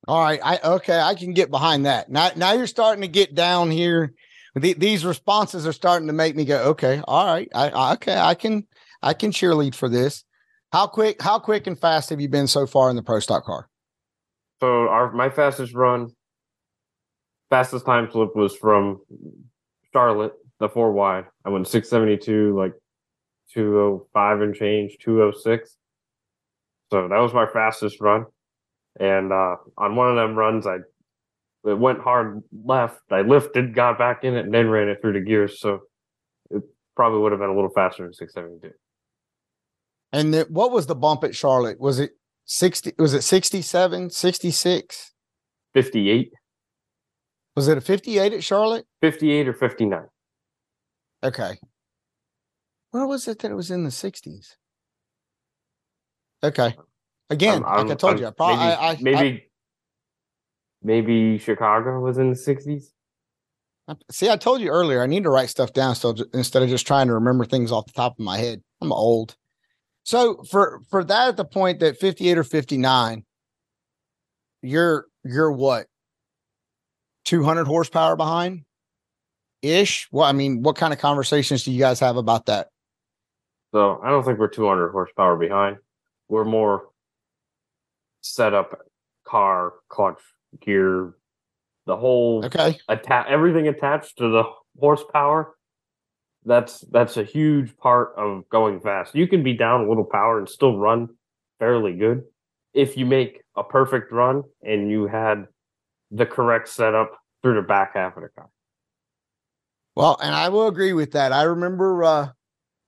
all 0.09 0.22
right 0.22 0.40
i 0.44 0.61
okay 0.76 1.00
i 1.00 1.14
can 1.14 1.32
get 1.32 1.50
behind 1.50 1.86
that 1.86 2.09
now 2.09 2.30
now 2.36 2.52
you're 2.52 2.66
starting 2.68 3.02
to 3.02 3.09
get 3.09 3.34
down 3.34 3.70
here 3.70 4.14
The- 4.57 4.72
these 4.74 5.04
responses 5.04 5.66
are 5.66 5.72
starting 5.72 6.07
to 6.09 6.14
make 6.14 6.34
me 6.34 6.44
go 6.44 6.59
okay 6.70 7.02
all 7.07 7.26
right 7.26 7.48
I, 7.54 7.68
I 7.68 7.92
okay 7.94 8.16
i 8.16 8.34
can 8.34 8.66
i 9.02 9.12
can 9.12 9.30
cheerlead 9.30 9.74
for 9.74 9.88
this 9.88 10.24
how 10.72 10.86
quick 10.86 11.20
how 11.20 11.38
quick 11.38 11.66
and 11.66 11.78
fast 11.78 12.09
have 12.11 12.20
you 12.20 12.28
been 12.28 12.46
so 12.46 12.66
far 12.66 12.88
in 12.88 12.96
the 12.96 13.02
pro 13.02 13.20
stock 13.20 13.44
car 13.44 13.68
So 14.61 14.88
our 14.88 15.12
my 15.12 15.28
fastest 15.28 15.74
run, 15.74 16.09
fastest 17.50 17.84
time 17.84 18.09
slip 18.11 18.34
was 18.34 18.57
from 18.57 19.00
Charlotte, 19.92 20.32
the 20.61 20.68
four 20.70 20.92
wide. 20.92 21.26
I 21.44 21.50
went 21.50 21.68
six 21.68 21.90
seventy 21.90 22.16
two, 22.16 22.57
like 22.57 22.72
two 23.52 23.78
oh 23.78 24.09
five 24.14 24.40
and 24.40 24.54
change, 24.54 24.96
two 24.98 25.22
oh 25.22 25.32
six. 25.32 25.76
So 26.90 27.09
that 27.09 27.18
was 27.18 27.34
my 27.34 27.46
fastest 27.46 28.00
run. 28.00 28.24
And 28.98 29.32
uh 29.32 29.57
on 29.76 29.96
one 29.96 30.09
of 30.11 30.16
them 30.16 30.34
runs 30.34 30.66
I 30.66 30.78
it 31.67 31.79
went 31.79 32.01
hard 32.01 32.43
left. 32.64 33.01
I 33.11 33.23
lifted, 33.23 33.75
got 33.75 33.99
back 33.99 34.25
in 34.25 34.35
it, 34.37 34.45
and 34.47 34.55
then 34.55 34.69
ran 34.71 34.89
it 34.89 35.01
through 35.01 35.14
the 35.14 35.21
gears. 35.21 35.61
So 35.61 35.81
it 36.51 36.62
probably 36.95 37.21
would 37.21 37.33
have 37.33 37.41
been 37.41 37.51
a 37.51 37.55
little 37.55 37.71
faster 37.75 38.05
than 38.05 38.12
six 38.14 38.33
seventy 38.35 38.59
two. 38.61 38.73
and 40.12 40.33
then 40.33 40.47
what 40.49 40.71
was 40.73 40.87
the 40.87 40.95
bump 40.95 41.25
at 41.25 41.35
charlotte 41.35 41.79
was 41.81 41.99
it 41.99 42.12
60 42.49 42.93
was 42.99 43.12
it 43.12 43.23
67 43.23 44.11
66 44.11 45.12
Fifty 45.75 46.11
eight. 46.11 46.33
was 47.57 47.67
it 47.69 47.77
a 47.77 47.81
58 47.81 48.33
at 48.33 48.45
charlotte 48.45 48.87
58 49.03 49.49
or 49.49 49.53
59. 49.53 50.05
Okay. 51.25 51.59
Where 52.93 53.07
was 53.07 53.27
it 53.27 53.41
that 53.41 53.51
it 53.51 53.55
was 53.55 53.71
in 53.73 53.83
the 53.83 53.91
60s? 53.91 54.55
Okay. 56.43 56.77
Again, 57.31 57.64
I'm- 57.64 57.89
like 57.89 57.91
I 57.91 57.95
told 57.97 58.12
I'm- 58.14 58.19
you, 58.23 58.27
I 58.29 58.31
probably 58.31 58.57
maybe, 58.57 58.77
I, 58.77 58.91
I, 58.91 58.99
maybe 59.01 59.45
maybe 60.87 61.37
Chicago 61.37 61.99
was 62.01 62.16
in 62.16 62.30
the 62.30 62.37
60s. 62.37 62.84
See. 64.11 64.30
I 64.30 64.37
told 64.37 64.61
you 64.61 64.68
earlier. 64.68 65.03
I 65.03 65.07
need 65.07 65.24
to 65.24 65.30
write 65.30 65.51
stuff 65.51 65.72
down 65.72 65.95
so 65.95 66.14
instead 66.32 66.62
of 66.62 66.68
just 66.68 66.87
trying 66.87 67.09
to 67.09 67.14
remember 67.14 67.45
things 67.45 67.70
off 67.70 67.87
the 67.87 67.93
top 67.93 68.12
of 68.12 68.24
my 68.24 68.39
head. 68.39 68.62
I'm 68.80 68.93
old. 68.93 69.37
So 70.05 70.43
for 70.45 70.80
for 70.89 71.05
that 71.05 71.28
at 71.28 71.37
the 71.37 71.45
point 71.45 71.80
that 71.80 71.99
58 71.99 72.39
or 72.39 72.45
59, 72.45 73.24
you're 74.62 75.07
you're 75.24 75.53
what 75.53 75.87
200 77.26 77.66
horsepower 77.66 78.16
behind 78.16 78.64
ish. 79.62 80.09
Well, 80.11 80.24
I 80.24 80.32
mean, 80.32 80.62
what 80.62 80.76
kind 80.76 80.93
of 80.93 80.99
conversations 81.01 81.64
do 81.64 81.72
you 81.72 81.80
guys 81.80 82.01
have 82.01 82.16
about 82.16 82.47
that? 82.47 82.68
So 83.72 84.01
I 84.03 84.11
don't 84.11 84.24
think 84.24 84.39
we're 84.39 84.49
200 84.49 84.91
horsepower 84.91 85.37
behind. 85.37 85.78
We're 86.28 86.45
more 86.45 86.89
set 88.20 88.55
up 88.55 88.80
car, 89.24 89.74
clutch, 89.89 90.20
gear, 90.61 91.14
the 91.86 91.96
whole 91.96 92.44
Okay. 92.44 92.78
atta- 92.88 93.26
everything 93.28 93.68
attached 93.68 94.18
to 94.18 94.28
the 94.30 94.44
horsepower. 94.78 95.52
that's 96.44 96.80
that's 96.92 97.16
a 97.16 97.24
huge 97.24 97.76
part 97.76 98.12
of 98.16 98.48
going 98.50 98.78
fast. 98.80 99.14
You 99.16 99.26
can 99.26 99.42
be 99.42 99.52
down 99.54 99.84
a 99.84 99.88
little 99.88 100.04
power 100.04 100.38
and 100.38 100.48
still 100.48 100.78
run 100.78 101.09
fairly 101.59 101.92
good 101.94 102.22
if 102.72 102.96
you 102.96 103.04
make 103.04 103.42
a 103.57 103.64
perfect 103.64 104.12
run 104.12 104.44
and 104.62 104.88
you 104.88 105.09
had 105.09 105.48
the 106.12 106.24
correct 106.26 106.68
setup 106.68 107.18
through 107.42 107.54
the 107.57 107.66
back 107.66 107.94
half 107.94 108.16
of 108.16 108.22
the 108.22 108.28
car. 108.28 108.48
Well, 109.96 110.18
and 110.22 110.34
I 110.34 110.48
will 110.50 110.68
agree 110.68 110.92
with 110.92 111.12
that. 111.12 111.32
I 111.32 111.42
remember 111.44 112.04
uh, 112.04 112.28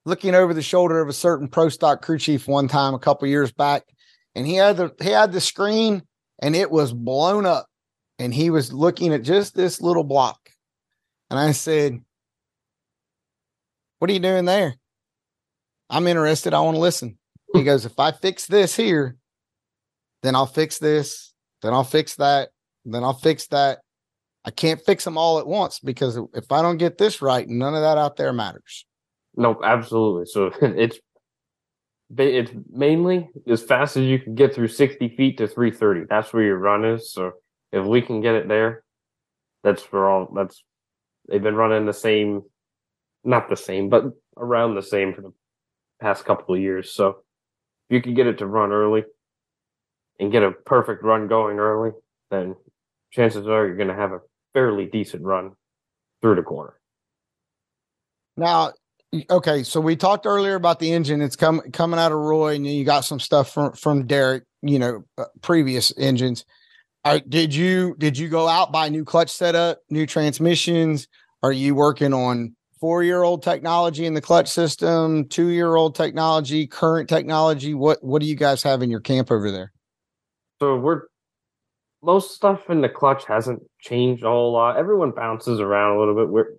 looking 0.05 0.35
over 0.37 0.55
the 0.55 0.63
shoulder 0.63 1.01
of 1.01 1.09
a 1.09 1.13
certain 1.13 1.49
pro 1.49 1.69
stock 1.69 2.01
crew 2.03 2.19
chief 2.19 2.47
one 2.47 2.69
time 2.69 2.95
a 2.95 2.99
couple 2.99 3.27
years 3.27 3.51
back, 3.51 3.83
and 4.37 4.47
he 4.47 4.55
had 4.55 4.77
the 4.77 4.95
he 5.01 5.11
had 5.11 5.33
the 5.33 5.41
screen 5.41 6.03
and 6.41 6.55
it 6.55 6.71
was 6.71 6.93
blown 6.93 7.47
up, 7.47 7.67
and 8.19 8.33
he 8.33 8.51
was 8.51 8.73
looking 8.73 9.13
at 9.13 9.23
just 9.23 9.55
this 9.55 9.81
little 9.81 10.05
block, 10.05 10.51
and 11.31 11.39
I 11.39 11.53
said, 11.53 12.01
"What 13.99 14.11
are 14.11 14.15
you 14.15 14.21
doing 14.21 14.45
there?" 14.45 14.77
I'm 15.91 16.07
interested. 16.07 16.55
I 16.55 16.61
want 16.61 16.77
to 16.77 16.81
listen. 16.81 17.19
He 17.55 17.65
goes, 17.65 17.87
"If 17.87 17.99
I 17.99 18.13
fix 18.13 18.47
this 18.47 18.77
here, 18.77 19.17
then 20.23 20.35
I'll 20.35 20.47
fix 20.47 20.79
this, 20.79 21.33
then 21.63 21.73
I'll 21.73 21.85
fix 21.85 22.17
that, 22.17 22.51
then 22.85 23.05
I'll 23.05 23.15
fix 23.15 23.47
that." 23.49 23.81
I 24.45 24.51
can't 24.51 24.81
fix 24.81 25.05
them 25.05 25.19
all 25.19 25.39
at 25.39 25.47
once 25.47 25.79
because 25.79 26.19
if 26.33 26.51
I 26.51 26.63
don't 26.63 26.79
get 26.79 26.97
this 26.97 27.21
right, 27.21 27.47
none 27.47 27.75
of 27.75 27.83
that 27.83 27.99
out 27.99 28.17
there 28.17 28.33
matters. 28.33 28.87
Nope, 29.37 29.61
absolutely. 29.63 30.25
So 30.25 30.51
it's 30.63 30.99
it's 32.17 32.53
mainly 32.71 33.29
as 33.47 33.63
fast 33.63 33.97
as 33.97 34.05
you 34.05 34.19
can 34.19 34.35
get 34.35 34.55
through 34.55 34.69
60 34.69 35.17
feet 35.17 35.39
to 35.39 35.47
330. 35.47 36.07
That's 36.09 36.33
where 36.33 36.43
your 36.43 36.59
run 36.59 36.85
is. 36.85 37.13
So 37.13 37.33
if 37.73 37.85
we 37.85 38.01
can 38.01 38.21
get 38.21 38.35
it 38.35 38.49
there, 38.49 38.83
that's 39.63 39.83
for 39.83 40.09
all. 40.09 40.33
That's 40.35 40.63
they've 41.29 41.43
been 41.43 41.57
running 41.57 41.87
the 41.87 41.93
same, 41.93 42.43
not 43.25 43.49
the 43.49 43.57
same, 43.57 43.89
but 43.89 44.05
around 44.37 44.75
the 44.75 44.83
same 44.83 45.13
for 45.13 45.21
the 45.21 45.33
past 46.01 46.25
couple 46.25 46.55
of 46.55 46.61
years. 46.61 46.93
So 46.95 47.09
if 47.91 47.95
you 47.95 48.03
can 48.03 48.15
get 48.15 48.27
it 48.27 48.39
to 48.39 48.47
run 48.47 48.73
early 48.73 49.05
and 50.19 50.33
get 50.33 50.43
a 50.43 50.53
perfect 50.53 51.03
run 51.03 51.29
going 51.29 51.59
early, 51.59 51.91
then 52.31 52.55
chances 53.11 53.47
are 53.47 53.67
you're 53.67 53.77
going 53.77 53.89
to 53.89 53.95
have 53.95 54.13
a 54.13 54.21
fairly 54.55 54.87
decent 54.87 55.23
run 55.23 55.53
through 56.23 56.37
the 56.37 56.43
corner. 56.43 56.75
Now, 58.37 58.73
okay, 59.31 59.63
so 59.63 59.81
we 59.81 59.97
talked 59.97 60.27
earlier 60.27 60.55
about 60.55 60.79
the 60.79 60.93
engine. 60.93 61.21
It's 61.21 61.37
coming 61.37 61.71
coming 61.73 61.99
out 61.99 62.13
of 62.13 62.19
Roy, 62.19 62.55
and 62.55 62.67
you 62.67 62.85
got 62.85 63.05
some 63.05 63.21
stuff 63.21 63.53
from 63.53 63.73
from 63.73 64.07
Deric. 64.07 64.43
You 64.63 64.79
know, 64.79 65.05
uh, 65.17 65.25
previous 65.43 65.93
engines. 65.97 66.45
Did 67.29 67.55
you 67.55 67.95
did 67.99 68.19
you 68.19 68.29
go 68.29 68.49
out 68.49 68.73
buy 68.73 68.89
new 68.89 69.05
clutch 69.05 69.31
setup, 69.31 69.79
new 69.89 70.07
transmissions? 70.07 71.09
Are 71.43 71.53
you 71.53 71.75
working 71.75 72.13
on 72.13 72.55
four 72.81 73.03
year 73.03 73.23
old 73.23 73.43
technology 73.43 74.05
in 74.05 74.15
the 74.15 74.21
clutch 74.21 74.49
system, 74.49 75.27
two 75.29 75.49
year 75.49 75.75
old 75.75 75.95
technology, 75.95 76.67
current 76.67 77.09
technology? 77.09 77.73
What 77.75 78.03
what 78.03 78.21
do 78.21 78.27
you 78.27 78.35
guys 78.35 78.63
have 78.63 78.83
in 78.83 78.91
your 78.91 79.01
camp 79.01 79.31
over 79.31 79.51
there? 79.51 79.73
So 80.61 80.77
we're 80.77 81.03
most 82.03 82.35
stuff 82.35 82.69
in 82.69 82.81
the 82.81 82.89
clutch 82.89 83.25
hasn't 83.27 83.63
changed 83.81 84.23
a 84.23 84.29
whole 84.29 84.53
lot. 84.53 84.77
Everyone 84.77 85.13
bounces 85.13 85.61
around 85.61 85.97
a 85.97 85.99
little 85.99 86.15
bit. 86.15 86.29
We're 86.29 86.57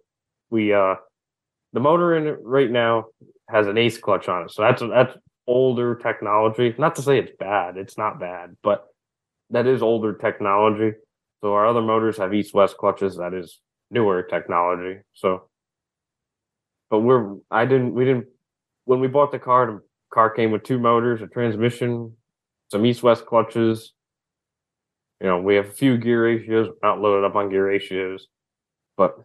we 0.50 0.74
uh 0.74 0.96
the 1.74 1.80
motor 1.80 2.16
in 2.16 2.28
it 2.28 2.38
right 2.42 2.70
now 2.70 3.06
has 3.50 3.68
an 3.68 3.78
ace 3.78 3.98
clutch 3.98 4.28
on 4.28 4.44
it. 4.44 4.52
So 4.52 4.62
that's 4.64 4.82
that's 4.82 5.18
older 5.48 5.96
technology. 5.96 6.76
Not 6.78 6.96
to 6.96 7.02
say 7.02 7.20
it's 7.20 7.32
bad, 7.40 7.78
it's 7.78 7.98
not 7.98 8.20
bad, 8.20 8.56
but 8.64 8.86
that 9.50 9.68
is 9.68 9.82
older 9.82 10.14
technology. 10.14 10.96
So 11.42 11.54
our 11.54 11.68
other 11.68 11.82
motors 11.82 12.18
have 12.18 12.34
east 12.34 12.54
west 12.54 12.78
clutches. 12.78 13.18
That 13.18 13.34
is 13.34 13.60
newer 13.90 14.24
technology. 14.24 15.02
So, 15.14 15.50
but 16.90 17.00
we're 17.00 17.36
I 17.50 17.66
didn't 17.66 17.94
we 17.94 18.06
didn't 18.06 18.28
when 18.86 19.00
we 19.00 19.08
bought 19.08 19.32
the 19.32 19.40
car. 19.40 19.66
The 19.68 19.80
car 20.14 20.30
came 20.30 20.52
with 20.52 20.64
two 20.64 20.80
motors, 20.80 21.22
a 21.22 21.28
transmission, 21.28 22.16
some 22.72 22.86
east 22.86 23.04
west 23.04 23.26
clutches. 23.26 23.94
You 25.22 25.28
know, 25.28 25.42
we 25.42 25.56
have 25.56 25.66
a 25.66 25.72
few 25.72 25.98
gear 25.98 26.24
ratios, 26.24 26.70
not 26.82 27.02
loaded 27.02 27.26
up 27.26 27.36
on 27.36 27.50
gear 27.50 27.66
ratios, 27.66 28.28
but 28.96 29.16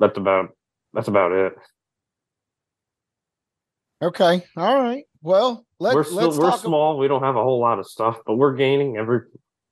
that's 0.00 0.18
about 0.18 0.50
that's 0.96 1.08
about 1.08 1.30
it. 1.30 1.52
Okay, 4.02 4.44
all 4.56 4.82
right. 4.82 5.04
Well, 5.22 5.64
let, 5.78 5.94
we're 5.94 6.04
still, 6.04 6.16
let's 6.16 6.38
we're 6.38 6.56
small. 6.56 6.98
We 6.98 7.06
don't 7.06 7.22
have 7.22 7.36
a 7.36 7.42
whole 7.42 7.60
lot 7.60 7.78
of 7.78 7.86
stuff, 7.86 8.18
but 8.26 8.34
we're 8.34 8.54
gaining 8.54 8.96
every 8.96 9.20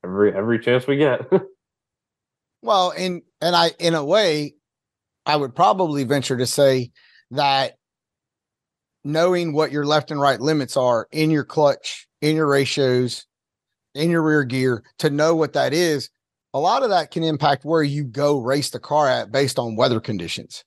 every 0.04 0.32
every 0.32 0.60
chance 0.60 0.86
we 0.86 0.96
get. 0.98 1.20
Well, 2.64 2.94
and 2.96 3.20
and 3.42 3.54
I 3.54 3.72
in 3.78 3.92
a 3.92 4.02
way, 4.02 4.54
I 5.26 5.36
would 5.36 5.54
probably 5.54 6.04
venture 6.04 6.38
to 6.38 6.46
say 6.46 6.92
that 7.32 7.74
knowing 9.04 9.52
what 9.52 9.70
your 9.70 9.84
left 9.84 10.10
and 10.10 10.18
right 10.18 10.40
limits 10.40 10.74
are 10.74 11.06
in 11.12 11.30
your 11.30 11.44
clutch, 11.44 12.08
in 12.22 12.36
your 12.36 12.46
ratios, 12.46 13.26
in 13.94 14.10
your 14.10 14.22
rear 14.22 14.44
gear, 14.44 14.82
to 15.00 15.10
know 15.10 15.34
what 15.34 15.52
that 15.52 15.74
is, 15.74 16.08
a 16.54 16.58
lot 16.58 16.82
of 16.82 16.88
that 16.88 17.10
can 17.10 17.22
impact 17.22 17.66
where 17.66 17.82
you 17.82 18.02
go 18.02 18.38
race 18.38 18.70
the 18.70 18.80
car 18.80 19.10
at 19.10 19.30
based 19.30 19.58
on 19.58 19.76
weather 19.76 20.00
conditions. 20.00 20.64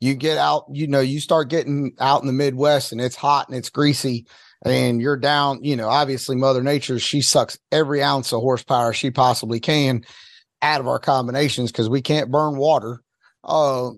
You 0.00 0.14
get 0.14 0.38
out, 0.38 0.64
you 0.72 0.86
know, 0.86 1.00
you 1.00 1.20
start 1.20 1.48
getting 1.48 1.92
out 1.98 2.20
in 2.20 2.26
the 2.26 2.32
Midwest 2.32 2.92
and 2.92 3.00
it's 3.00 3.16
hot 3.16 3.48
and 3.48 3.56
it's 3.56 3.70
greasy 3.70 4.26
and 4.64 5.00
you're 5.00 5.16
down, 5.16 5.62
you 5.62 5.76
know, 5.76 5.88
obviously 5.88 6.36
Mother 6.36 6.62
Nature, 6.62 6.98
she 6.98 7.20
sucks 7.20 7.58
every 7.70 8.02
ounce 8.02 8.32
of 8.32 8.40
horsepower 8.40 8.92
she 8.92 9.10
possibly 9.10 9.60
can 9.60 10.04
out 10.62 10.80
of 10.80 10.88
our 10.88 10.98
combinations 10.98 11.70
because 11.70 11.88
we 11.88 12.02
can't 12.02 12.30
burn 12.30 12.56
water. 12.56 13.02
Uh, 13.44 13.90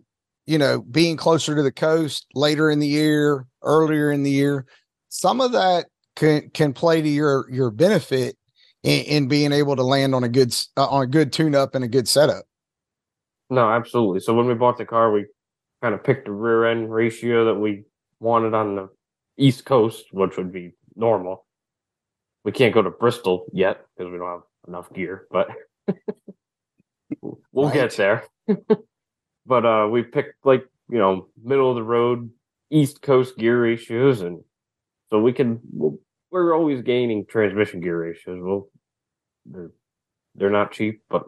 you 0.46 0.58
know, 0.58 0.82
being 0.82 1.16
closer 1.16 1.54
to 1.54 1.62
the 1.62 1.72
coast 1.72 2.26
later 2.34 2.70
in 2.70 2.78
the 2.78 2.86
year, 2.86 3.46
earlier 3.62 4.10
in 4.10 4.22
the 4.22 4.30
year, 4.30 4.66
some 5.08 5.40
of 5.40 5.52
that 5.52 5.86
can 6.16 6.50
can 6.50 6.72
play 6.72 7.00
to 7.00 7.08
your 7.08 7.46
your 7.50 7.70
benefit 7.70 8.36
in, 8.82 9.04
in 9.04 9.28
being 9.28 9.52
able 9.52 9.76
to 9.76 9.82
land 9.82 10.14
on 10.14 10.24
a 10.24 10.28
good 10.28 10.54
uh, 10.76 10.86
on 10.86 11.02
a 11.02 11.06
good 11.06 11.32
tune 11.32 11.54
up 11.54 11.74
and 11.74 11.84
a 11.84 11.88
good 11.88 12.08
setup. 12.08 12.44
no, 13.48 13.70
absolutely. 13.70 14.20
So 14.20 14.34
when 14.34 14.46
we 14.46 14.54
bought 14.54 14.76
the 14.76 14.84
car, 14.84 15.12
we 15.12 15.26
kind 15.82 15.94
of 15.94 16.04
picked 16.04 16.28
a 16.28 16.32
rear 16.32 16.66
end 16.66 16.92
ratio 16.92 17.46
that 17.46 17.54
we 17.60 17.84
wanted 18.18 18.54
on 18.54 18.76
the 18.76 18.88
East 19.38 19.64
Coast, 19.64 20.06
which 20.12 20.36
would 20.36 20.52
be 20.52 20.72
normal. 20.94 21.46
We 22.44 22.52
can't 22.52 22.74
go 22.74 22.82
to 22.82 22.90
Bristol 22.90 23.46
yet 23.52 23.84
because 23.96 24.10
we 24.12 24.18
don't 24.18 24.28
have 24.28 24.40
enough 24.68 24.92
gear, 24.92 25.26
but 25.30 25.48
we'll 27.52 27.66
Right. 27.66 27.74
get 27.74 27.96
there. 27.96 28.24
but 29.46 29.64
uh 29.66 29.88
we 29.90 30.02
picked 30.02 30.44
like, 30.44 30.64
you 30.90 30.98
know, 30.98 31.28
middle 31.42 31.70
of 31.70 31.76
the 31.76 31.82
road 31.82 32.30
East 32.70 33.02
Coast 33.02 33.36
gear 33.36 33.60
ratios 33.62 34.20
and 34.22 34.40
so 35.10 35.20
we 35.20 35.32
can 35.32 35.60
we'll, 35.72 35.98
we're 36.30 36.54
always 36.54 36.82
gaining 36.82 37.26
transmission 37.26 37.80
gear 37.80 37.98
ratios. 38.00 38.38
Well, 38.42 38.68
they're 39.46 39.70
they're 40.36 40.50
not 40.50 40.72
cheap, 40.72 41.02
but 41.10 41.24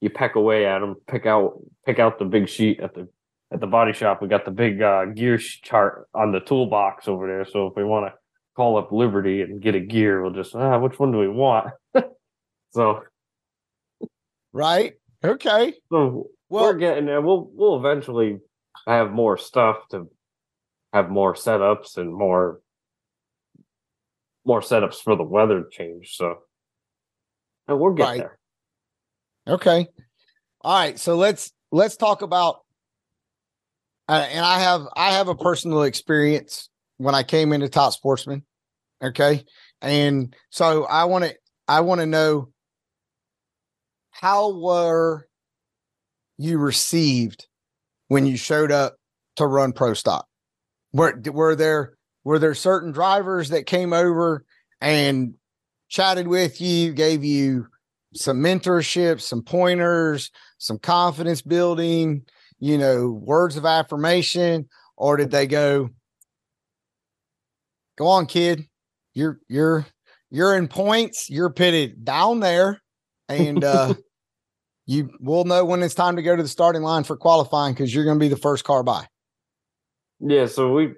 you 0.00 0.10
peck 0.10 0.36
away 0.36 0.66
at 0.66 0.78
them. 0.80 0.96
Pick 1.08 1.26
out 1.26 1.58
pick 1.84 1.98
out 1.98 2.18
the 2.18 2.24
big 2.24 2.48
sheet 2.48 2.80
at 2.80 2.94
the 2.94 3.08
at 3.52 3.60
the 3.60 3.66
body 3.66 3.92
shop. 3.92 4.20
We 4.22 4.28
got 4.28 4.44
the 4.44 4.50
big 4.50 4.82
uh, 4.82 5.06
gear 5.06 5.38
chart 5.38 6.08
on 6.14 6.32
the 6.32 6.40
toolbox 6.40 7.08
over 7.08 7.26
there. 7.26 7.44
So 7.44 7.66
if 7.68 7.74
we 7.76 7.84
want 7.84 8.06
to 8.06 8.14
call 8.56 8.76
up 8.78 8.90
Liberty 8.92 9.42
and 9.42 9.60
get 9.60 9.74
a 9.74 9.80
gear, 9.80 10.22
we'll 10.22 10.32
just 10.32 10.54
ah, 10.54 10.78
which 10.78 10.98
one 10.98 11.12
do 11.12 11.18
we 11.18 11.28
want? 11.28 11.68
so 12.70 13.02
Right? 14.52 14.94
Okay. 15.24 15.74
so 15.90 16.28
Well- 16.48 16.64
we're 16.64 16.74
getting 16.74 17.06
there. 17.06 17.20
We'll 17.20 17.48
we'll 17.52 17.76
eventually 17.76 18.38
have 18.86 19.10
more 19.10 19.36
stuff 19.36 19.88
to 19.90 20.08
have 20.92 21.10
more 21.10 21.34
setups 21.34 21.96
and 21.98 22.12
more 22.12 22.60
more 24.44 24.60
setups 24.60 24.96
for 25.02 25.16
the 25.16 25.24
weather 25.24 25.64
change. 25.70 26.16
So 26.16 26.36
and 27.68 27.78
we'll 27.78 27.94
get 27.94 28.04
Right. 28.04 28.18
there. 28.18 28.38
Okay. 29.48 29.88
All 30.62 30.78
right. 30.78 30.98
So 30.98 31.16
let's 31.16 31.52
let's 31.72 31.96
talk 31.96 32.22
about 32.22 32.60
Uh, 34.08 34.26
and 34.30 34.44
I 34.44 34.60
have 34.60 34.82
I 34.96 35.12
have 35.12 35.28
a 35.28 35.34
personal 35.34 35.82
experience 35.82 36.68
when 36.98 37.14
I 37.14 37.22
came 37.22 37.52
into 37.52 37.68
Top 37.68 37.92
Sportsman. 37.92 38.44
Okay. 39.02 39.44
And 39.82 40.34
so 40.50 40.84
I 40.84 41.04
want 41.04 41.24
to 41.24 41.34
I 41.68 41.80
want 41.80 42.00
to 42.00 42.06
know 42.06 42.48
how 44.10 44.58
were 44.58 45.26
you 46.38 46.58
received 46.58 47.46
when 48.08 48.26
you 48.26 48.36
showed 48.36 48.70
up 48.70 48.96
to 49.36 49.46
run 49.46 49.72
pro 49.72 49.94
stock? 49.94 50.26
Were 50.92 51.20
were 51.26 51.56
there 51.56 51.96
were 52.24 52.38
there 52.38 52.54
certain 52.54 52.92
drivers 52.92 53.50
that 53.50 53.66
came 53.66 53.92
over 53.92 54.44
and 54.80 55.34
chatted 55.88 56.26
with 56.26 56.60
you, 56.60 56.92
gave 56.92 57.24
you 57.24 57.66
some 58.14 58.38
mentorship, 58.38 59.20
some 59.20 59.42
pointers, 59.42 60.30
some 60.58 60.78
confidence 60.78 61.42
building, 61.42 62.22
you 62.58 62.78
know, 62.78 63.08
words 63.08 63.56
of 63.56 63.64
affirmation, 63.66 64.68
or 64.96 65.16
did 65.16 65.30
they 65.30 65.46
go, 65.46 65.90
"Go 67.96 68.06
on, 68.06 68.26
kid, 68.26 68.66
you're 69.14 69.40
you're 69.48 69.86
you're 70.30 70.56
in 70.56 70.68
points, 70.68 71.30
you're 71.30 71.50
pitted 71.50 72.04
down 72.04 72.40
there, 72.40 72.80
and 73.28 73.62
uh, 73.62 73.94
you 74.86 75.10
will 75.20 75.44
know 75.44 75.64
when 75.64 75.82
it's 75.82 75.94
time 75.94 76.16
to 76.16 76.22
go 76.22 76.36
to 76.36 76.42
the 76.42 76.48
starting 76.48 76.82
line 76.82 77.04
for 77.04 77.16
qualifying 77.16 77.74
because 77.74 77.94
you're 77.94 78.04
going 78.04 78.18
to 78.18 78.24
be 78.24 78.28
the 78.28 78.36
first 78.36 78.64
car 78.64 78.82
by." 78.82 79.06
Yeah, 80.20 80.46
so 80.46 80.72
we 80.72 80.94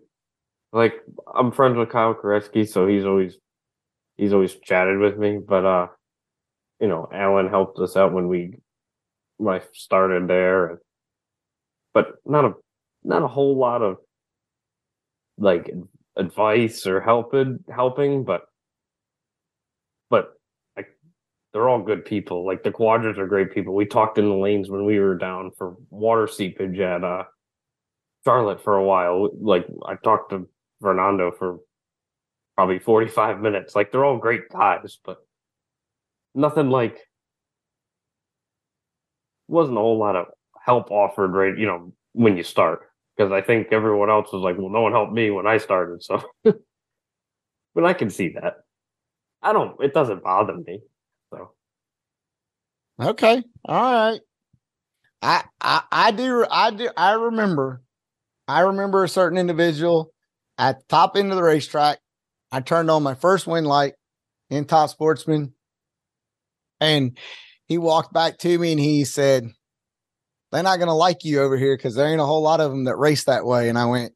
like 0.73 0.95
I'm 1.35 1.53
friends 1.53 1.77
with 1.77 1.91
Kyle 1.91 2.15
Koretsky, 2.15 2.69
so 2.69 2.87
he's 2.87 3.05
always 3.05 3.37
he's 4.17 4.33
always 4.33 4.55
chatted 4.55 4.99
with 4.99 5.19
me. 5.19 5.39
But 5.39 5.65
uh, 5.65 5.87
you 6.81 6.89
know, 6.89 7.09
Alan 7.13 7.49
helped 7.49 7.79
us 7.79 7.97
out 7.97 8.13
when 8.13 8.29
we 8.29 8.55
when 9.39 9.57
I 9.57 9.63
started 9.73 10.29
there, 10.29 10.81
but 11.95 12.16
not 12.24 12.45
a 12.45 12.53
not 13.05 13.22
a 13.22 13.28
whole 13.28 13.57
lot 13.57 13.82
of 13.82 13.97
like 15.39 15.70
advice 16.16 16.86
or 16.86 17.01
helping 17.01 17.64
helping, 17.74 18.24
but 18.24 18.43
but 20.11 20.34
like 20.76 20.89
they're 21.53 21.68
all 21.68 21.82
good 21.82 22.05
people. 22.05 22.45
Like 22.45 22.62
the 22.62 22.72
Cuadras 22.72 23.18
are 23.18 23.26
great 23.26 23.53
people. 23.53 23.74
We 23.74 23.86
talked 23.86 24.18
in 24.18 24.28
the 24.28 24.34
lanes 24.34 24.70
when 24.70 24.84
we 24.84 24.99
were 24.99 25.16
down 25.16 25.53
for 25.57 25.76
water 25.91 26.26
seepage 26.26 26.78
at 26.80 27.05
uh 27.05 27.24
Charlotte 28.24 28.62
for 28.62 28.76
a 28.76 28.84
while. 28.84 29.30
Like 29.41 29.66
I 29.86 29.95
talked 29.95 30.30
to 30.30 30.49
Fernando 30.80 31.32
for 31.32 31.59
probably 32.57 32.80
45 32.80 33.41
minutes. 33.41 33.76
Like 33.76 33.93
they're 33.93 34.05
all 34.05 34.18
great 34.18 34.49
guys, 34.51 34.99
but 35.05 35.18
nothing 36.34 36.70
like 36.70 36.99
wasn't 39.47 39.78
a 39.78 39.80
whole 39.80 39.99
lot 39.99 40.16
of 40.16 40.26
help 40.65 40.91
offered 40.91 41.33
right, 41.33 41.57
you 41.57 41.67
know, 41.67 41.93
when 42.13 42.37
you 42.37 42.43
start. 42.43 42.81
Because 43.17 43.33
I 43.33 43.41
think 43.41 43.69
everyone 43.73 44.11
else 44.11 44.33
was 44.33 44.43
like, 44.43 44.57
well, 44.59 44.71
no 44.71 44.83
one 44.83 44.93
helped 44.93 45.13
me 45.13 45.31
when 45.31 45.47
I 45.47 45.59
started. 45.59 46.03
So 46.03 46.23
but 47.75 47.85
I 47.85 47.93
can 47.93 48.11
see 48.11 48.31
that. 48.41 48.59
I 49.43 49.53
don't 49.53 49.77
it 49.83 49.95
doesn't 49.95 50.23
bother 50.23 50.57
me. 50.57 50.81
So 51.33 51.53
Okay. 53.01 53.43
All 53.65 53.93
right. 54.11 54.21
I 55.23 55.45
I 55.61 55.83
I 55.91 56.11
do 56.13 56.47
I 56.51 56.71
do 56.71 56.89
I 56.97 57.13
remember 57.13 57.83
I 58.47 58.61
remember 58.61 59.05
a 59.05 59.09
certain 59.09 59.39
individual 59.39 60.13
at 60.59 60.79
the 60.79 60.85
top 60.89 61.17
end 61.17 61.31
of 61.31 61.37
the 61.37 61.43
racetrack. 61.43 61.99
I 62.51 62.61
turned 62.61 62.91
on 62.91 63.03
my 63.03 63.15
first 63.15 63.47
wind 63.47 63.67
light 63.67 63.95
in 64.49 64.65
top 64.65 64.91
sportsman 64.91 65.53
and 66.81 67.19
he 67.67 67.79
walked 67.79 68.13
back 68.13 68.39
to 68.39 68.59
me 68.59 68.73
and 68.73 68.81
he 68.81 69.05
said, 69.05 69.51
They're 70.51 70.62
not 70.62 70.78
gonna 70.78 70.94
like 70.94 71.24
you 71.24 71.40
over 71.42 71.57
here 71.57 71.76
because 71.76 71.94
there 71.94 72.09
ain't 72.09 72.20
a 72.20 72.26
whole 72.26 72.42
lot 72.42 72.61
of 72.61 72.70
them 72.70 72.84
that 72.84 72.96
race 72.96 73.24
that 73.24 73.44
way. 73.44 73.68
And 73.68 73.78
I 73.78 73.86
went, 73.86 74.14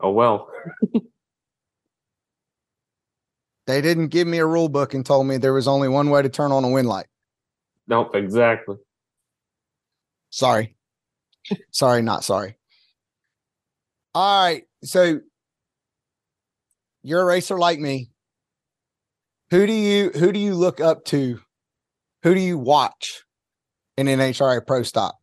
oh 0.00 0.10
well. 0.10 0.48
They 3.66 3.80
didn't 3.80 4.08
give 4.08 4.26
me 4.26 4.38
a 4.38 4.46
rule 4.46 4.68
book 4.68 4.94
and 4.94 5.06
told 5.06 5.26
me 5.26 5.36
there 5.36 5.52
was 5.52 5.68
only 5.68 5.88
one 5.88 6.10
way 6.10 6.22
to 6.22 6.28
turn 6.28 6.52
on 6.52 6.64
a 6.64 6.68
wind 6.68 6.88
light. 6.88 7.06
Nope, 7.86 8.14
exactly. 8.14 8.76
Sorry. 10.30 10.76
sorry, 11.70 12.02
not 12.02 12.24
sorry. 12.24 12.56
All 14.14 14.44
right. 14.44 14.64
So 14.82 15.20
you're 17.02 17.22
a 17.22 17.24
racer 17.24 17.58
like 17.58 17.78
me. 17.78 18.10
Who 19.50 19.66
do 19.66 19.72
you 19.72 20.10
who 20.10 20.32
do 20.32 20.40
you 20.40 20.54
look 20.54 20.80
up 20.80 21.04
to? 21.06 21.40
Who 22.22 22.34
do 22.34 22.40
you 22.40 22.58
watch 22.58 23.22
in 23.96 24.06
NHRA 24.06 24.66
Pro 24.66 24.82
Stock? 24.82 25.16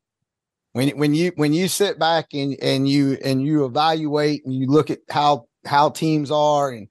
When 0.73 0.89
when 0.97 1.13
you 1.13 1.31
when 1.35 1.53
you 1.53 1.67
sit 1.67 1.97
back 1.97 2.27
and 2.33 2.55
and 2.61 2.87
you 2.87 3.17
and 3.23 3.41
you 3.41 3.65
evaluate 3.65 4.45
and 4.45 4.53
you 4.53 4.67
look 4.67 4.89
at 4.89 4.99
how 5.09 5.45
how 5.65 5.89
teams 5.89 6.31
are 6.31 6.69
and 6.69 6.87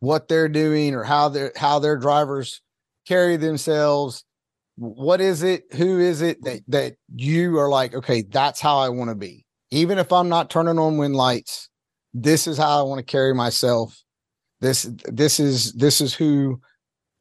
what 0.00 0.26
they're 0.26 0.48
doing 0.48 0.94
or 0.94 1.04
how 1.04 1.28
their 1.28 1.52
how 1.56 1.78
their 1.78 1.96
drivers 1.96 2.60
carry 3.06 3.36
themselves 3.36 4.24
what 4.76 5.20
is 5.20 5.42
it 5.42 5.62
who 5.74 6.00
is 6.00 6.22
it 6.22 6.42
that 6.42 6.60
that 6.66 6.94
you 7.14 7.56
are 7.58 7.68
like 7.68 7.94
okay 7.94 8.22
that's 8.22 8.60
how 8.60 8.78
i 8.78 8.88
want 8.88 9.10
to 9.10 9.14
be 9.14 9.44
even 9.70 9.98
if 9.98 10.12
i'm 10.12 10.28
not 10.28 10.50
turning 10.50 10.78
on 10.78 10.96
wind 10.96 11.14
lights 11.14 11.68
this 12.14 12.46
is 12.46 12.58
how 12.58 12.80
i 12.80 12.82
want 12.82 12.98
to 12.98 13.04
carry 13.04 13.34
myself 13.34 14.02
this 14.60 14.90
this 15.04 15.38
is 15.38 15.72
this 15.74 16.00
is 16.00 16.14
who 16.14 16.60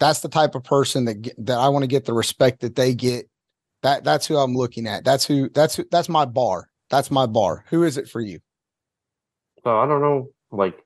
that's 0.02 0.22
the 0.22 0.30
type 0.30 0.56
of 0.56 0.64
person 0.64 1.06
that 1.06 1.32
that 1.38 1.60
i 1.60 1.70
want 1.70 1.84
to 1.84 1.88
get 1.88 2.06
the 2.06 2.14
respect 2.14 2.62
that 2.62 2.76
they 2.76 2.94
get. 2.94 3.30
That 3.84 4.04
that's 4.04 4.26
who 4.26 4.36
i'm 4.36 4.56
looking 4.56 4.88
at. 4.88 5.06
That's 5.06 5.26
who 5.26 5.48
that's 5.50 5.76
who 5.76 5.86
that's 5.90 6.10
my 6.10 6.26
bar. 6.26 6.70
That's 6.90 7.10
my 7.12 7.28
bar. 7.28 7.64
Who 7.70 7.84
is 7.84 7.98
it 7.98 8.10
for 8.10 8.20
you? 8.20 8.40
So 9.64 9.78
I 9.78 9.86
don't 9.86 10.02
know, 10.02 10.30
like 10.52 10.78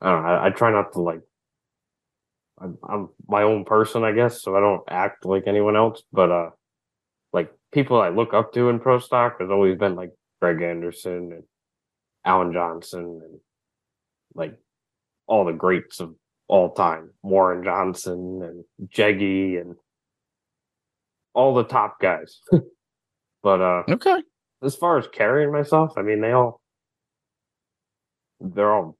I 0.00 0.10
don't 0.10 0.22
know, 0.22 0.28
I, 0.28 0.46
I 0.46 0.50
try 0.50 0.70
not 0.70 0.92
to 0.92 1.00
like 1.00 1.20
I'm, 2.60 2.78
I'm 2.88 3.08
my 3.26 3.42
own 3.42 3.64
person, 3.64 4.04
I 4.04 4.12
guess, 4.12 4.42
so 4.42 4.56
I 4.56 4.60
don't 4.60 4.84
act 4.88 5.24
like 5.24 5.44
anyone 5.46 5.76
else. 5.76 6.02
But 6.12 6.30
uh 6.30 6.50
like 7.32 7.52
people 7.72 8.00
I 8.00 8.10
look 8.10 8.32
up 8.32 8.52
to 8.54 8.68
in 8.68 8.78
pro 8.78 9.00
stock 9.00 9.40
has 9.40 9.50
always 9.50 9.76
been 9.76 9.96
like 9.96 10.10
Greg 10.40 10.62
Anderson 10.62 11.32
and 11.32 11.42
Allen 12.24 12.52
Johnson 12.52 13.20
and 13.24 13.40
like 14.34 14.56
all 15.26 15.44
the 15.44 15.52
greats 15.52 15.98
of 15.98 16.14
all 16.48 16.72
time. 16.72 17.10
Warren 17.22 17.64
Johnson 17.64 18.40
and 18.42 18.88
Jeggie 18.90 19.60
and 19.60 19.76
all 21.34 21.54
the 21.54 21.64
top 21.64 22.00
guys. 22.00 22.40
but 23.42 23.60
uh 23.60 23.82
okay 23.88 24.22
as 24.62 24.76
far 24.76 24.98
as 24.98 25.08
carrying 25.08 25.52
myself, 25.52 25.92
I 25.96 26.02
mean, 26.02 26.20
they 26.20 26.32
all 26.32 26.60
they're 28.40 28.72
all 28.72 28.96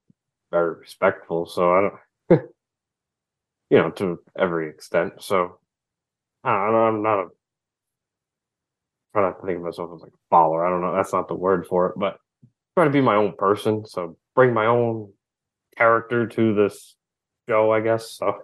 very 0.50 0.78
respectful. 0.78 1.46
So 1.46 1.72
I 1.72 1.80
don't, 1.80 2.42
you 3.70 3.78
know, 3.78 3.90
to 3.90 4.18
every 4.38 4.68
extent. 4.68 5.14
So 5.20 5.58
I 6.44 6.52
don't 6.52 6.72
know, 6.72 6.78
I'm 6.78 7.02
not 7.02 7.20
a 7.20 7.28
try 9.12 9.22
not 9.22 9.40
to 9.40 9.46
think 9.46 9.58
of 9.58 9.64
myself 9.64 9.90
as 9.94 10.02
like 10.02 10.12
a 10.12 10.28
follower. 10.30 10.66
I 10.66 10.70
don't 10.70 10.80
know. 10.80 10.94
That's 10.94 11.12
not 11.12 11.28
the 11.28 11.34
word 11.34 11.66
for 11.66 11.86
it, 11.88 11.94
but 11.96 12.16
trying 12.74 12.88
to 12.88 12.92
be 12.92 13.00
my 13.00 13.16
own 13.16 13.34
person. 13.36 13.86
So 13.86 14.16
bring 14.34 14.52
my 14.52 14.66
own 14.66 15.12
character 15.76 16.26
to 16.26 16.54
this 16.54 16.96
show, 17.48 17.72
I 17.72 17.80
guess. 17.80 18.12
So 18.12 18.38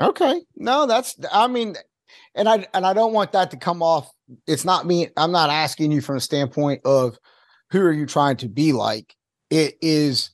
Okay. 0.00 0.42
No, 0.56 0.86
that's 0.86 1.16
I 1.32 1.46
mean, 1.48 1.76
and 2.34 2.48
I 2.48 2.66
and 2.74 2.86
I 2.86 2.92
don't 2.92 3.12
want 3.12 3.32
that 3.32 3.50
to 3.52 3.56
come 3.56 3.82
off. 3.82 4.10
It's 4.46 4.64
not 4.64 4.86
me. 4.86 5.08
I'm 5.16 5.32
not 5.32 5.50
asking 5.50 5.92
you 5.92 6.00
from 6.00 6.16
a 6.16 6.20
standpoint 6.20 6.82
of 6.84 7.18
who 7.70 7.80
are 7.80 7.92
you 7.92 8.06
trying 8.06 8.36
to 8.38 8.48
be 8.48 8.72
like. 8.72 9.14
It 9.50 9.76
is 9.80 10.30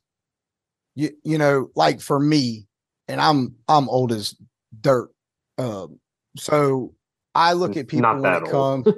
you 0.94 1.10
you 1.24 1.38
know, 1.38 1.70
like 1.76 2.00
for 2.00 2.18
me, 2.18 2.66
and 3.08 3.20
I'm 3.20 3.54
I'm 3.68 3.88
old 3.88 4.12
as 4.12 4.34
dirt. 4.80 5.10
Um, 5.58 6.00
so 6.36 6.94
I 7.34 7.52
look 7.52 7.76
at 7.76 7.88
people 7.88 8.02
Not 8.02 8.14
when 8.14 8.22
that 8.22 8.42
it 8.42 8.52
old. 8.54 8.84
comes 8.84 8.96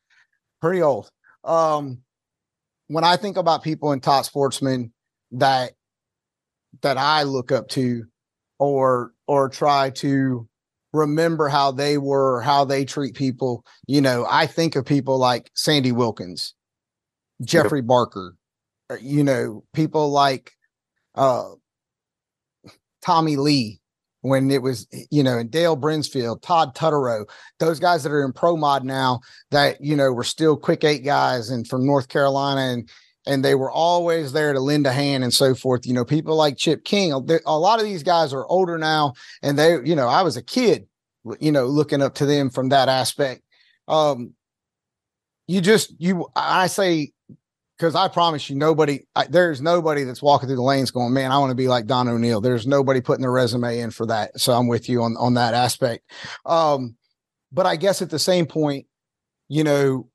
pretty 0.60 0.82
old. 0.82 1.08
Um 1.42 1.98
when 2.88 3.02
I 3.02 3.16
think 3.16 3.36
about 3.36 3.62
people 3.64 3.92
in 3.92 4.00
top 4.00 4.26
sportsmen 4.26 4.92
that 5.32 5.72
that 6.82 6.98
I 6.98 7.22
look 7.22 7.52
up 7.52 7.68
to 7.70 8.04
or 8.58 9.12
or 9.26 9.48
try 9.48 9.90
to 9.90 10.48
remember 10.92 11.48
how 11.48 11.72
they 11.72 11.98
were, 11.98 12.40
how 12.40 12.64
they 12.64 12.84
treat 12.84 13.14
people. 13.14 13.64
You 13.86 14.00
know, 14.00 14.26
I 14.28 14.46
think 14.46 14.76
of 14.76 14.86
people 14.86 15.18
like 15.18 15.50
Sandy 15.54 15.92
Wilkins, 15.92 16.54
Jeffrey 17.42 17.82
Barker, 17.82 18.36
uh, 18.90 18.96
you 19.00 19.24
know, 19.24 19.64
people 19.72 20.10
like 20.10 20.52
uh 21.14 21.50
Tommy 23.02 23.36
Lee 23.36 23.80
when 24.22 24.50
it 24.50 24.62
was, 24.62 24.86
you 25.10 25.22
know, 25.22 25.36
and 25.36 25.50
Dale 25.50 25.76
Brinsfield, 25.76 26.40
Todd 26.40 26.74
Tutterow, 26.74 27.28
those 27.58 27.78
guys 27.78 28.02
that 28.02 28.12
are 28.12 28.24
in 28.24 28.32
pro 28.32 28.56
mod 28.56 28.82
now 28.82 29.20
that, 29.50 29.76
you 29.82 29.94
know, 29.94 30.12
were 30.12 30.24
still 30.24 30.56
quick 30.56 30.82
eight 30.82 31.04
guys 31.04 31.50
and 31.50 31.68
from 31.68 31.84
North 31.84 32.08
Carolina 32.08 32.72
and 32.72 32.88
and 33.26 33.44
they 33.44 33.54
were 33.54 33.70
always 33.70 34.32
there 34.32 34.52
to 34.52 34.60
lend 34.60 34.86
a 34.86 34.92
hand 34.92 35.24
and 35.24 35.32
so 35.32 35.54
forth. 35.54 35.86
You 35.86 35.94
know, 35.94 36.04
people 36.04 36.36
like 36.36 36.56
Chip 36.56 36.84
King, 36.84 37.12
a 37.12 37.20
a 37.46 37.58
lot 37.58 37.80
of 37.80 37.86
these 37.86 38.02
guys 38.02 38.32
are 38.32 38.46
older 38.46 38.78
now 38.78 39.14
and 39.42 39.58
they, 39.58 39.78
you 39.84 39.96
know, 39.96 40.08
I 40.08 40.22
was 40.22 40.36
a 40.36 40.42
kid, 40.42 40.86
you 41.40 41.52
know, 41.52 41.66
looking 41.66 42.02
up 42.02 42.14
to 42.16 42.26
them 42.26 42.50
from 42.50 42.68
that 42.70 42.88
aspect. 42.88 43.42
Um, 43.88 44.34
you 45.46 45.60
just, 45.60 45.94
you, 45.98 46.26
I 46.34 46.66
say, 46.68 47.12
because 47.76 47.94
I 47.94 48.08
promise 48.08 48.48
you, 48.48 48.56
nobody, 48.56 49.00
I, 49.16 49.26
there's 49.26 49.60
nobody 49.60 50.04
that's 50.04 50.22
walking 50.22 50.48
through 50.48 50.56
the 50.56 50.62
lanes 50.62 50.90
going, 50.90 51.12
man, 51.12 51.32
I 51.32 51.38
want 51.38 51.50
to 51.50 51.56
be 51.56 51.68
like 51.68 51.86
Don 51.86 52.08
O'Neill. 52.08 52.40
There's 52.40 52.66
nobody 52.66 53.00
putting 53.00 53.22
their 53.22 53.32
resume 53.32 53.80
in 53.80 53.90
for 53.90 54.06
that. 54.06 54.38
So 54.38 54.52
I'm 54.52 54.68
with 54.68 54.88
you 54.88 55.02
on, 55.02 55.16
on 55.16 55.34
that 55.34 55.54
aspect. 55.54 56.10
Um, 56.46 56.96
but 57.52 57.66
I 57.66 57.76
guess 57.76 58.00
at 58.00 58.10
the 58.10 58.18
same 58.18 58.46
point, 58.46 58.86
you 59.48 59.64
know, 59.64 60.08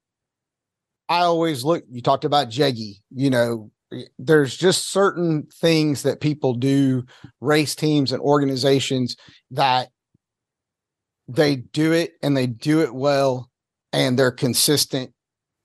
I 1.09 1.21
always 1.21 1.63
look, 1.63 1.83
you 1.89 2.01
talked 2.01 2.23
about 2.23 2.49
Jeggie, 2.49 3.01
you 3.09 3.31
know, 3.31 3.71
there's 4.19 4.55
just 4.55 4.91
certain 4.91 5.47
things 5.59 6.03
that 6.03 6.21
people 6.21 6.53
do, 6.53 7.03
race 7.41 7.73
teams 7.73 8.11
and 8.11 8.21
organizations 8.21 9.15
that 9.51 9.89
they 11.27 11.55
do 11.55 11.91
it 11.91 12.13
and 12.21 12.37
they 12.37 12.45
do 12.45 12.81
it 12.81 12.93
well 12.93 13.49
and 13.91 14.17
they're 14.17 14.31
consistent. 14.31 15.11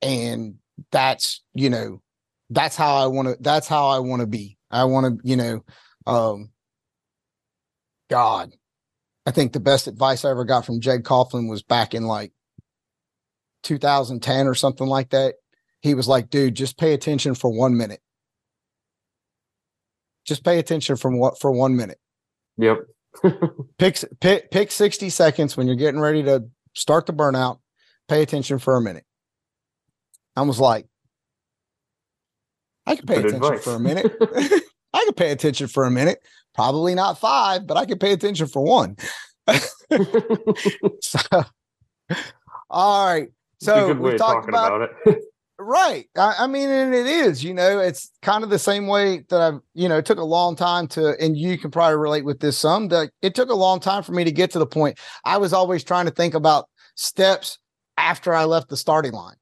And 0.01 0.57
that's, 0.91 1.43
you 1.55 1.69
know, 1.69 2.01
that's 2.49 2.77
how 2.77 2.97
I 2.97 3.07
want 3.07 3.29
to, 3.29 3.37
that's 3.41 3.69
how 3.69 3.89
I 3.89 3.99
want 3.99 4.21
to 4.21 4.27
be. 4.27 4.57
I 4.71 4.85
want 4.85 5.07
to, 5.07 5.29
you 5.29 5.37
know, 5.37 5.65
um, 6.07 6.51
God, 8.09 8.53
I 9.27 9.31
think 9.31 9.53
the 9.53 9.61
best 9.61 9.87
advice 9.87 10.25
I 10.25 10.31
ever 10.31 10.45
got 10.45 10.65
from 10.65 10.81
Jeg 10.81 11.05
Coughlin 11.05 11.49
was 11.49 11.63
back 11.63 11.95
in 11.95 12.05
like 12.05 12.33
2010 13.65 14.47
or 14.47 14.55
something 14.55 14.87
like 14.87 15.11
that. 15.11 15.35
He 15.81 15.95
was 15.95 16.09
like, 16.09 16.31
dude, 16.31 16.55
just 16.55 16.79
pay 16.79 16.95
attention 16.95 17.35
for 17.35 17.51
one 17.51 17.77
minute. 17.77 18.01
Just 20.25 20.45
pay 20.45 20.59
attention 20.59 20.97
from 20.97 21.19
what 21.19 21.39
for 21.39 21.51
one 21.51 21.77
minute. 21.77 21.99
Yep. 22.57 22.79
Pick, 23.79 23.99
pick 24.21 24.51
pick 24.51 24.73
60 24.73 25.09
seconds 25.09 25.57
when 25.57 25.69
you're 25.69 25.77
getting 25.77 26.01
ready 26.01 26.25
to 26.25 26.45
start 26.75 27.07
the 27.07 27.13
burnout. 27.13 27.59
Pay 28.09 28.23
attention 28.23 28.59
for 28.59 28.77
a 28.77 28.81
minute. 28.81 29.05
I 30.35 30.43
was 30.43 30.59
like, 30.59 30.87
I 32.87 32.97
can 32.97 33.07
pay 33.07 33.17
Good 33.23 33.27
attention 33.27 33.45
advice. 33.45 33.65
for 33.65 33.75
a 33.75 33.79
minute. 33.81 34.13
I 34.93 35.05
can 35.05 35.15
pay 35.15 35.31
attention 35.31 35.69
for 35.69 35.85
a 35.85 35.91
minute. 35.91 36.19
Probably 36.55 36.95
not 36.95 37.19
five, 37.21 37.67
but 37.67 37.77
I 37.77 37.85
can 37.85 37.99
pay 37.99 38.13
attention 38.13 38.47
for 38.47 38.63
one. 38.65 38.97
So, 41.01 41.19
all 42.71 43.07
right. 43.07 43.29
So 43.65 43.89
good 43.89 43.99
way 43.99 44.11
we 44.11 44.15
of 44.15 44.19
talked 44.19 44.47
talking 44.47 44.49
about, 44.51 44.83
about, 44.83 44.91
it. 45.07 45.25
right. 45.59 46.09
I, 46.17 46.35
I 46.41 46.47
mean, 46.47 46.69
and 46.69 46.95
it 46.95 47.07
is. 47.07 47.45
You 47.45 47.55
know, 47.55 47.79
it's 47.79 48.11
kind 48.23 48.45
of 48.45 48.51
the 48.51 48.59
same 48.59 48.87
way 48.87 49.25
that 49.29 49.41
I've. 49.41 49.61
You 49.75 49.89
know, 49.89 49.99
it 49.99 50.07
took 50.07 50.19
a 50.19 50.25
long 50.25 50.57
time 50.57 50.87
to, 50.89 51.19
and 51.21 51.37
you 51.37 51.59
can 51.59 51.71
probably 51.71 51.97
relate 51.97 52.25
with 52.25 52.41
this 52.41 52.59
some. 52.59 52.89
That 52.89 53.11
it 53.23 53.35
took 53.35 53.51
a 53.51 53.55
long 53.55 53.81
time 53.81 54.03
for 54.03 54.13
me 54.13 54.25
to 54.25 54.33
get 54.33 54.51
to 54.53 54.59
the 54.59 54.67
point. 54.67 54.99
I 55.25 55.39
was 55.39 55.53
always 55.53 55.85
trying 55.85 56.07
to 56.07 56.13
think 56.13 56.35
about 56.35 56.69
steps 56.97 57.59
after 57.97 58.35
I 58.35 58.45
left 58.45 58.69
the 58.69 58.77
starting 58.77 59.13
line. 59.13 59.37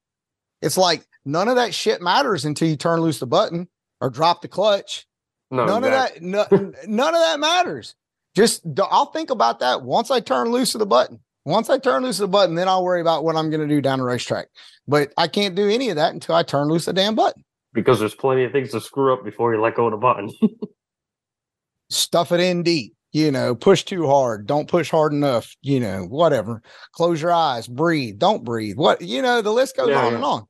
It's 0.61 0.77
like 0.77 1.05
none 1.25 1.47
of 1.47 1.55
that 1.55 1.73
shit 1.73 2.01
matters 2.01 2.45
until 2.45 2.69
you 2.69 2.77
turn 2.77 3.01
loose 3.01 3.19
the 3.19 3.27
button 3.27 3.67
or 3.99 4.09
drop 4.09 4.41
the 4.41 4.47
clutch. 4.47 5.05
No, 5.51 5.65
none 5.65 5.83
exactly. 5.83 6.33
of 6.33 6.49
that, 6.49 6.51
no, 6.51 6.73
none 6.87 7.15
of 7.15 7.21
that 7.21 7.39
matters. 7.39 7.95
Just 8.35 8.63
I'll 8.79 9.11
think 9.11 9.29
about 9.29 9.59
that 9.59 9.83
once 9.83 10.09
I 10.09 10.19
turn 10.19 10.51
loose 10.51 10.73
of 10.73 10.79
the 10.79 10.85
button. 10.85 11.19
Once 11.45 11.69
I 11.69 11.77
turn 11.77 12.03
loose 12.03 12.17
the 12.19 12.27
button, 12.27 12.55
then 12.55 12.67
I'll 12.69 12.83
worry 12.83 13.01
about 13.01 13.23
what 13.23 13.35
I'm 13.35 13.49
going 13.49 13.67
to 13.67 13.67
do 13.75 13.81
down 13.81 13.99
the 13.99 14.05
racetrack. 14.05 14.47
But 14.87 15.11
I 15.17 15.27
can't 15.27 15.55
do 15.55 15.69
any 15.69 15.89
of 15.89 15.97
that 15.97 16.13
until 16.13 16.35
I 16.35 16.43
turn 16.43 16.67
loose 16.69 16.85
the 16.85 16.93
damn 16.93 17.15
button. 17.15 17.43
because 17.73 17.99
there's 17.99 18.15
plenty 18.15 18.43
of 18.45 18.51
things 18.51 18.71
to 18.71 18.79
screw 18.81 19.13
up 19.13 19.23
before 19.25 19.53
you 19.53 19.59
let 19.61 19.75
go 19.75 19.85
of 19.87 19.91
the 19.91 19.97
button. 19.97 20.29
Stuff 21.89 22.31
it 22.31 22.39
in 22.39 22.63
deep. 22.63 22.95
You 23.11 23.29
know, 23.31 23.53
push 23.53 23.83
too 23.83 24.07
hard. 24.07 24.47
Don't 24.47 24.67
push 24.67 24.89
hard 24.89 25.13
enough. 25.13 25.55
You 25.61 25.79
know, 25.79 26.03
whatever. 26.05 26.61
Close 26.93 27.21
your 27.21 27.31
eyes. 27.31 27.67
Breathe. 27.67 28.17
Don't 28.17 28.43
breathe. 28.43 28.75
What 28.77 29.01
you 29.01 29.21
know, 29.21 29.41
the 29.43 29.51
list 29.51 29.77
goes 29.77 29.89
Yeah, 29.89 29.99
on 30.05 30.11
yeah. 30.11 30.15
and 30.15 30.25
on. 30.25 30.47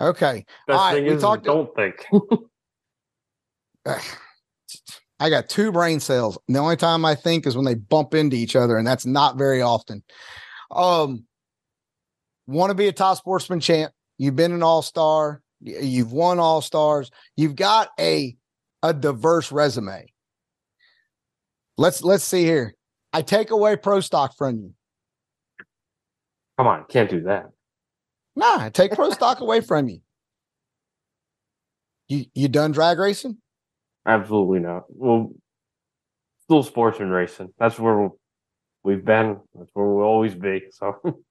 Okay. 0.00 0.44
Best 0.68 0.78
All 0.78 0.84
right, 0.92 0.94
thing 1.02 1.12
we 1.12 1.20
talked- 1.20 1.44
don't 1.44 1.74
think. 1.74 2.06
I 5.20 5.30
got 5.30 5.48
two 5.48 5.72
brain 5.72 6.00
cells. 6.00 6.38
And 6.46 6.54
the 6.54 6.60
only 6.60 6.76
time 6.76 7.04
I 7.04 7.14
think 7.14 7.46
is 7.46 7.56
when 7.56 7.64
they 7.64 7.74
bump 7.74 8.14
into 8.14 8.36
each 8.36 8.54
other, 8.54 8.76
and 8.76 8.86
that's 8.86 9.06
not 9.06 9.36
very 9.36 9.60
often. 9.60 10.02
Um, 10.70 11.24
want 12.46 12.70
to 12.70 12.74
be 12.74 12.88
a 12.88 12.92
top 12.92 13.18
sportsman 13.18 13.60
champ. 13.60 13.92
You've 14.16 14.36
been 14.36 14.52
an 14.52 14.62
all-star, 14.62 15.42
you've 15.60 16.12
won 16.12 16.38
all 16.38 16.60
stars, 16.60 17.10
you've 17.36 17.56
got 17.56 17.90
a 17.98 18.36
a 18.82 18.94
diverse 18.94 19.50
resume. 19.50 20.06
Let's 21.76 22.02
let's 22.02 22.24
see 22.24 22.44
here. 22.44 22.74
I 23.12 23.22
take 23.22 23.50
away 23.50 23.76
pro 23.76 24.00
stock 24.00 24.36
from 24.36 24.56
you. 24.56 24.74
Come 26.56 26.66
on, 26.66 26.84
can't 26.88 27.08
do 27.08 27.22
that. 27.22 27.50
Nah, 28.34 28.58
I 28.60 28.70
take 28.70 28.92
pro 28.92 29.10
stock 29.10 29.40
away 29.40 29.60
from 29.60 29.88
you. 29.88 30.00
You 32.08 32.24
you 32.34 32.48
done 32.48 32.72
drag 32.72 32.98
racing? 32.98 33.38
Absolutely 34.08 34.60
not. 34.60 34.84
Well, 34.88 35.32
still 36.44 36.62
sportsman 36.62 37.10
racing. 37.10 37.52
That's 37.58 37.78
where 37.78 38.08
we've 38.82 39.04
been. 39.04 39.38
That's 39.54 39.70
where 39.74 39.86
we'll 39.86 40.06
always 40.06 40.34
be. 40.34 40.62
So, 40.70 40.96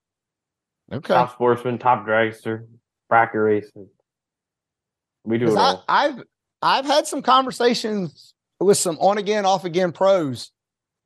Okay. 0.94 1.14
top 1.14 1.34
sportsman, 1.34 1.80
top 1.80 2.06
dragster, 2.06 2.66
bracket 3.10 3.42
racing. 3.42 3.90
We 5.26 5.38
do 5.38 5.48
it 5.48 5.58
all. 5.58 5.84
I, 5.90 6.06
I've 6.06 6.24
I've 6.62 6.86
had 6.86 7.08
some 7.08 7.22
conversations 7.22 8.34
with 8.60 8.78
some 8.78 8.98
on 9.00 9.18
again, 9.18 9.46
off 9.46 9.66
again 9.66 9.92
pros 9.92 10.52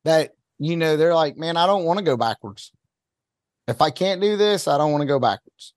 that 0.04 0.32
you 0.60 0.76
know 0.76 0.98
they're 0.98 1.16
like, 1.16 1.38
man, 1.38 1.58
I 1.58 1.66
don't 1.66 1.86
want 1.86 1.98
to 1.98 2.06
go 2.06 2.18
backwards. 2.18 2.72
If 3.68 3.82
I 3.82 3.90
can't 3.90 4.22
do 4.22 4.38
this, 4.38 4.68
I 4.68 4.78
don't 4.78 4.92
want 4.92 5.02
to 5.02 5.08
go 5.08 5.20
backwards. 5.20 5.74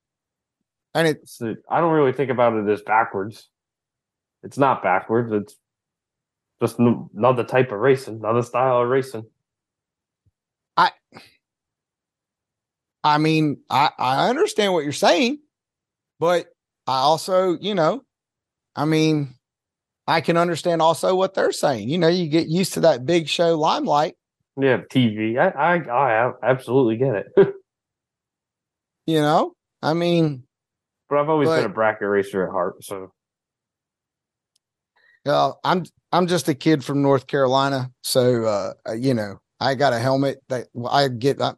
And 0.93 1.07
it's 1.07 1.37
So 1.37 1.55
I 1.69 1.79
don't 1.79 1.93
really 1.93 2.13
think 2.13 2.29
about 2.29 2.53
it 2.53 2.69
as 2.69 2.81
backwards. 2.81 3.49
It's 4.43 4.57
not 4.57 4.83
backwards. 4.83 5.31
It's 5.31 5.55
just 6.61 6.79
another 6.79 7.43
type 7.43 7.71
of 7.71 7.79
racing, 7.79 8.15
another 8.15 8.41
style 8.41 8.81
of 8.81 8.89
racing. 8.89 9.25
I 10.77 10.91
I 13.03 13.17
mean, 13.17 13.57
I, 13.69 13.91
I 13.99 14.29
understand 14.29 14.73
what 14.73 14.83
you're 14.83 14.91
saying, 14.91 15.39
but 16.19 16.47
I 16.87 16.99
also, 16.99 17.57
you 17.59 17.75
know, 17.75 18.03
I 18.75 18.85
mean, 18.85 19.35
I 20.07 20.21
can 20.21 20.37
understand 20.37 20.81
also 20.81 21.15
what 21.15 21.33
they're 21.33 21.51
saying. 21.51 21.89
You 21.89 21.97
know, 21.97 22.07
you 22.07 22.27
get 22.27 22.47
used 22.47 22.73
to 22.73 22.79
that 22.81 23.05
big 23.05 23.27
show 23.27 23.57
limelight, 23.57 24.15
Yeah, 24.57 24.81
TV. 24.91 25.37
I 25.37 25.49
I, 25.49 26.27
I 26.27 26.33
absolutely 26.43 26.97
get 26.97 27.15
it. 27.15 27.27
you 29.05 29.21
know. 29.21 29.53
I 29.81 29.93
mean, 29.93 30.43
but 31.09 31.19
I've 31.19 31.29
always 31.29 31.49
been 31.49 31.65
a 31.65 31.69
bracket 31.69 32.07
racer 32.07 32.45
at 32.47 32.51
heart. 32.51 32.83
So 32.83 33.11
Uh, 35.25 35.53
I'm 35.63 35.85
I'm 36.15 36.27
just 36.27 36.47
a 36.47 36.55
kid 36.55 36.81
from 36.81 37.01
North 37.01 37.27
Carolina, 37.27 37.91
so 38.01 38.45
uh, 38.45 38.73
uh, 38.87 38.93
you 38.93 39.13
know 39.13 39.41
I 39.59 39.75
got 39.75 39.91
a 39.91 39.99
helmet 39.99 40.41
that 40.47 40.67
I 40.89 41.09
get. 41.09 41.41
I, 41.41 41.55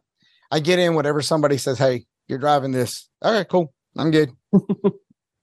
I 0.50 0.58
get 0.58 0.80
in 0.80 0.96
whatever 0.96 1.22
somebody 1.22 1.58
says. 1.58 1.78
Hey, 1.78 2.06
you're 2.26 2.40
driving 2.40 2.72
this. 2.72 3.08
All 3.22 3.32
right, 3.32 3.48
cool. 3.48 3.72
I'm 3.96 4.10
good. 4.10 4.32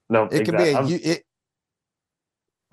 no, 0.09 0.26
It 0.30 0.43
could 0.43 0.57
be 0.57 0.70
a 0.70 0.78
I'm, 0.78 0.88
it, 0.89 1.24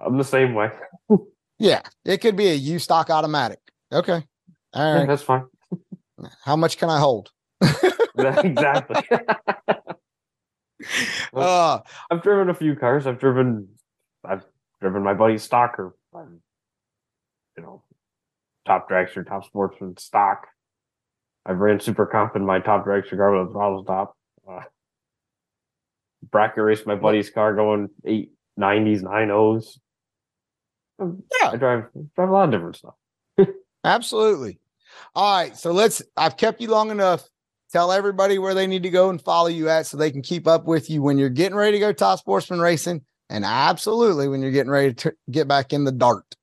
I'm 0.04 0.18
the 0.18 0.24
same 0.24 0.54
way. 0.54 0.70
yeah. 1.60 1.82
It 2.04 2.18
could 2.18 2.34
be 2.34 2.48
a 2.48 2.54
U 2.54 2.80
stock 2.80 3.08
automatic. 3.08 3.60
Okay, 3.92 4.24
all 4.74 4.94
Yeah, 4.98 5.06
that's 5.06 5.22
fine. 5.22 5.44
How 6.44 6.56
much 6.56 6.76
can 6.76 6.90
I 6.90 6.98
hold? 6.98 7.30
exactly. 8.18 8.96
Uh, 11.32 11.78
I've 12.10 12.22
driven 12.24 12.50
a 12.50 12.54
few 12.54 12.74
cars. 12.74 13.06
I've 13.06 13.20
driven, 13.20 13.68
I've 14.24 14.44
driven 14.80 15.04
my 15.04 15.14
buddy's 15.14 15.48
stocker. 15.48 15.92
I'm, 16.14 16.40
you 17.56 17.62
know, 17.62 17.82
top 18.66 18.88
dragster, 18.88 19.26
top 19.26 19.44
sportsman 19.44 19.96
stock. 19.96 20.46
I've 21.44 21.58
ran 21.58 21.80
super 21.80 22.06
comp 22.06 22.36
in 22.36 22.46
my 22.46 22.60
top 22.60 22.86
dragster 22.86 23.16
car 23.16 23.36
with 23.36 23.50
a 23.50 23.52
throttle 23.52 23.82
stop. 23.82 24.16
Uh, 24.48 24.60
bracket 26.30 26.62
raced 26.62 26.86
my 26.86 26.94
buddy's 26.94 27.30
car 27.30 27.54
going 27.54 27.88
eight 28.04 28.32
nineties, 28.56 29.02
nine 29.02 29.30
O's. 29.30 29.78
Yeah. 31.00 31.50
I 31.50 31.56
drive 31.56 31.84
drive 32.14 32.28
a 32.28 32.32
lot 32.32 32.44
of 32.44 32.52
different 32.52 32.76
stuff. 32.76 32.94
absolutely. 33.84 34.60
All 35.14 35.36
right. 35.36 35.56
So 35.56 35.72
let's. 35.72 36.02
I've 36.16 36.36
kept 36.36 36.60
you 36.60 36.68
long 36.68 36.90
enough. 36.90 37.28
Tell 37.72 37.90
everybody 37.90 38.38
where 38.38 38.54
they 38.54 38.66
need 38.66 38.82
to 38.82 38.90
go 38.90 39.08
and 39.08 39.20
follow 39.20 39.48
you 39.48 39.70
at, 39.70 39.86
so 39.86 39.96
they 39.96 40.10
can 40.10 40.22
keep 40.22 40.46
up 40.46 40.66
with 40.66 40.90
you 40.90 41.00
when 41.02 41.16
you're 41.16 41.30
getting 41.30 41.56
ready 41.56 41.72
to 41.72 41.80
go 41.80 41.92
top 41.92 42.18
sportsman 42.18 42.60
racing, 42.60 43.02
and 43.30 43.44
absolutely 43.44 44.28
when 44.28 44.42
you're 44.42 44.50
getting 44.50 44.70
ready 44.70 44.94
to 44.94 45.14
get 45.30 45.48
back 45.48 45.72
in 45.72 45.84
the 45.84 45.92
dart. 45.92 46.36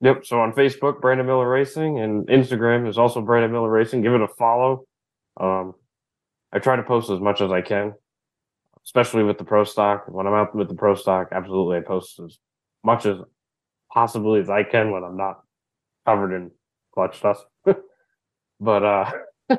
Yep. 0.00 0.26
So 0.26 0.40
on 0.40 0.52
Facebook, 0.52 1.00
Brandon 1.00 1.26
Miller 1.26 1.48
Racing, 1.48 1.98
and 1.98 2.26
Instagram 2.26 2.88
is 2.88 2.98
also 2.98 3.20
Brandon 3.20 3.52
Miller 3.52 3.70
Racing. 3.70 4.02
Give 4.02 4.12
it 4.12 4.20
a 4.20 4.28
follow. 4.28 4.84
Um, 5.40 5.74
I 6.52 6.58
try 6.58 6.76
to 6.76 6.82
post 6.82 7.10
as 7.10 7.20
much 7.20 7.40
as 7.40 7.50
I 7.50 7.62
can, 7.62 7.94
especially 8.84 9.22
with 9.22 9.38
the 9.38 9.44
pro 9.44 9.64
stock. 9.64 10.04
When 10.08 10.26
I'm 10.26 10.34
out 10.34 10.54
with 10.54 10.68
the 10.68 10.74
pro 10.74 10.94
stock, 10.94 11.28
absolutely 11.32 11.78
I 11.78 11.80
post 11.80 12.20
as 12.20 12.38
much 12.84 13.06
as 13.06 13.18
possibly 13.92 14.40
as 14.40 14.50
I 14.50 14.62
can 14.62 14.90
when 14.90 15.04
I'm 15.04 15.16
not 15.16 15.40
covered 16.04 16.34
in 16.34 16.50
clutch 16.92 17.16
stuff. 17.16 17.42
but 18.60 18.84
uh, 18.84 19.10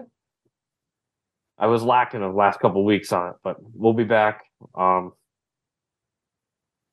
I 1.57 1.67
was 1.67 1.83
lacking 1.83 2.19
the 2.19 2.27
last 2.27 2.59
couple 2.59 2.85
weeks 2.85 3.11
on 3.11 3.29
it, 3.29 3.35
but 3.43 3.57
we'll 3.73 3.93
be 3.93 4.03
back. 4.03 4.43
Um, 4.75 5.13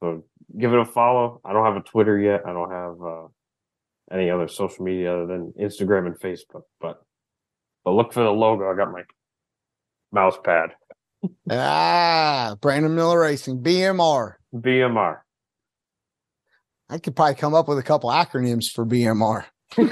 so 0.02 0.24
give 0.58 0.72
it 0.72 0.80
a 0.80 0.84
follow. 0.84 1.40
I 1.44 1.52
don't 1.52 1.64
have 1.64 1.76
a 1.76 1.80
Twitter 1.80 2.18
yet. 2.18 2.42
I 2.44 2.52
don't 2.52 2.70
have 2.72 3.00
uh, 3.00 3.28
any 4.12 4.30
other 4.30 4.48
social 4.48 4.84
media 4.84 5.14
other 5.14 5.26
than 5.26 5.52
Instagram 5.58 6.06
and 6.06 6.18
Facebook. 6.18 6.62
But 6.80 7.00
but 7.84 7.92
look 7.92 8.12
for 8.12 8.24
the 8.24 8.30
logo. 8.30 8.68
I 8.70 8.74
got 8.76 8.90
my 8.90 9.04
mouse 10.10 10.36
pad. 10.44 10.70
Ah, 11.48 12.56
Brandon 12.60 12.92
Miller 12.96 13.20
Racing, 13.20 13.62
BMR. 13.62 14.34
BMR. 14.52 15.18
I 16.90 16.98
could 16.98 17.14
probably 17.14 17.36
come 17.36 17.54
up 17.54 17.68
with 17.68 17.78
a 17.78 17.82
couple 17.82 18.10
acronyms 18.10 18.70
for 18.72 18.84
BMR. 18.84 19.44
so 19.76 19.86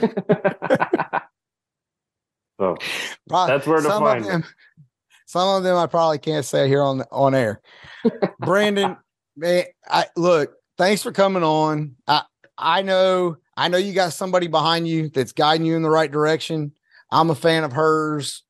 Probably- 3.28 3.54
That's 3.54 3.66
where 3.66 3.76
to 3.76 3.82
some 3.84 4.02
find 4.02 4.24
them. 4.24 4.44
Some 5.26 5.48
of 5.56 5.62
them 5.62 5.76
I 5.76 5.86
probably 5.86 6.18
can't 6.18 6.44
say 6.44 6.66
here 6.66 6.82
on 6.82 7.04
on 7.12 7.36
air. 7.36 7.60
Brandon, 8.40 8.96
man, 9.40 9.64
I 9.88 10.06
look. 10.16 10.54
Thanks 10.78 11.02
for 11.02 11.12
coming 11.12 11.42
on. 11.42 11.96
I 12.06 12.22
I 12.56 12.82
know 12.82 13.38
I 13.56 13.68
know 13.68 13.78
you 13.78 13.92
got 13.92 14.12
somebody 14.12 14.46
behind 14.46 14.86
you 14.86 15.08
that's 15.08 15.32
guiding 15.32 15.66
you 15.66 15.76
in 15.76 15.82
the 15.82 15.90
right 15.90 16.10
direction. 16.10 16.72
I'm 17.10 17.30
a 17.30 17.34
fan 17.34 17.64
of 17.64 17.72
hers. 17.72 18.44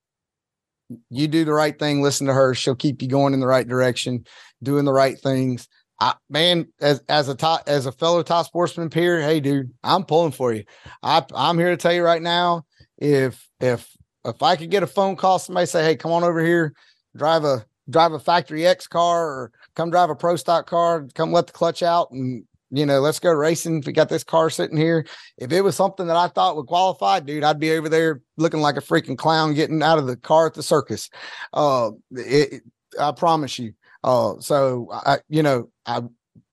you 1.08 1.28
do 1.28 1.44
the 1.44 1.54
right 1.54 1.78
thing, 1.78 2.02
listen 2.02 2.26
to 2.26 2.34
her. 2.34 2.54
She'll 2.54 2.74
keep 2.74 3.00
you 3.00 3.08
going 3.08 3.32
in 3.32 3.40
the 3.40 3.46
right 3.46 3.66
direction, 3.66 4.26
doing 4.62 4.84
the 4.84 4.92
right 4.92 5.18
things. 5.18 5.68
I, 6.00 6.14
man, 6.28 6.66
as 6.80 7.02
as 7.08 7.28
a 7.28 7.34
top 7.34 7.62
as 7.66 7.86
a 7.86 7.92
fellow 7.92 8.22
top 8.22 8.46
sportsman 8.46 8.90
peer, 8.90 9.20
hey 9.22 9.40
dude, 9.40 9.72
I'm 9.84 10.04
pulling 10.04 10.32
for 10.32 10.52
you. 10.52 10.64
I 11.02 11.24
I'm 11.34 11.58
here 11.58 11.70
to 11.70 11.76
tell 11.76 11.92
you 11.92 12.02
right 12.02 12.22
now, 12.22 12.64
if 12.98 13.48
if 13.60 13.88
if 14.24 14.42
I 14.42 14.56
could 14.56 14.70
get 14.70 14.82
a 14.82 14.88
phone 14.88 15.16
call, 15.16 15.38
somebody 15.38 15.66
say, 15.66 15.84
hey, 15.84 15.96
come 15.96 16.12
on 16.12 16.24
over 16.24 16.44
here, 16.44 16.74
drive 17.16 17.44
a 17.44 17.64
drive 17.88 18.12
a 18.12 18.18
factory 18.18 18.66
X 18.66 18.86
car 18.86 19.26
or 19.26 19.52
come 19.74 19.90
drive 19.90 20.10
a 20.10 20.14
pro 20.14 20.36
stock 20.36 20.66
car, 20.66 21.06
come 21.14 21.32
let 21.32 21.46
the 21.46 21.52
clutch 21.52 21.82
out 21.82 22.10
and 22.10 22.44
you 22.70 22.86
know, 22.86 23.00
let's 23.00 23.18
go 23.18 23.32
racing. 23.32 23.80
If 23.80 23.86
we 23.86 23.92
got 23.92 24.08
this 24.08 24.24
car 24.24 24.48
sitting 24.48 24.76
here, 24.76 25.04
if 25.38 25.50
it 25.52 25.62
was 25.62 25.74
something 25.74 26.06
that 26.06 26.16
I 26.16 26.28
thought 26.28 26.56
would 26.56 26.66
qualify, 26.66 27.20
dude, 27.20 27.42
I'd 27.42 27.58
be 27.58 27.72
over 27.72 27.88
there 27.88 28.22
looking 28.36 28.60
like 28.60 28.76
a 28.76 28.80
freaking 28.80 29.18
clown 29.18 29.54
getting 29.54 29.82
out 29.82 29.98
of 29.98 30.06
the 30.06 30.16
car 30.16 30.46
at 30.46 30.54
the 30.54 30.62
circus. 30.62 31.10
Uh, 31.52 31.90
it, 32.12 32.62
I 32.98 33.12
promise 33.12 33.58
you. 33.58 33.72
Uh, 34.04 34.34
so 34.38 34.88
I, 34.92 35.18
you 35.28 35.42
know, 35.42 35.70
I, 35.84 36.02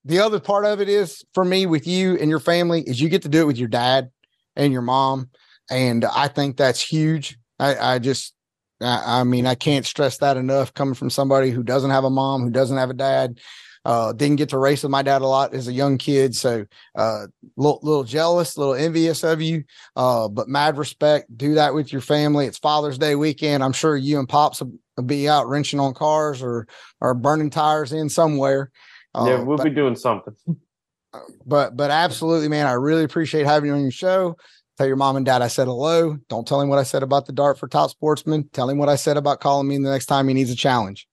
the 0.04 0.18
other 0.18 0.40
part 0.40 0.64
of 0.64 0.80
it 0.80 0.88
is 0.88 1.24
for 1.34 1.44
me 1.44 1.66
with 1.66 1.86
you 1.86 2.16
and 2.16 2.28
your 2.28 2.40
family 2.40 2.82
is 2.82 3.00
you 3.00 3.08
get 3.08 3.22
to 3.22 3.28
do 3.28 3.42
it 3.42 3.46
with 3.46 3.58
your 3.58 3.68
dad 3.68 4.10
and 4.56 4.72
your 4.72 4.82
mom. 4.82 5.30
And 5.70 6.04
I 6.04 6.28
think 6.28 6.56
that's 6.56 6.80
huge. 6.80 7.38
I, 7.58 7.94
I 7.94 7.98
just, 7.98 8.34
I, 8.80 9.20
I 9.20 9.24
mean, 9.24 9.46
I 9.46 9.54
can't 9.54 9.86
stress 9.86 10.18
that 10.18 10.36
enough 10.36 10.74
coming 10.74 10.94
from 10.94 11.10
somebody 11.10 11.50
who 11.50 11.62
doesn't 11.62 11.90
have 11.90 12.04
a 12.04 12.10
mom, 12.10 12.42
who 12.42 12.50
doesn't 12.50 12.76
have 12.76 12.90
a 12.90 12.94
dad, 12.94 13.40
uh, 13.84 14.12
didn't 14.12 14.36
get 14.36 14.50
to 14.50 14.58
race 14.58 14.82
with 14.82 14.90
my 14.90 15.02
dad 15.02 15.22
a 15.22 15.26
lot 15.26 15.54
as 15.54 15.68
a 15.68 15.72
young 15.72 15.98
kid, 15.98 16.34
so 16.34 16.66
uh, 16.94 17.26
little, 17.56 17.80
little 17.82 18.04
jealous, 18.04 18.58
little 18.58 18.74
envious 18.74 19.22
of 19.24 19.40
you. 19.40 19.64
Uh, 19.96 20.28
but 20.28 20.48
mad 20.48 20.76
respect. 20.76 21.34
Do 21.36 21.54
that 21.54 21.74
with 21.74 21.92
your 21.92 22.02
family. 22.02 22.46
It's 22.46 22.58
Father's 22.58 22.98
Day 22.98 23.14
weekend. 23.14 23.64
I'm 23.64 23.72
sure 23.72 23.96
you 23.96 24.18
and 24.18 24.28
pops 24.28 24.60
will, 24.60 24.72
will 24.96 25.04
be 25.04 25.28
out 25.28 25.48
wrenching 25.48 25.80
on 25.80 25.94
cars 25.94 26.42
or 26.42 26.66
or 27.00 27.14
burning 27.14 27.50
tires 27.50 27.92
in 27.92 28.08
somewhere. 28.08 28.70
Uh, 29.14 29.26
yeah, 29.26 29.42
we'll 29.42 29.56
but, 29.56 29.64
be 29.64 29.70
doing 29.70 29.96
something. 29.96 30.34
but 31.46 31.76
but 31.76 31.90
absolutely, 31.90 32.48
man. 32.48 32.66
I 32.66 32.72
really 32.72 33.04
appreciate 33.04 33.46
having 33.46 33.68
you 33.68 33.74
on 33.74 33.82
your 33.82 33.90
show. 33.90 34.36
Tell 34.78 34.86
your 34.86 34.96
mom 34.96 35.16
and 35.16 35.26
dad 35.26 35.42
I 35.42 35.48
said 35.48 35.66
hello. 35.66 36.18
Don't 36.28 36.46
tell 36.46 36.60
him 36.60 36.68
what 36.68 36.78
I 36.78 36.84
said 36.84 37.02
about 37.02 37.26
the 37.26 37.32
dart 37.32 37.58
for 37.58 37.66
top 37.66 37.90
sportsman. 37.90 38.48
Tell 38.52 38.70
him 38.70 38.78
what 38.78 38.88
I 38.88 38.94
said 38.94 39.16
about 39.16 39.40
calling 39.40 39.66
me 39.66 39.76
the 39.76 39.90
next 39.90 40.06
time 40.06 40.28
he 40.28 40.34
needs 40.34 40.52
a 40.52 40.56
challenge. 40.56 41.08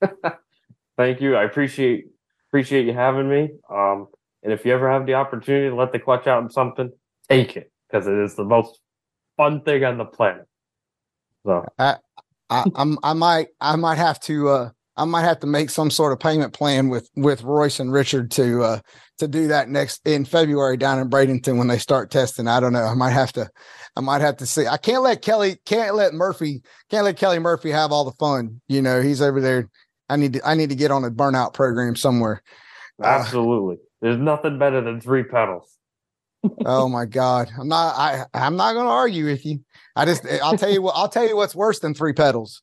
Thank 0.96 1.20
you. 1.20 1.36
I 1.36 1.44
appreciate 1.44 2.06
appreciate 2.48 2.86
you 2.86 2.94
having 2.94 3.28
me. 3.28 3.50
Um, 3.70 4.06
and 4.42 4.54
if 4.54 4.64
you 4.64 4.72
ever 4.72 4.90
have 4.90 5.04
the 5.04 5.14
opportunity 5.14 5.68
to 5.68 5.74
let 5.74 5.92
the 5.92 5.98
clutch 5.98 6.26
out 6.26 6.42
in 6.42 6.48
something, 6.48 6.90
take 7.28 7.58
it 7.58 7.70
because 7.90 8.06
it 8.06 8.14
is 8.14 8.36
the 8.36 8.44
most 8.44 8.80
fun 9.36 9.60
thing 9.60 9.84
on 9.84 9.98
the 9.98 10.06
planet. 10.06 10.46
So 11.44 11.66
I, 11.78 11.96
I 12.48 12.64
I'm 12.74 12.98
I 13.02 13.12
might 13.12 13.48
I 13.60 13.76
might 13.76 13.98
have 13.98 14.18
to 14.20 14.48
uh 14.48 14.70
I 14.98 15.04
might 15.04 15.22
have 15.22 15.38
to 15.40 15.46
make 15.46 15.70
some 15.70 15.90
sort 15.90 16.12
of 16.12 16.18
payment 16.18 16.52
plan 16.52 16.88
with 16.88 17.08
with 17.14 17.44
Royce 17.44 17.78
and 17.78 17.92
Richard 17.92 18.32
to 18.32 18.62
uh 18.62 18.80
to 19.18 19.28
do 19.28 19.46
that 19.48 19.68
next 19.68 20.00
in 20.04 20.24
February 20.24 20.76
down 20.76 20.98
in 20.98 21.08
Bradenton 21.08 21.56
when 21.56 21.68
they 21.68 21.78
start 21.78 22.10
testing. 22.10 22.48
I 22.48 22.58
don't 22.58 22.72
know. 22.72 22.84
I 22.84 22.94
might 22.94 23.10
have 23.12 23.32
to 23.34 23.48
I 23.96 24.00
might 24.00 24.20
have 24.20 24.36
to 24.38 24.46
see. 24.46 24.66
I 24.66 24.76
can't 24.76 25.02
let 25.02 25.22
Kelly 25.22 25.58
can't 25.64 25.94
let 25.94 26.14
Murphy 26.14 26.62
can't 26.90 27.04
let 27.04 27.16
Kelly 27.16 27.38
Murphy 27.38 27.70
have 27.70 27.92
all 27.92 28.04
the 28.04 28.12
fun. 28.12 28.60
You 28.66 28.82
know, 28.82 29.00
he's 29.00 29.22
over 29.22 29.40
there. 29.40 29.70
I 30.08 30.16
need 30.16 30.32
to 30.34 30.46
I 30.46 30.54
need 30.54 30.70
to 30.70 30.76
get 30.76 30.90
on 30.90 31.04
a 31.04 31.10
burnout 31.10 31.54
program 31.54 31.94
somewhere. 31.94 32.42
Uh, 33.00 33.06
absolutely, 33.06 33.76
there's 34.00 34.18
nothing 34.18 34.58
better 34.58 34.80
than 34.80 35.00
three 35.00 35.22
pedals. 35.22 35.78
oh 36.66 36.88
my 36.88 37.04
god. 37.04 37.50
I'm 37.56 37.68
not 37.68 37.94
I 37.96 38.24
I'm 38.34 38.56
not 38.56 38.72
going 38.72 38.86
to 38.86 38.92
argue 38.92 39.26
with 39.26 39.46
you. 39.46 39.60
I 39.94 40.04
just 40.04 40.26
I'll 40.42 40.58
tell 40.58 40.70
you 40.70 40.82
what 40.82 40.96
I'll 40.96 41.08
tell 41.08 41.26
you 41.26 41.36
what's 41.36 41.54
worse 41.54 41.78
than 41.78 41.94
three 41.94 42.12
pedals. 42.12 42.62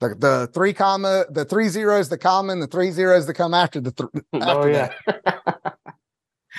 The 0.00 0.14
the 0.14 0.50
three 0.52 0.72
comma 0.74 1.24
the 1.30 1.44
three 1.46 1.68
zeros 1.68 2.08
the 2.10 2.18
common 2.18 2.60
the 2.60 2.66
three 2.66 2.90
zeros 2.90 3.26
that 3.26 3.34
come 3.34 3.54
after 3.54 3.80
the 3.80 3.92
th- 3.92 4.10
after 4.42 4.60
oh 4.60 4.66
yeah. 4.66 4.92
that. 5.06 5.78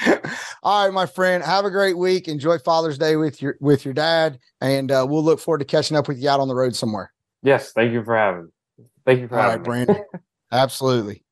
All 0.63 0.85
right, 0.85 0.93
my 0.93 1.05
friend. 1.05 1.43
Have 1.43 1.63
a 1.65 1.69
great 1.71 1.97
week. 1.97 2.27
Enjoy 2.27 2.57
Father's 2.57 2.97
Day 2.97 3.15
with 3.15 3.41
your 3.41 3.55
with 3.61 3.85
your 3.85 3.93
dad, 3.93 4.39
and 4.59 4.91
uh, 4.91 5.05
we'll 5.07 5.23
look 5.23 5.39
forward 5.39 5.59
to 5.59 5.65
catching 5.65 5.95
up 5.97 6.07
with 6.07 6.17
you 6.19 6.29
out 6.29 6.39
on 6.39 6.47
the 6.47 6.55
road 6.55 6.75
somewhere. 6.75 7.11
yes. 7.43 7.71
Thank 7.73 7.93
you 7.93 8.03
for 8.03 8.15
having. 8.15 8.49
me. 8.77 8.85
Thank 9.05 9.19
you 9.21 9.27
for 9.27 9.35
All 9.39 9.41
right, 9.43 9.51
having 9.51 9.61
me. 9.63 9.85
Brandon. 9.85 10.05
Absolutely. 10.51 11.23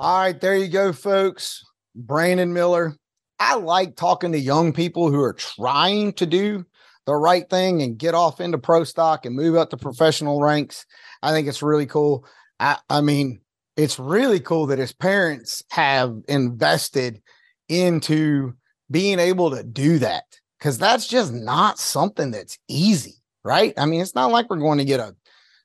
All 0.00 0.16
right, 0.20 0.40
there 0.40 0.56
you 0.56 0.68
go, 0.68 0.92
folks. 0.92 1.64
Brandon 1.96 2.52
Miller. 2.52 2.94
I 3.38 3.54
like 3.54 3.96
talking 3.96 4.32
to 4.32 4.38
young 4.38 4.72
people 4.72 5.10
who 5.10 5.20
are 5.20 5.32
trying 5.32 6.12
to 6.14 6.26
do 6.26 6.66
the 7.06 7.14
right 7.14 7.48
thing 7.48 7.82
and 7.82 7.98
get 7.98 8.14
off 8.14 8.40
into 8.40 8.58
pro 8.58 8.84
stock 8.84 9.24
and 9.24 9.34
move 9.34 9.56
up 9.56 9.70
to 9.70 9.76
professional 9.76 10.42
ranks. 10.42 10.84
I 11.22 11.32
think 11.32 11.48
it's 11.48 11.62
really 11.62 11.86
cool. 11.86 12.26
I, 12.60 12.78
I 12.90 13.00
mean, 13.00 13.40
it's 13.76 13.98
really 13.98 14.40
cool 14.40 14.66
that 14.66 14.78
his 14.78 14.92
parents 14.92 15.62
have 15.70 16.16
invested 16.28 17.22
into 17.68 18.54
being 18.90 19.18
able 19.18 19.50
to 19.52 19.62
do 19.62 19.98
that 20.00 20.24
because 20.58 20.78
that's 20.78 21.06
just 21.06 21.32
not 21.32 21.78
something 21.78 22.30
that's 22.30 22.58
easy, 22.68 23.14
right? 23.44 23.72
I 23.76 23.86
mean, 23.86 24.00
it's 24.00 24.14
not 24.14 24.32
like 24.32 24.50
we're 24.50 24.56
going 24.56 24.78
to 24.78 24.84
get 24.84 25.00
a 25.00 25.14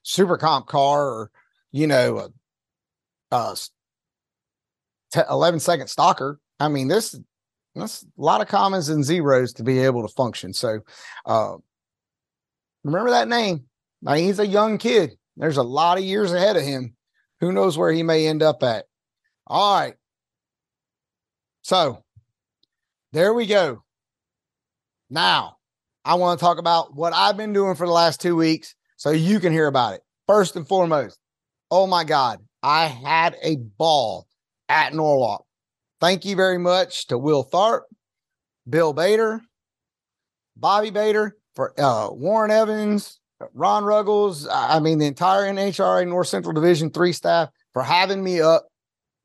super 0.02 0.36
comp 0.36 0.66
car 0.66 1.08
or, 1.08 1.30
you 1.72 1.86
know, 1.86 2.30
a, 3.32 3.56
11 5.28 5.60
second 5.60 5.86
stocker. 5.86 6.36
I 6.60 6.68
mean, 6.68 6.88
this 6.88 7.18
that's 7.74 8.04
a 8.04 8.22
lot 8.22 8.40
of 8.40 8.48
commons 8.48 8.88
and 8.88 9.04
zeros 9.04 9.52
to 9.54 9.64
be 9.64 9.80
able 9.80 10.06
to 10.06 10.14
function. 10.14 10.52
So, 10.52 10.80
uh, 11.26 11.56
remember 12.84 13.10
that 13.10 13.28
name. 13.28 13.64
Now, 14.02 14.14
he's 14.14 14.38
a 14.38 14.46
young 14.46 14.78
kid. 14.78 15.16
There's 15.36 15.56
a 15.56 15.62
lot 15.62 15.98
of 15.98 16.04
years 16.04 16.32
ahead 16.32 16.56
of 16.56 16.62
him. 16.62 16.94
Who 17.40 17.52
knows 17.52 17.76
where 17.76 17.92
he 17.92 18.02
may 18.02 18.26
end 18.26 18.42
up 18.42 18.62
at? 18.62 18.84
All 19.46 19.80
right. 19.80 19.94
So, 21.62 22.04
there 23.12 23.34
we 23.34 23.46
go. 23.46 23.82
Now, 25.10 25.56
I 26.04 26.14
want 26.14 26.38
to 26.38 26.44
talk 26.44 26.58
about 26.58 26.94
what 26.94 27.12
I've 27.12 27.36
been 27.36 27.52
doing 27.52 27.74
for 27.74 27.86
the 27.86 27.92
last 27.92 28.20
two 28.20 28.36
weeks 28.36 28.74
so 28.96 29.10
you 29.10 29.40
can 29.40 29.52
hear 29.52 29.66
about 29.66 29.94
it. 29.94 30.02
First 30.26 30.56
and 30.56 30.66
foremost, 30.66 31.18
oh 31.70 31.86
my 31.86 32.04
God, 32.04 32.40
I 32.62 32.86
had 32.86 33.36
a 33.42 33.56
ball 33.56 34.26
at 34.68 34.94
Norwalk. 34.94 35.43
Thank 36.04 36.26
you 36.26 36.36
very 36.36 36.58
much 36.58 37.06
to 37.06 37.16
Will 37.16 37.46
Tharp, 37.46 37.84
Bill 38.68 38.92
Bader, 38.92 39.40
Bobby 40.54 40.90
Bader, 40.90 41.34
for 41.54 41.72
uh, 41.80 42.10
Warren 42.12 42.50
Evans, 42.50 43.20
Ron 43.54 43.84
Ruggles. 43.84 44.46
I 44.46 44.80
mean, 44.80 44.98
the 44.98 45.06
entire 45.06 45.50
NHRA 45.50 46.06
North 46.06 46.26
Central 46.28 46.52
Division 46.52 46.90
three 46.90 47.14
staff 47.14 47.48
for 47.72 47.82
having 47.82 48.22
me 48.22 48.42
up 48.42 48.66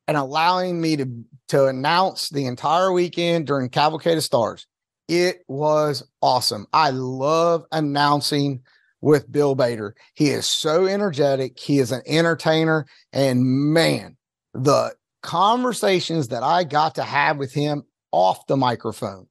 and 0.08 0.16
allowing 0.16 0.80
me 0.80 0.96
to 0.96 1.06
to 1.48 1.66
announce 1.66 2.30
the 2.30 2.46
entire 2.46 2.92
weekend 2.92 3.46
during 3.46 3.68
Cavalcade 3.68 4.16
of 4.16 4.24
Stars. 4.24 4.66
It 5.06 5.44
was 5.48 6.02
awesome. 6.22 6.66
I 6.72 6.92
love 6.92 7.66
announcing 7.72 8.62
with 9.02 9.30
Bill 9.30 9.54
Bader. 9.54 9.94
He 10.14 10.30
is 10.30 10.46
so 10.46 10.86
energetic. 10.86 11.58
He 11.58 11.78
is 11.78 11.92
an 11.92 12.00
entertainer. 12.06 12.86
And 13.12 13.44
man, 13.44 14.16
the 14.54 14.94
conversations 15.22 16.28
that 16.28 16.42
I 16.42 16.64
got 16.64 16.96
to 16.96 17.02
have 17.02 17.38
with 17.38 17.52
him 17.52 17.84
off 18.12 18.46
the 18.46 18.56
microphone, 18.56 19.26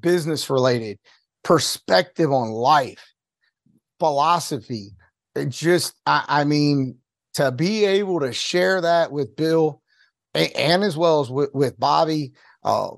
business 0.00 0.50
related, 0.50 0.98
perspective 1.44 2.32
on 2.32 2.50
life, 2.50 3.12
philosophy, 3.98 4.90
it 5.34 5.48
just, 5.48 5.94
I, 6.06 6.24
I 6.28 6.44
mean, 6.44 6.98
to 7.34 7.50
be 7.50 7.84
able 7.84 8.20
to 8.20 8.32
share 8.32 8.80
that 8.80 9.12
with 9.12 9.36
Bill 9.36 9.80
and, 10.34 10.52
and 10.56 10.84
as 10.84 10.96
well 10.96 11.20
as 11.20 11.30
with, 11.30 11.50
with 11.54 11.78
Bobby, 11.78 12.32
uh, 12.64 12.90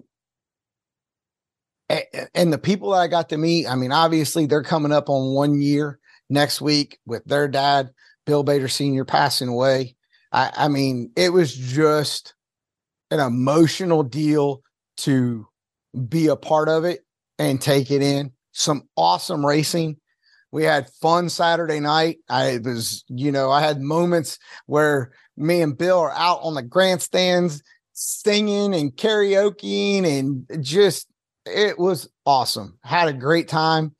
a- 1.90 2.36
and 2.36 2.52
the 2.52 2.58
people 2.58 2.90
that 2.90 2.98
I 2.98 3.08
got 3.08 3.28
to 3.30 3.36
meet, 3.38 3.66
I 3.66 3.74
mean, 3.76 3.92
obviously 3.92 4.46
they're 4.46 4.62
coming 4.62 4.92
up 4.92 5.08
on 5.08 5.34
one 5.34 5.60
year 5.60 5.98
next 6.28 6.60
week 6.60 6.98
with 7.06 7.24
their 7.24 7.48
dad, 7.48 7.90
Bill 8.26 8.42
Bader 8.42 8.68
Sr., 8.68 9.04
passing 9.04 9.48
away. 9.48 9.93
I, 10.34 10.50
I 10.56 10.68
mean, 10.68 11.12
it 11.16 11.32
was 11.32 11.54
just 11.54 12.34
an 13.12 13.20
emotional 13.20 14.02
deal 14.02 14.62
to 14.98 15.46
be 16.08 16.26
a 16.26 16.34
part 16.34 16.68
of 16.68 16.84
it 16.84 17.06
and 17.38 17.60
take 17.60 17.92
it 17.92 18.02
in. 18.02 18.32
Some 18.50 18.82
awesome 18.96 19.46
racing. 19.46 19.96
We 20.50 20.64
had 20.64 20.90
fun 21.00 21.28
Saturday 21.28 21.78
night. 21.78 22.18
I 22.28 22.58
was, 22.64 23.04
you 23.08 23.30
know, 23.30 23.50
I 23.50 23.60
had 23.60 23.80
moments 23.80 24.38
where 24.66 25.12
me 25.36 25.62
and 25.62 25.78
Bill 25.78 26.00
are 26.00 26.12
out 26.12 26.40
on 26.42 26.54
the 26.54 26.62
grandstands 26.62 27.62
singing 27.92 28.74
and 28.74 28.90
karaokeing 28.92 30.04
and 30.04 30.64
just 30.64 31.06
it 31.46 31.78
was 31.78 32.08
awesome. 32.26 32.78
Had 32.82 33.06
a 33.06 33.12
great 33.12 33.46
time. 33.46 33.94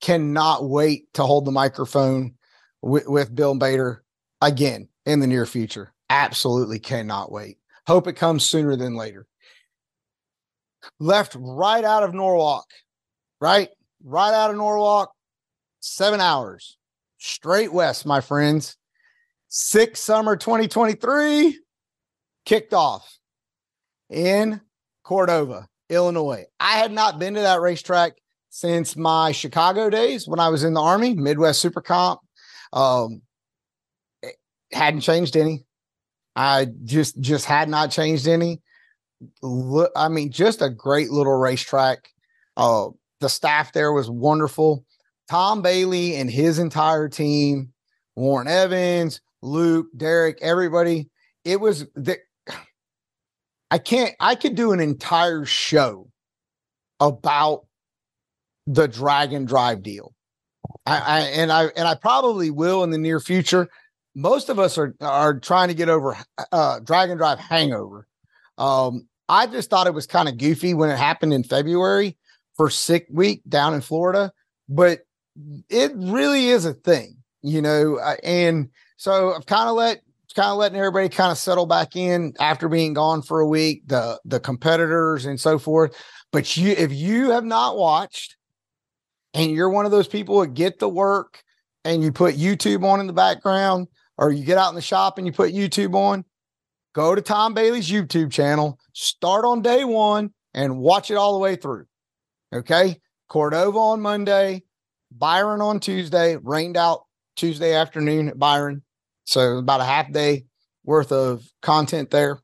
Cannot 0.00 0.68
wait 0.68 1.12
to 1.14 1.22
hold 1.22 1.44
the 1.44 1.52
microphone 1.52 2.34
with, 2.82 3.06
with 3.06 3.34
Bill 3.34 3.54
Bader 3.54 4.02
again 4.40 4.88
in 5.04 5.20
the 5.20 5.26
near 5.26 5.46
future. 5.46 5.92
Absolutely 6.10 6.78
cannot 6.78 7.32
wait. 7.32 7.58
Hope 7.86 8.06
it 8.06 8.14
comes 8.14 8.44
sooner 8.44 8.76
than 8.76 8.96
later. 8.96 9.26
left 11.00 11.36
right 11.38 11.84
out 11.84 12.02
of 12.02 12.14
Norwalk, 12.14 12.66
right? 13.40 13.70
Right 14.04 14.32
out 14.32 14.50
of 14.50 14.56
Norwalk, 14.56 15.12
seven 15.80 16.20
hours 16.20 16.76
straight 17.18 17.72
west, 17.72 18.06
my 18.06 18.20
friends. 18.20 18.76
Sick 19.48 19.96
Summer 19.96 20.36
2023 20.36 21.58
kicked 22.44 22.74
off 22.74 23.18
in 24.10 24.60
Cordova, 25.02 25.68
Illinois. 25.88 26.44
I 26.60 26.78
had 26.78 26.92
not 26.92 27.18
been 27.18 27.34
to 27.34 27.40
that 27.40 27.60
racetrack 27.60 28.14
since 28.50 28.96
my 28.96 29.32
Chicago 29.32 29.88
days 29.90 30.26
when 30.26 30.40
I 30.40 30.48
was 30.48 30.64
in 30.64 30.74
the 30.74 30.80
Army, 30.80 31.14
Midwest 31.14 31.60
Super 31.60 31.80
Comp. 31.80 32.20
Um, 32.72 33.22
hadn't 34.72 35.00
changed 35.00 35.36
any. 35.36 35.64
I 36.34 36.68
just 36.84 37.18
just 37.20 37.44
had 37.46 37.68
not 37.68 37.90
changed 37.90 38.28
any. 38.28 38.60
Look, 39.42 39.90
I 39.96 40.08
mean, 40.08 40.30
just 40.30 40.60
a 40.60 40.68
great 40.68 41.10
little 41.10 41.36
racetrack. 41.36 42.10
Uh, 42.56 42.88
the 43.20 43.28
staff 43.28 43.72
there 43.72 43.92
was 43.92 44.10
wonderful. 44.10 44.84
Tom 45.28 45.62
Bailey 45.62 46.16
and 46.16 46.30
his 46.30 46.58
entire 46.58 47.08
team, 47.08 47.72
Warren 48.14 48.48
Evans, 48.48 49.20
Luke, 49.42 49.86
Derek, 49.96 50.38
everybody. 50.42 51.08
It 51.44 51.60
was 51.60 51.86
the 51.94 52.18
I 53.70 53.78
can't 53.78 54.14
I 54.20 54.34
could 54.34 54.54
do 54.54 54.72
an 54.72 54.80
entire 54.80 55.44
show 55.44 56.08
about 57.00 57.66
the 58.66 58.86
Drag 58.86 59.32
and 59.32 59.46
Drive 59.46 59.82
deal. 59.82 60.12
I, 60.84 60.98
I 60.98 61.20
and 61.20 61.52
I 61.52 61.64
and 61.76 61.88
I 61.88 61.94
probably 61.94 62.50
will 62.50 62.84
in 62.84 62.90
the 62.90 62.98
near 62.98 63.20
future. 63.20 63.68
Most 64.16 64.48
of 64.48 64.58
us 64.58 64.78
are 64.78 64.96
are 65.00 65.38
trying 65.38 65.68
to 65.68 65.74
get 65.74 65.88
over 65.88 66.16
uh 66.50 66.80
Drag 66.80 67.10
and 67.10 67.18
Drive 67.18 67.38
hangover. 67.38 68.08
Um 68.58 69.06
I 69.28 69.46
just 69.46 69.70
thought 69.70 69.86
it 69.86 69.94
was 69.94 70.06
kind 70.06 70.28
of 70.28 70.38
goofy 70.38 70.72
when 70.74 70.90
it 70.90 70.96
happened 70.96 71.32
in 71.32 71.44
February 71.44 72.16
for 72.56 72.70
sick 72.70 73.06
week 73.10 73.42
down 73.48 73.74
in 73.74 73.80
Florida, 73.82 74.32
but 74.68 75.00
it 75.68 75.92
really 75.94 76.46
is 76.46 76.64
a 76.64 76.72
thing, 76.72 77.16
you 77.42 77.60
know. 77.60 77.96
uh, 77.96 78.16
And 78.22 78.70
so 78.96 79.34
I've 79.34 79.46
kind 79.46 79.68
of 79.68 79.76
let 79.76 80.00
kind 80.34 80.50
of 80.50 80.58
letting 80.58 80.78
everybody 80.78 81.08
kind 81.08 81.32
of 81.32 81.38
settle 81.38 81.66
back 81.66 81.96
in 81.96 82.34
after 82.38 82.68
being 82.68 82.92
gone 82.94 83.22
for 83.22 83.40
a 83.40 83.46
week, 83.46 83.82
the 83.86 84.20
the 84.24 84.40
competitors 84.40 85.26
and 85.26 85.40
so 85.40 85.58
forth. 85.58 85.94
But 86.32 86.56
you, 86.56 86.72
if 86.72 86.92
you 86.92 87.30
have 87.30 87.44
not 87.44 87.76
watched, 87.76 88.36
and 89.34 89.50
you're 89.50 89.70
one 89.70 89.84
of 89.86 89.90
those 89.90 90.08
people 90.08 90.40
that 90.40 90.54
get 90.54 90.78
the 90.78 90.88
work 90.88 91.42
and 91.84 92.02
you 92.02 92.12
put 92.12 92.34
YouTube 92.36 92.84
on 92.84 93.00
in 93.00 93.06
the 93.06 93.12
background, 93.12 93.88
or 94.18 94.30
you 94.30 94.44
get 94.44 94.58
out 94.58 94.70
in 94.70 94.74
the 94.74 94.80
shop 94.80 95.18
and 95.18 95.26
you 95.26 95.32
put 95.32 95.52
YouTube 95.52 95.94
on, 95.94 96.24
go 96.94 97.14
to 97.14 97.22
Tom 97.22 97.54
Bailey's 97.54 97.90
YouTube 97.90 98.30
channel, 98.30 98.78
start 98.92 99.44
on 99.44 99.62
day 99.62 99.84
one, 99.84 100.32
and 100.54 100.78
watch 100.78 101.10
it 101.10 101.16
all 101.16 101.34
the 101.34 101.38
way 101.38 101.56
through. 101.56 101.86
Okay, 102.54 103.00
Cordova 103.28 103.78
on 103.78 104.00
Monday, 104.00 104.62
Byron 105.10 105.60
on 105.60 105.80
Tuesday, 105.80 106.36
rained 106.36 106.76
out 106.76 107.02
Tuesday 107.36 107.74
afternoon 107.74 108.28
at 108.28 108.38
Byron. 108.38 108.82
So 109.24 109.58
about 109.58 109.80
a 109.80 109.84
half 109.84 110.10
day 110.12 110.46
worth 110.84 111.12
of 111.12 111.44
content 111.60 112.10
there. 112.10 112.38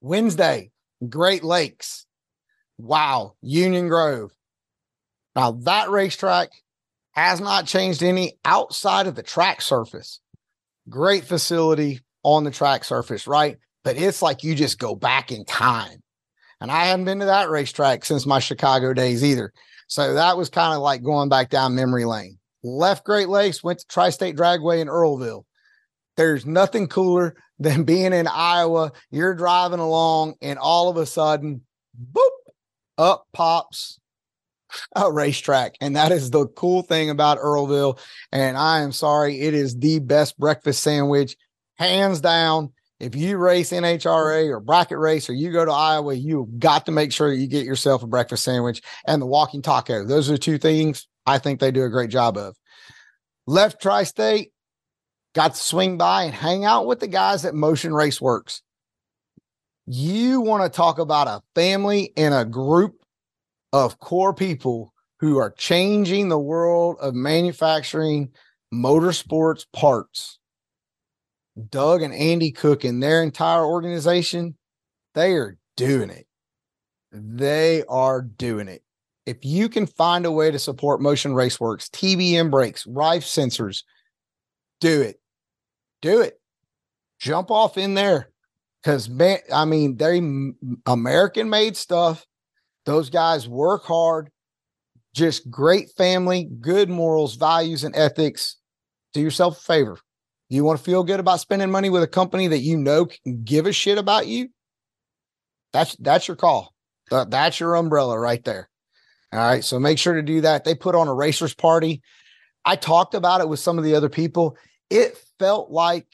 Wednesday, 0.00 0.70
Great 1.08 1.44
Lakes. 1.44 2.06
Wow, 2.78 3.34
Union 3.42 3.88
Grove. 3.88 4.32
Now 5.36 5.52
that 5.62 5.90
racetrack 5.90 6.50
has 7.12 7.40
not 7.40 7.66
changed 7.66 8.02
any 8.02 8.38
outside 8.44 9.06
of 9.06 9.14
the 9.14 9.22
track 9.22 9.60
surface. 9.60 10.20
Great 10.88 11.24
facility 11.24 12.00
on 12.22 12.44
the 12.44 12.50
track 12.50 12.84
surface, 12.84 13.26
right? 13.26 13.56
But 13.82 13.96
it's 13.96 14.22
like 14.22 14.42
you 14.44 14.54
just 14.54 14.78
go 14.78 14.94
back 14.94 15.30
in 15.30 15.44
time. 15.44 16.02
And 16.60 16.70
I 16.70 16.86
haven't 16.86 17.04
been 17.04 17.20
to 17.20 17.26
that 17.26 17.50
racetrack 17.50 18.04
since 18.04 18.26
my 18.26 18.38
Chicago 18.38 18.94
days 18.94 19.22
either. 19.22 19.52
So 19.86 20.14
that 20.14 20.36
was 20.36 20.48
kind 20.48 20.74
of 20.74 20.80
like 20.80 21.02
going 21.02 21.28
back 21.28 21.50
down 21.50 21.74
memory 21.74 22.04
lane. 22.04 22.38
Left 22.62 23.04
Great 23.04 23.28
Lakes, 23.28 23.62
went 23.62 23.80
to 23.80 23.86
Tri 23.86 24.10
State 24.10 24.36
Dragway 24.36 24.80
in 24.80 24.88
Earlville. 24.88 25.44
There's 26.16 26.46
nothing 26.46 26.86
cooler 26.86 27.36
than 27.58 27.84
being 27.84 28.12
in 28.12 28.26
Iowa. 28.26 28.92
You're 29.10 29.34
driving 29.34 29.80
along, 29.80 30.34
and 30.40 30.58
all 30.58 30.88
of 30.88 30.96
a 30.96 31.06
sudden, 31.06 31.62
boop, 32.12 32.30
up 32.96 33.26
pops 33.32 34.00
a 34.96 35.10
racetrack. 35.12 35.74
And 35.80 35.96
that 35.96 36.12
is 36.12 36.30
the 36.30 36.46
cool 36.48 36.82
thing 36.82 37.10
about 37.10 37.38
Earlville. 37.38 37.98
And 38.32 38.56
I 38.56 38.80
am 38.80 38.92
sorry, 38.92 39.40
it 39.40 39.54
is 39.54 39.76
the 39.78 39.98
best 40.00 40.38
breakfast 40.38 40.82
sandwich, 40.82 41.36
hands 41.76 42.20
down. 42.20 42.72
If 43.00 43.14
you 43.16 43.36
race 43.36 43.70
NHRA 43.70 44.48
or 44.48 44.60
bracket 44.60 44.98
race 44.98 45.28
or 45.28 45.34
you 45.34 45.52
go 45.52 45.64
to 45.64 45.72
Iowa, 45.72 46.14
you've 46.14 46.58
got 46.58 46.86
to 46.86 46.92
make 46.92 47.12
sure 47.12 47.32
you 47.32 47.48
get 47.48 47.66
yourself 47.66 48.02
a 48.02 48.06
breakfast 48.06 48.44
sandwich 48.44 48.80
and 49.06 49.20
the 49.20 49.26
walking 49.26 49.62
taco. 49.62 50.04
Those 50.04 50.30
are 50.30 50.38
two 50.38 50.58
things 50.58 51.06
I 51.26 51.38
think 51.38 51.60
they 51.60 51.70
do 51.70 51.84
a 51.84 51.90
great 51.90 52.10
job 52.10 52.36
of. 52.36 52.56
Left 53.46 53.82
tri 53.82 54.04
state, 54.04 54.52
got 55.34 55.54
to 55.54 55.60
swing 55.60 55.98
by 55.98 56.24
and 56.24 56.34
hang 56.34 56.64
out 56.64 56.86
with 56.86 57.00
the 57.00 57.08
guys 57.08 57.44
at 57.44 57.54
Motion 57.54 57.92
Raceworks. 57.92 58.60
You 59.86 60.40
want 60.40 60.62
to 60.62 60.74
talk 60.74 60.98
about 60.98 61.28
a 61.28 61.42
family 61.54 62.12
and 62.16 62.32
a 62.32 62.44
group 62.44 63.03
of 63.74 63.98
core 63.98 64.32
people 64.32 64.94
who 65.18 65.36
are 65.36 65.50
changing 65.50 66.28
the 66.28 66.38
world 66.38 66.96
of 67.00 67.12
manufacturing 67.12 68.30
motorsports 68.72 69.66
parts. 69.72 70.38
Doug 71.70 72.00
and 72.00 72.14
Andy 72.14 72.52
Cook 72.52 72.84
and 72.84 73.02
their 73.02 73.20
entire 73.20 73.64
organization, 73.64 74.56
they 75.14 75.32
are 75.32 75.58
doing 75.76 76.10
it. 76.10 76.28
They 77.10 77.82
are 77.88 78.22
doing 78.22 78.68
it. 78.68 78.84
If 79.26 79.38
you 79.44 79.68
can 79.68 79.86
find 79.86 80.24
a 80.24 80.30
way 80.30 80.52
to 80.52 80.58
support 80.60 81.00
Motion 81.00 81.32
Raceworks, 81.32 81.90
TBM 81.90 82.52
brakes, 82.52 82.86
Rife 82.86 83.24
sensors, 83.24 83.82
do 84.78 85.02
it. 85.02 85.20
Do 86.00 86.20
it. 86.20 86.40
Jump 87.18 87.50
off 87.50 87.76
in 87.76 87.94
there. 87.94 88.30
Because, 88.80 89.08
man, 89.08 89.38
I 89.52 89.64
mean, 89.64 89.96
they 89.96 90.18
American 90.86 91.50
made 91.50 91.76
stuff. 91.76 92.24
Those 92.86 93.10
guys 93.10 93.48
work 93.48 93.84
hard, 93.84 94.30
just 95.14 95.50
great 95.50 95.90
family, 95.96 96.48
good 96.60 96.88
morals, 96.88 97.36
values, 97.36 97.84
and 97.84 97.94
ethics. 97.96 98.56
Do 99.12 99.20
yourself 99.20 99.58
a 99.58 99.62
favor. 99.62 99.98
You 100.48 100.64
want 100.64 100.78
to 100.78 100.84
feel 100.84 101.04
good 101.04 101.20
about 101.20 101.40
spending 101.40 101.70
money 101.70 101.88
with 101.88 102.02
a 102.02 102.08
company 102.08 102.48
that 102.48 102.58
you 102.58 102.76
know 102.76 103.06
can 103.06 103.42
give 103.44 103.66
a 103.66 103.72
shit 103.72 103.96
about 103.98 104.26
you? 104.26 104.48
That's 105.72 105.96
that's 105.96 106.28
your 106.28 106.36
call. 106.36 106.74
That's 107.10 107.58
your 107.58 107.74
umbrella 107.74 108.18
right 108.18 108.42
there. 108.44 108.68
All 109.32 109.40
right. 109.40 109.64
So 109.64 109.80
make 109.80 109.98
sure 109.98 110.14
to 110.14 110.22
do 110.22 110.42
that. 110.42 110.64
They 110.64 110.74
put 110.74 110.94
on 110.94 111.08
a 111.08 111.14
racers 111.14 111.54
party. 111.54 112.02
I 112.64 112.76
talked 112.76 113.14
about 113.14 113.40
it 113.40 113.48
with 113.48 113.58
some 113.58 113.78
of 113.78 113.84
the 113.84 113.94
other 113.94 114.08
people. 114.08 114.56
It 114.90 115.18
felt 115.38 115.70
like 115.70 116.06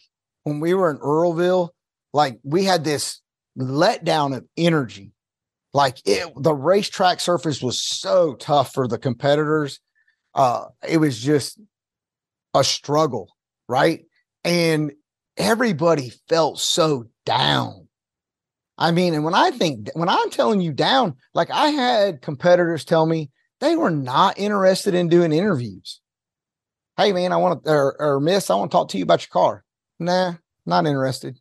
when 0.45 0.61
we 0.61 0.75
were 0.75 0.91
in 0.91 0.99
Earlville, 0.99 1.71
like 2.13 2.41
we 2.43 2.65
had 2.65 2.85
this 2.85 3.21
letdown 3.59 4.37
of 4.37 4.47
energy. 4.57 5.13
Like 5.73 5.99
it, 6.05 6.33
the 6.37 6.55
racetrack 6.55 7.21
surface 7.21 7.63
was 7.63 7.81
so 7.81 8.35
tough 8.35 8.73
for 8.75 8.89
the 8.89 8.99
competitors. 8.99 9.81
Uh, 10.35 10.67
it 10.87 10.99
was 10.99 11.21
just 11.21 11.61
a 12.55 12.65
struggle, 12.65 13.29
right? 13.69 14.05
And 14.45 14.93
everybody 15.37 16.13
felt 16.29 16.59
so 16.59 17.07
down. 17.25 17.89
I 18.77 18.93
mean, 18.93 19.15
and 19.15 19.25
when 19.25 19.35
I 19.35 19.51
think, 19.51 19.91
when 19.95 20.09
I'm 20.09 20.31
telling 20.31 20.61
you 20.61 20.73
down, 20.73 21.17
like 21.35 21.51
I 21.51 21.69
had 21.69 22.23
competitors 22.23 22.85
tell 22.85 23.05
me 23.07 23.31
they 23.61 23.77
were 23.77 23.91
not 23.91 24.39
interested 24.39 24.95
in 24.95 25.09
doing 25.09 25.33
interviews. 25.33 26.01
Hey, 26.97 27.13
man, 27.13 27.33
I 27.33 27.37
want 27.37 27.63
to, 27.65 27.71
or, 27.71 27.97
or 28.01 28.21
miss, 28.21 28.51
I 28.51 28.55
want 28.55 28.71
to 28.71 28.75
talk 28.75 28.89
to 28.89 28.99
you 28.99 29.05
about 29.05 29.23
your 29.23 29.33
car. 29.33 29.65
Nah, 29.99 30.35
not 30.67 30.87
interested. 30.87 31.39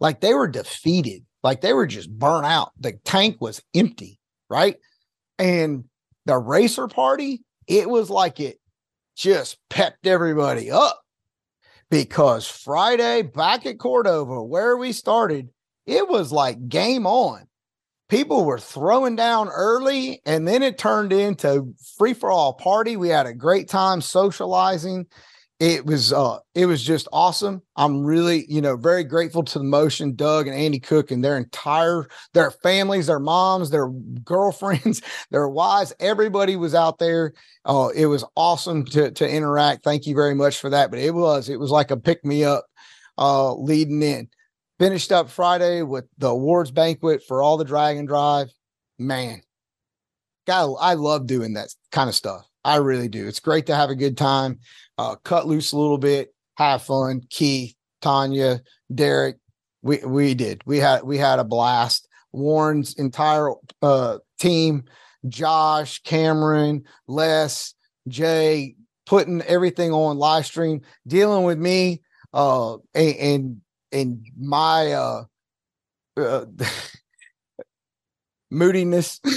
Like 0.00 0.20
they 0.20 0.34
were 0.34 0.48
defeated, 0.48 1.24
like 1.42 1.60
they 1.60 1.72
were 1.72 1.86
just 1.86 2.10
burnt 2.10 2.46
out. 2.46 2.72
The 2.78 2.92
tank 3.04 3.36
was 3.40 3.62
empty, 3.74 4.18
right? 4.48 4.76
And 5.38 5.84
the 6.26 6.36
racer 6.38 6.88
party, 6.88 7.42
it 7.66 7.88
was 7.88 8.10
like 8.10 8.40
it 8.40 8.58
just 9.16 9.58
pepped 9.70 10.06
everybody 10.06 10.70
up 10.70 11.00
because 11.90 12.46
Friday 12.46 13.22
back 13.22 13.66
at 13.66 13.78
Cordova, 13.78 14.42
where 14.42 14.76
we 14.76 14.92
started, 14.92 15.48
it 15.86 16.08
was 16.08 16.32
like 16.32 16.68
game 16.68 17.06
on. 17.06 17.46
People 18.08 18.44
were 18.44 18.58
throwing 18.58 19.16
down 19.16 19.48
early, 19.48 20.22
and 20.24 20.48
then 20.48 20.62
it 20.62 20.78
turned 20.78 21.12
into 21.12 21.74
free 21.98 22.14
for 22.14 22.30
all 22.30 22.54
party. 22.54 22.96
We 22.96 23.10
had 23.10 23.26
a 23.26 23.34
great 23.34 23.68
time 23.68 24.00
socializing. 24.00 25.06
It 25.60 25.84
was 25.84 26.12
uh 26.12 26.38
it 26.54 26.66
was 26.66 26.84
just 26.84 27.08
awesome. 27.12 27.62
I'm 27.74 28.04
really, 28.04 28.46
you 28.48 28.60
know, 28.60 28.76
very 28.76 29.02
grateful 29.02 29.42
to 29.42 29.58
the 29.58 29.64
motion, 29.64 30.14
Doug 30.14 30.46
and 30.46 30.56
Andy 30.56 30.78
Cook 30.78 31.10
and 31.10 31.24
their 31.24 31.36
entire 31.36 32.06
their 32.32 32.52
families, 32.52 33.08
their 33.08 33.18
moms, 33.18 33.70
their 33.70 33.88
girlfriends, 34.22 35.02
their 35.32 35.48
wives, 35.48 35.92
everybody 35.98 36.54
was 36.54 36.76
out 36.76 36.98
there. 36.98 37.32
Uh, 37.64 37.88
it 37.92 38.06
was 38.06 38.24
awesome 38.36 38.84
to 38.86 39.10
to 39.10 39.28
interact. 39.28 39.82
Thank 39.82 40.06
you 40.06 40.14
very 40.14 40.34
much 40.34 40.58
for 40.60 40.70
that. 40.70 40.90
But 40.90 41.00
it 41.00 41.12
was 41.12 41.48
it 41.48 41.58
was 41.58 41.72
like 41.72 41.90
a 41.90 41.96
pick 41.96 42.24
me 42.24 42.44
up 42.44 42.66
uh 43.16 43.52
leading 43.54 44.02
in. 44.02 44.28
Finished 44.78 45.10
up 45.10 45.28
Friday 45.28 45.82
with 45.82 46.04
the 46.18 46.28
awards 46.28 46.70
banquet 46.70 47.22
for 47.26 47.42
all 47.42 47.56
the 47.56 47.64
Drag 47.64 47.96
and 47.96 48.06
Drive. 48.06 48.48
man, 48.96 49.42
God, 50.46 50.76
I 50.80 50.94
love 50.94 51.26
doing 51.26 51.54
that 51.54 51.74
kind 51.90 52.08
of 52.08 52.14
stuff. 52.14 52.46
I 52.64 52.76
really 52.76 53.08
do. 53.08 53.26
It's 53.26 53.40
great 53.40 53.66
to 53.66 53.74
have 53.74 53.90
a 53.90 53.94
good 53.94 54.16
time, 54.16 54.60
uh, 54.98 55.14
cut 55.16 55.46
loose 55.46 55.72
a 55.72 55.78
little 55.78 55.98
bit, 55.98 56.34
have 56.56 56.82
fun. 56.82 57.22
Keith, 57.30 57.74
Tanya, 58.02 58.60
Derek, 58.94 59.38
we 59.82 59.98
we 59.98 60.34
did. 60.34 60.62
We 60.66 60.78
had 60.78 61.04
we 61.04 61.18
had 61.18 61.38
a 61.38 61.44
blast. 61.44 62.08
Warren's 62.32 62.94
entire 62.94 63.52
uh, 63.80 64.18
team, 64.38 64.84
Josh, 65.28 66.02
Cameron, 66.02 66.84
Les, 67.06 67.74
Jay, 68.06 68.76
putting 69.06 69.40
everything 69.42 69.92
on 69.92 70.18
live 70.18 70.44
stream, 70.44 70.82
dealing 71.06 71.44
with 71.44 71.58
me, 71.58 72.02
uh, 72.34 72.74
and 72.94 73.16
and, 73.16 73.60
and 73.92 74.26
my 74.38 74.92
uh, 74.92 75.24
uh 76.16 76.44
moodiness. 78.50 79.20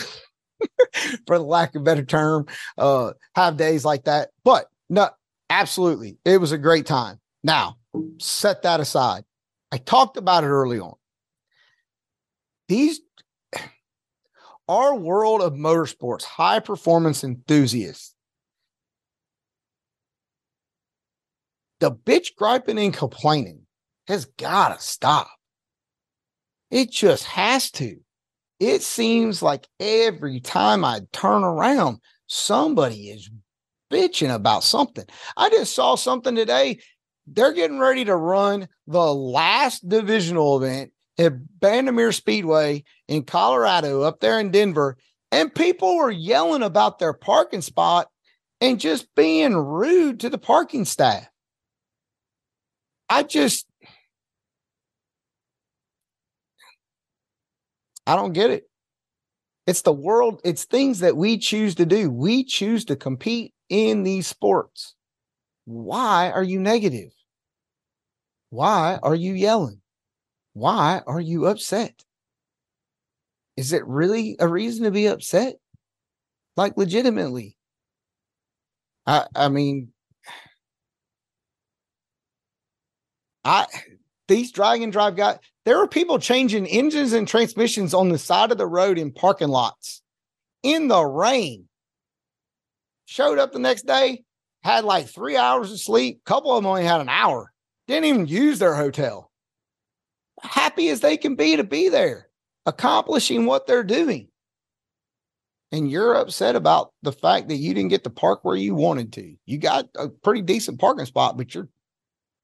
for 1.25 1.37
the 1.37 1.43
lack 1.43 1.75
of 1.75 1.81
a 1.81 1.85
better 1.85 2.03
term, 2.03 2.45
uh, 2.77 3.11
have 3.35 3.57
days 3.57 3.83
like 3.83 4.03
that. 4.03 4.29
But 4.43 4.67
no, 4.89 5.09
absolutely. 5.51 6.17
It 6.23 6.39
was 6.39 6.51
a 6.53 6.57
great 6.57 6.85
time. 6.85 7.19
Now, 7.43 7.77
set 8.19 8.61
that 8.63 8.79
aside. 8.79 9.25
I 9.71 9.77
talked 9.77 10.17
about 10.17 10.43
it 10.43 10.47
early 10.47 10.79
on. 10.79 10.93
These, 12.67 13.01
our 14.67 14.95
world 14.95 15.41
of 15.41 15.53
motorsports, 15.53 16.23
high 16.23 16.59
performance 16.59 17.23
enthusiasts, 17.23 18.15
the 21.81 21.91
bitch 21.91 22.35
griping 22.37 22.79
and 22.79 22.93
complaining 22.93 23.65
has 24.07 24.25
got 24.25 24.77
to 24.77 24.83
stop. 24.83 25.29
It 26.69 26.91
just 26.91 27.25
has 27.25 27.71
to. 27.71 27.97
It 28.59 28.83
seems 28.83 29.41
like 29.41 29.67
every 29.79 30.39
time 30.39 30.85
I 30.85 31.01
turn 31.11 31.43
around, 31.43 31.97
somebody 32.27 33.09
is 33.09 33.29
bitching 33.91 34.33
about 34.33 34.63
something. 34.63 35.05
I 35.37 35.49
just 35.49 35.75
saw 35.75 35.95
something 35.95 36.35
today. 36.35 36.79
They're 37.27 37.53
getting 37.53 37.79
ready 37.79 38.05
to 38.05 38.15
run 38.15 38.67
the 38.87 39.13
last 39.13 39.87
divisional 39.87 40.57
event 40.57 40.91
at 41.17 41.33
Bandimere 41.59 42.13
Speedway 42.13 42.83
in 43.07 43.23
Colorado, 43.23 44.01
up 44.01 44.19
there 44.19 44.39
in 44.39 44.51
Denver, 44.51 44.97
and 45.31 45.53
people 45.53 45.97
were 45.97 46.11
yelling 46.11 46.63
about 46.63 46.99
their 46.99 47.13
parking 47.13 47.61
spot 47.61 48.07
and 48.59 48.79
just 48.79 49.13
being 49.15 49.55
rude 49.55 50.19
to 50.21 50.29
the 50.29 50.37
parking 50.37 50.85
staff. 50.85 51.27
I 53.09 53.23
just, 53.23 53.67
I 58.07 58.15
don't 58.15 58.33
get 58.33 58.49
it. 58.49 58.63
It's 59.67 59.83
the 59.83 59.93
world, 59.93 60.41
it's 60.43 60.65
things 60.65 60.99
that 60.99 61.15
we 61.15 61.37
choose 61.37 61.75
to 61.75 61.85
do. 61.85 62.09
We 62.09 62.43
choose 62.43 62.85
to 62.85 62.95
compete 62.95 63.53
in 63.71 64.03
these 64.03 64.27
sports. 64.27 64.95
Why 65.63 66.29
are 66.29 66.43
you 66.43 66.59
negative? 66.59 67.11
Why 68.49 68.99
are 69.01 69.15
you 69.15 69.33
yelling? 69.33 69.81
Why 70.51 71.01
are 71.07 71.21
you 71.21 71.47
upset? 71.47 72.03
Is 73.55 73.71
it 73.71 73.87
really 73.87 74.35
a 74.39 74.47
reason 74.47 74.83
to 74.83 74.91
be 74.91 75.05
upset? 75.07 75.55
Like 76.57 76.75
legitimately. 76.75 77.57
I 79.07 79.25
I 79.33 79.47
mean 79.47 79.93
I 83.45 83.67
these 84.27 84.51
drag 84.51 84.81
and 84.81 84.91
drive 84.91 85.15
guys, 85.15 85.37
there 85.63 85.77
are 85.77 85.87
people 85.87 86.19
changing 86.19 86.67
engines 86.67 87.13
and 87.13 87.25
transmissions 87.25 87.93
on 87.93 88.09
the 88.09 88.17
side 88.17 88.51
of 88.51 88.57
the 88.57 88.67
road 88.67 88.97
in 88.97 89.13
parking 89.13 89.47
lots 89.47 90.01
in 90.61 90.89
the 90.89 91.03
rain. 91.03 91.69
Showed 93.11 93.39
up 93.39 93.51
the 93.51 93.59
next 93.59 93.85
day, 93.85 94.23
had 94.63 94.85
like 94.85 95.05
three 95.05 95.35
hours 95.35 95.69
of 95.69 95.81
sleep. 95.81 96.23
Couple 96.23 96.51
of 96.51 96.63
them 96.63 96.65
only 96.65 96.85
had 96.85 97.01
an 97.01 97.09
hour. 97.09 97.51
Didn't 97.85 98.05
even 98.05 98.25
use 98.25 98.57
their 98.57 98.73
hotel. 98.73 99.29
Happy 100.41 100.87
as 100.87 101.01
they 101.01 101.17
can 101.17 101.35
be 101.35 101.57
to 101.57 101.65
be 101.65 101.89
there, 101.89 102.29
accomplishing 102.65 103.45
what 103.45 103.67
they're 103.67 103.83
doing. 103.83 104.29
And 105.73 105.91
you're 105.91 106.13
upset 106.13 106.55
about 106.55 106.93
the 107.01 107.11
fact 107.11 107.49
that 107.49 107.57
you 107.57 107.73
didn't 107.73 107.89
get 107.89 108.05
to 108.05 108.09
park 108.09 108.45
where 108.45 108.55
you 108.55 108.75
wanted 108.75 109.11
to. 109.11 109.35
You 109.45 109.57
got 109.57 109.89
a 109.97 110.07
pretty 110.07 110.41
decent 110.41 110.79
parking 110.79 111.05
spot, 111.05 111.35
but 111.35 111.53
you're 111.53 111.67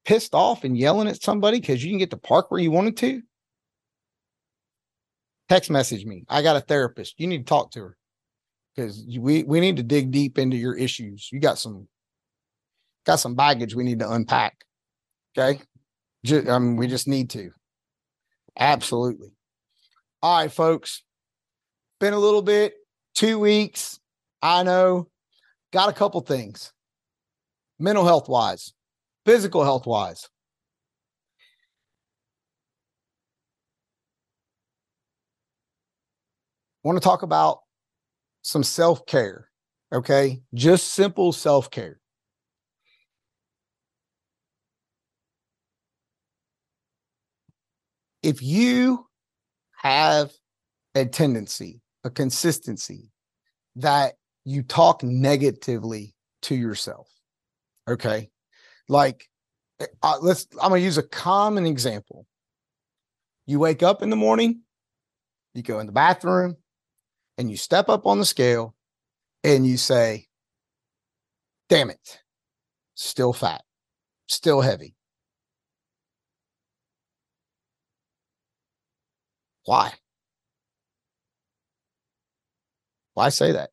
pissed 0.04 0.34
off 0.34 0.64
and 0.64 0.76
yelling 0.76 1.08
at 1.08 1.22
somebody 1.22 1.60
because 1.60 1.82
you 1.82 1.88
didn't 1.88 2.00
get 2.00 2.10
to 2.10 2.18
park 2.18 2.50
where 2.50 2.60
you 2.60 2.70
wanted 2.70 2.98
to, 2.98 3.22
text 5.48 5.70
message 5.70 6.04
me. 6.04 6.24
I 6.28 6.42
got 6.42 6.56
a 6.56 6.60
therapist. 6.60 7.14
You 7.16 7.26
need 7.26 7.38
to 7.38 7.44
talk 7.44 7.70
to 7.70 7.80
her 7.80 7.98
because 8.78 9.04
we 9.18 9.42
we 9.42 9.58
need 9.60 9.76
to 9.76 9.82
dig 9.82 10.12
deep 10.12 10.38
into 10.38 10.56
your 10.56 10.74
issues. 10.76 11.28
You 11.32 11.40
got 11.40 11.58
some 11.58 11.88
got 13.04 13.16
some 13.16 13.34
baggage 13.34 13.74
we 13.74 13.82
need 13.82 13.98
to 13.98 14.10
unpack. 14.10 14.64
Okay, 15.36 15.60
just, 16.24 16.48
I 16.48 16.52
um, 16.52 16.68
mean 16.68 16.76
we 16.76 16.86
just 16.86 17.08
need 17.08 17.30
to. 17.30 17.50
Absolutely. 18.56 19.30
All 20.22 20.40
right, 20.40 20.52
folks. 20.52 21.02
Been 22.00 22.14
a 22.14 22.18
little 22.18 22.42
bit, 22.42 22.74
two 23.14 23.40
weeks. 23.40 23.98
I 24.40 24.62
know. 24.62 25.08
Got 25.72 25.88
a 25.88 25.92
couple 25.92 26.20
things. 26.20 26.72
Mental 27.78 28.04
health 28.04 28.28
wise 28.28 28.72
physical 29.28 29.62
health 29.62 29.86
wise. 29.86 30.26
Want 36.82 36.96
to 36.96 37.04
talk 37.04 37.22
about 37.22 37.58
some 38.48 38.62
self 38.62 39.04
care. 39.04 39.50
Okay. 39.92 40.40
Just 40.54 40.94
simple 40.94 41.32
self 41.32 41.70
care. 41.70 42.00
If 48.22 48.42
you 48.42 49.06
have 49.76 50.32
a 50.94 51.04
tendency, 51.04 51.82
a 52.04 52.10
consistency 52.10 53.10
that 53.76 54.14
you 54.46 54.62
talk 54.62 55.02
negatively 55.02 56.14
to 56.42 56.54
yourself, 56.54 57.06
okay, 57.86 58.30
like, 58.88 59.28
uh, 60.02 60.18
let's, 60.22 60.46
I'm 60.60 60.70
going 60.70 60.80
to 60.80 60.84
use 60.84 60.98
a 60.98 61.02
common 61.02 61.66
example. 61.66 62.26
You 63.46 63.58
wake 63.58 63.82
up 63.82 64.02
in 64.02 64.08
the 64.08 64.16
morning, 64.16 64.62
you 65.54 65.62
go 65.62 65.80
in 65.80 65.86
the 65.86 65.92
bathroom, 65.92 66.56
and 67.38 67.50
you 67.50 67.56
step 67.56 67.88
up 67.88 68.06
on 68.06 68.18
the 68.18 68.26
scale 68.26 68.74
and 69.44 69.66
you 69.66 69.78
say, 69.78 70.26
damn 71.68 71.90
it, 71.90 72.20
still 72.94 73.32
fat, 73.32 73.62
still 74.26 74.60
heavy. 74.60 74.94
Why? 79.64 79.92
Why 83.14 83.30
say 83.30 83.52
that? 83.52 83.70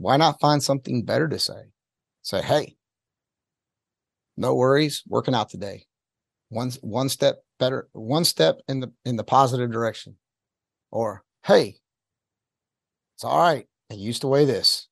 why 0.00 0.16
not 0.16 0.40
find 0.40 0.62
something 0.62 1.04
better 1.04 1.28
to 1.28 1.38
say? 1.38 1.72
Say, 2.22 2.40
hey, 2.40 2.76
no 4.36 4.54
worries, 4.54 5.02
working 5.06 5.34
out 5.34 5.50
today. 5.50 5.84
One 6.48 6.70
one 6.80 7.10
step 7.10 7.44
better, 7.60 7.88
one 7.92 8.24
step 8.24 8.60
in 8.66 8.80
the 8.80 8.92
in 9.04 9.14
the 9.14 9.22
positive 9.22 9.70
direction. 9.70 10.16
Or, 10.90 11.22
hey, 11.46 11.76
it's 13.14 13.22
all 13.22 13.38
right. 13.38 13.66
I 13.92 13.94
used 13.94 14.22
to 14.22 14.26
weigh 14.26 14.46
this. 14.46 14.88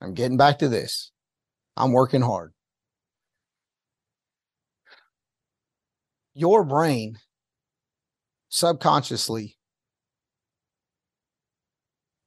I'm 0.00 0.14
getting 0.14 0.36
back 0.36 0.58
to 0.58 0.68
this. 0.68 1.12
I'm 1.76 1.92
working 1.92 2.22
hard. 2.22 2.52
Your 6.34 6.64
brain 6.64 7.18
subconsciously, 8.48 9.56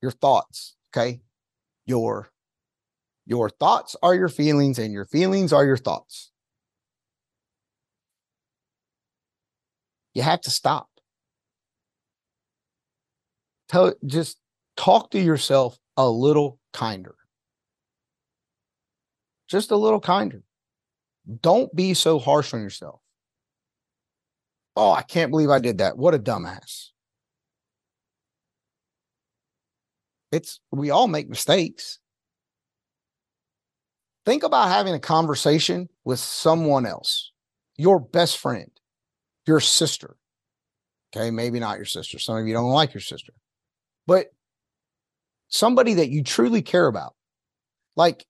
your 0.01 0.11
thoughts, 0.11 0.75
okay, 0.89 1.21
your 1.85 2.29
your 3.25 3.49
thoughts 3.49 3.95
are 4.03 4.13
your 4.13 4.29
feelings 4.29 4.77
and 4.77 4.93
your 4.93 5.05
feelings 5.05 5.51
are 5.51 5.65
your 5.65 5.77
thoughts 5.77 6.31
you 10.15 10.23
have 10.23 10.41
to 10.41 10.49
stop. 10.49 10.87
Tell 13.67 13.93
just 14.05 14.37
talk 14.77 15.11
to 15.11 15.19
yourself 15.19 15.77
a 15.97 16.09
little 16.09 16.59
kinder. 16.73 17.15
Just 19.47 19.69
a 19.71 19.75
little 19.75 19.99
kinder. 19.99 20.41
Don't 21.41 21.75
be 21.75 21.93
so 21.93 22.17
harsh 22.17 22.53
on 22.53 22.61
yourself. 22.61 23.01
Oh 24.77 24.91
i 24.91 25.01
can't 25.01 25.31
believe 25.31 25.49
i 25.49 25.59
did 25.59 25.79
that. 25.79 25.97
What 25.97 26.15
a 26.15 26.19
dumbass. 26.19 26.89
It's 30.31 30.59
we 30.71 30.89
all 30.89 31.07
make 31.07 31.29
mistakes. 31.29 31.99
Think 34.25 34.43
about 34.43 34.69
having 34.69 34.93
a 34.93 34.99
conversation 34.99 35.87
with 36.03 36.19
someone 36.19 36.85
else, 36.85 37.31
your 37.77 37.99
best 37.99 38.39
friend, 38.39 38.71
your 39.47 39.59
sister, 39.59 40.17
Okay. 41.15 41.31
Maybe 41.31 41.59
not 41.59 41.77
your 41.77 41.85
sister. 41.85 42.19
Some 42.19 42.37
of 42.37 42.47
you 42.47 42.53
don't 42.53 42.71
like 42.71 42.93
your 42.93 43.01
sister, 43.01 43.33
but 44.05 44.27
somebody 45.47 45.95
that 45.95 46.09
you 46.09 46.23
truly 46.23 46.61
care 46.61 46.87
about. 46.87 47.15
Like, 47.95 48.25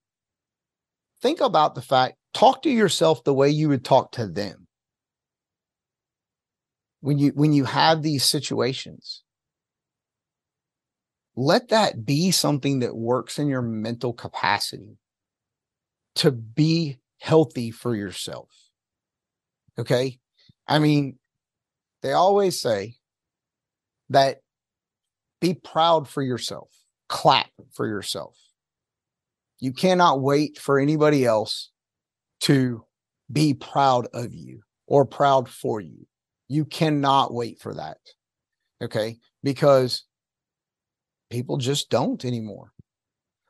think 1.22 1.42
about 1.42 1.74
the 1.74 1.82
fact, 1.82 2.18
talk 2.34 2.62
to 2.64 2.70
yourself 2.70 3.24
the 3.24 3.34
way 3.34 3.50
you 3.50 3.70
would 3.70 3.84
talk 3.84 4.12
to 4.14 4.28
them. 4.28 4.68
When 7.02 7.18
you 7.18 7.32
when 7.36 7.54
you 7.54 7.66
have 7.66 8.02
these 8.02 8.26
situations, 8.26 9.24
let 11.36 11.70
that 11.70 12.06
be 12.06 12.32
something 12.32 12.80
that 12.80 12.96
works 12.96 13.38
in 13.38 13.48
your 13.48 13.62
mental 13.62 14.14
capacity 14.14 14.98
to 16.16 16.32
be 16.32 16.98
healthy 17.20 17.72
for 17.72 17.96
yourself. 17.96 18.50
Okay. 19.78 20.20
I 20.68 20.80
mean, 20.80 21.18
they 22.02 22.14
always 22.14 22.60
say 22.60 22.96
that 24.10 24.38
be 25.42 25.54
proud 25.54 26.08
for 26.08 26.22
yourself, 26.22 26.70
clap 27.08 27.50
for 27.74 27.88
yourself. 27.88 28.36
You 29.60 29.74
cannot 29.74 30.22
wait 30.22 30.58
for 30.58 30.80
anybody 30.80 31.26
else 31.26 31.72
to 32.42 32.86
be 33.32 33.54
proud 33.54 34.08
of 34.14 34.34
you 34.34 34.62
or 34.88 35.06
proud 35.06 35.50
for 35.50 35.80
you. 35.82 36.06
You 36.48 36.66
cannot 36.66 37.34
wait 37.34 37.60
for 37.60 37.74
that. 37.74 37.98
Okay. 38.82 39.18
Because 39.44 40.04
people 41.32 41.58
just 41.58 41.90
don't 41.90 42.24
anymore. 42.24 42.72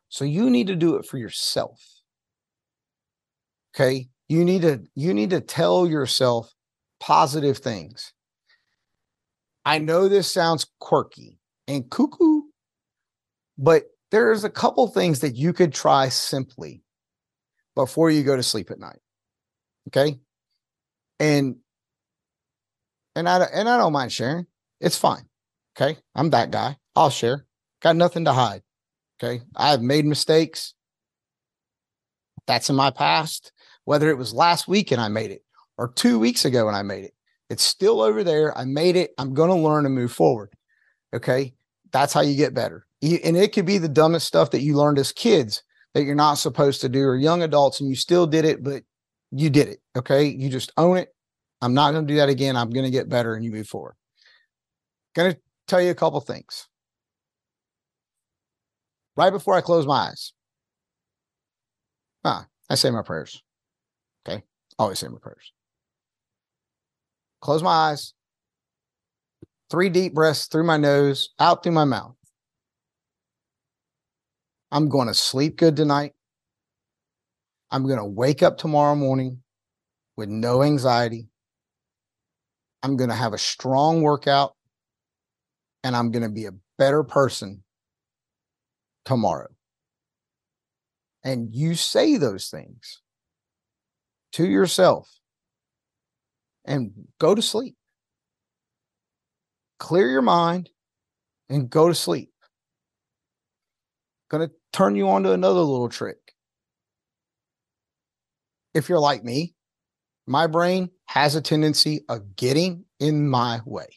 So 0.10 0.24
you 0.24 0.50
need 0.50 0.68
to 0.68 0.76
do 0.76 0.96
it 0.96 1.06
for 1.06 1.18
yourself. 1.18 1.82
Okay. 3.76 4.08
You 4.30 4.46
need 4.46 4.62
to, 4.62 4.84
you 4.96 5.14
need 5.14 5.32
to 5.32 5.42
tell 5.42 5.86
yourself 5.88 6.54
positive 7.00 7.58
things. 7.58 8.14
I 9.66 9.80
know 9.80 10.08
this 10.08 10.32
sounds 10.32 10.68
quirky 10.80 11.40
and 11.68 11.90
cuckoo, 11.90 12.42
but 13.58 13.86
there's 14.12 14.44
a 14.44 14.50
couple 14.50 14.88
things 14.88 15.22
that 15.22 15.36
you 15.36 15.54
could 15.54 15.74
try 15.74 16.10
simply 16.10 16.84
before 17.74 18.10
you 18.10 18.24
go 18.24 18.36
to 18.36 18.44
sleep 18.44 18.70
at 18.72 18.80
night. 18.80 19.00
Okay. 19.90 20.20
And, 21.20 21.58
and 23.16 23.28
I, 23.28 23.44
and 23.54 23.68
I 23.68 23.78
don't 23.78 23.94
mind 23.94 24.12
sharing. 24.12 24.46
It's 24.80 24.98
fine. 24.98 25.26
Okay. 25.76 25.98
I'm 26.14 26.30
that 26.30 26.52
guy. 26.52 26.78
I'll 26.96 27.10
share. 27.10 27.46
Got 27.82 27.96
nothing 27.96 28.26
to 28.26 28.34
hide. 28.34 28.62
Okay. 29.22 29.44
I've 29.56 29.82
made 29.82 30.06
mistakes. 30.06 30.74
That's 32.48 32.70
in 32.70 32.76
my 32.76 32.92
past, 32.92 33.52
whether 33.86 34.10
it 34.10 34.18
was 34.18 34.34
last 34.34 34.68
week 34.68 34.92
and 34.92 35.02
I 35.02 35.08
made 35.08 35.32
it 35.32 35.45
or 35.78 35.90
two 35.90 36.20
weeks 36.20 36.46
ago 36.46 36.68
and 36.68 36.76
I 36.76 36.82
made 36.82 37.06
it. 37.06 37.14
It's 37.50 37.64
still 37.64 38.02
over 38.02 38.24
there. 38.24 38.58
I 38.58 38.66
made 38.66 38.96
it. 38.96 39.12
I'm 39.18 39.34
going 39.34 39.50
to 39.50 39.56
learn 39.56 39.86
and 39.86 39.94
move 39.94 40.12
forward. 40.12 40.52
Okay. 41.14 41.54
That's 41.92 42.14
how 42.14 42.22
you 42.22 42.36
get 42.36 42.54
better. 42.54 42.86
And 43.02 43.38
it 43.38 43.54
could 43.54 43.66
be 43.66 43.78
the 43.78 43.88
dumbest 43.88 44.28
stuff 44.28 44.52
that 44.52 44.62
you 44.62 44.76
learned 44.76 44.98
as 44.98 45.12
kids 45.12 45.62
that 45.94 46.04
you're 46.04 46.16
not 46.16 46.36
supposed 46.36 46.82
to 46.82 46.90
do 46.90 47.04
or 47.04 47.16
young 47.16 47.44
adults 47.44 47.80
and 47.80 47.90
you 47.90 47.96
still 47.96 48.26
did 48.26 48.46
it, 48.46 48.64
but 48.64 48.84
you 49.32 49.50
did 49.50 49.68
it. 49.68 49.80
Okay. 49.96 50.26
You 50.26 50.50
just 50.50 50.72
own 50.78 50.98
it. 50.98 51.10
I'm 51.62 51.74
not 51.74 51.92
going 51.92 52.06
to 52.08 52.14
do 52.14 52.18
that 52.18 52.30
again. 52.30 52.58
I'm 52.58 52.70
going 52.70 52.86
to 52.86 52.92
get 52.92 53.10
better 53.10 53.36
and 53.36 53.46
you 53.46 53.52
move 53.52 53.68
forward. 53.68 53.96
Going 55.14 55.34
to 55.34 55.40
tell 55.68 55.82
you 55.82 55.92
a 55.92 55.96
couple 55.96 56.20
things. 56.20 56.68
Right 59.16 59.32
before 59.32 59.56
I 59.56 59.62
close 59.62 59.88
my 59.88 60.10
eyes, 60.10 60.34
ah, 62.26 62.48
I 62.70 62.76
say 62.76 62.90
my 62.90 63.02
prayers. 63.02 63.42
Okay. 64.28 64.44
Always 64.78 65.00
say 65.00 65.08
my 65.08 65.20
prayers. 65.22 65.54
Close 67.46 67.62
my 67.62 67.92
eyes. 67.92 68.16
Three 69.70 69.90
deep 69.90 70.16
breaths 70.16 70.48
through 70.48 70.64
my 70.64 70.78
nose, 70.78 71.30
out 71.40 71.62
through 71.62 71.74
my 71.74 71.86
mouth. 71.86 72.16
I'm 74.72 74.90
going 74.90 75.10
to 75.10 75.14
sleep 75.14 75.56
good 75.56 75.76
tonight. 75.76 76.14
I'm 77.70 77.84
going 77.84 78.00
to 78.00 78.06
wake 78.06 78.42
up 78.42 78.58
tomorrow 78.58 78.96
morning 78.96 79.44
with 80.18 80.28
no 80.28 80.64
anxiety. 80.64 81.28
I'm 82.82 82.98
going 82.98 83.12
to 83.12 83.16
have 83.16 83.34
a 83.34 83.38
strong 83.38 84.02
workout 84.02 84.56
and 85.84 85.96
I'm 85.96 86.10
going 86.10 86.24
to 86.24 86.30
be 86.30 86.48
a 86.48 86.56
better 86.80 87.04
person 87.04 87.64
tomorrow. 89.06 89.50
And 91.24 91.54
you 91.54 91.76
say 91.76 92.18
those 92.18 92.48
things 92.48 93.04
to 94.32 94.48
yourself 94.48 95.15
and 96.66 96.92
go 97.20 97.36
to 97.36 97.42
sleep. 97.42 97.76
Clear 99.80 100.10
your 100.10 100.22
mind 100.22 100.70
and 101.50 101.70
go 101.70 101.88
to 101.88 101.96
sleep. 101.96 102.32
Going 104.30 104.48
to 104.48 104.54
turn 104.74 104.96
you 104.96 105.10
on 105.10 105.24
to 105.24 105.32
another 105.32 105.60
little 105.60 105.90
trick. 105.90 106.18
If 108.74 108.90
you're 108.90 109.00
like 109.00 109.24
me, 109.24 109.54
my 110.28 110.48
brain 110.48 110.90
has 111.06 111.36
a 111.36 111.42
tendency 111.42 112.04
of 112.10 112.36
getting 112.36 112.86
in 113.00 113.30
my 113.30 113.62
way. 113.66 113.88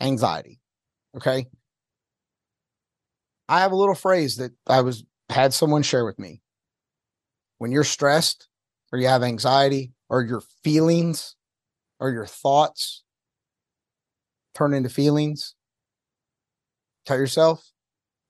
Anxiety. 0.00 0.60
Okay. 1.16 1.46
I 3.48 3.60
have 3.60 3.72
a 3.72 3.76
little 3.76 3.94
phrase 3.94 4.36
that 4.36 4.52
I 4.66 4.82
was 4.82 5.04
had 5.28 5.52
someone 5.52 5.82
share 5.82 6.04
with 6.04 6.18
me. 6.18 6.40
When 7.58 7.72
you're 7.72 7.84
stressed 7.84 8.48
or 8.92 8.98
you 8.98 9.08
have 9.08 9.22
anxiety 9.22 9.92
or 10.08 10.22
your 10.22 10.42
feelings 10.62 11.36
or 11.98 12.10
your 12.10 12.26
thoughts 12.26 13.02
turn 14.54 14.72
into 14.72 14.88
feelings, 14.88 15.54
tell 17.04 17.18
yourself, 17.18 17.70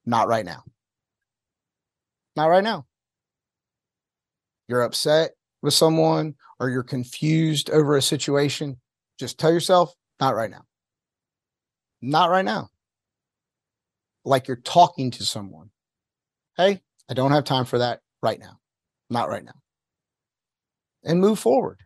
not 0.05 0.29
right 0.29 0.45
now. 0.45 0.65
Not 2.35 2.47
right 2.49 2.65
now. 2.65 2.87
You're 4.69 4.83
upset 4.83 5.33
with 5.63 5.75
someone 5.75 6.35
or 6.59 6.71
you're 6.71 6.83
confused 6.83 7.71
over 7.71 7.97
a 7.97 8.03
situation, 8.03 8.77
just 9.19 9.39
tell 9.39 9.53
yourself, 9.53 9.95
not 10.21 10.35
right 10.35 10.51
now. 10.51 10.65
Not 12.03 12.31
right 12.31 12.45
now. 12.45 12.69
Like 14.25 14.49
you're 14.49 14.57
talking 14.57 15.11
to 15.13 15.25
someone. 15.25 15.71
Hey, 16.57 16.83
I 17.09 17.15
don't 17.15 17.33
have 17.33 17.45
time 17.45 17.65
for 17.65 17.79
that 17.79 18.01
right 18.23 18.41
now. 18.41 18.59
Not 19.11 19.29
right 19.29 19.45
now. 19.45 19.53
And 21.07 21.21
move 21.21 21.39
forward. 21.39 21.79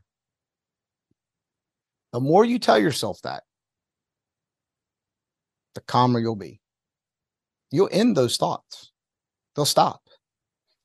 The 2.13 2.21
more 2.21 2.45
you 2.45 2.59
tell 2.59 2.79
yourself 2.79 3.21
that, 3.23 3.45
the 5.75 5.81
calmer 5.83 6.19
you'll 6.19 6.35
be. 6.35 6.61
You'll 7.71 7.91
end 7.93 8.17
those 8.17 8.37
thoughts, 8.37 8.91
they'll 9.55 9.65
stop. 9.65 10.01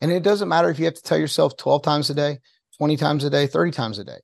And 0.01 0.11
it 0.11 0.21
doesn't 0.21 0.49
matter 0.49 0.69
if 0.69 0.77
you 0.77 0.85
have 0.85 0.93
to 0.95 1.01
tell 1.01 1.17
yourself 1.17 1.57
12 1.57 1.81
times 1.81 2.09
a 2.09 2.13
day, 2.13 2.39
20 2.77 2.97
times 2.97 3.23
a 3.23 3.29
day, 3.29 3.47
30 3.47 3.71
times 3.71 3.97
a 3.97 4.03
day. 4.03 4.19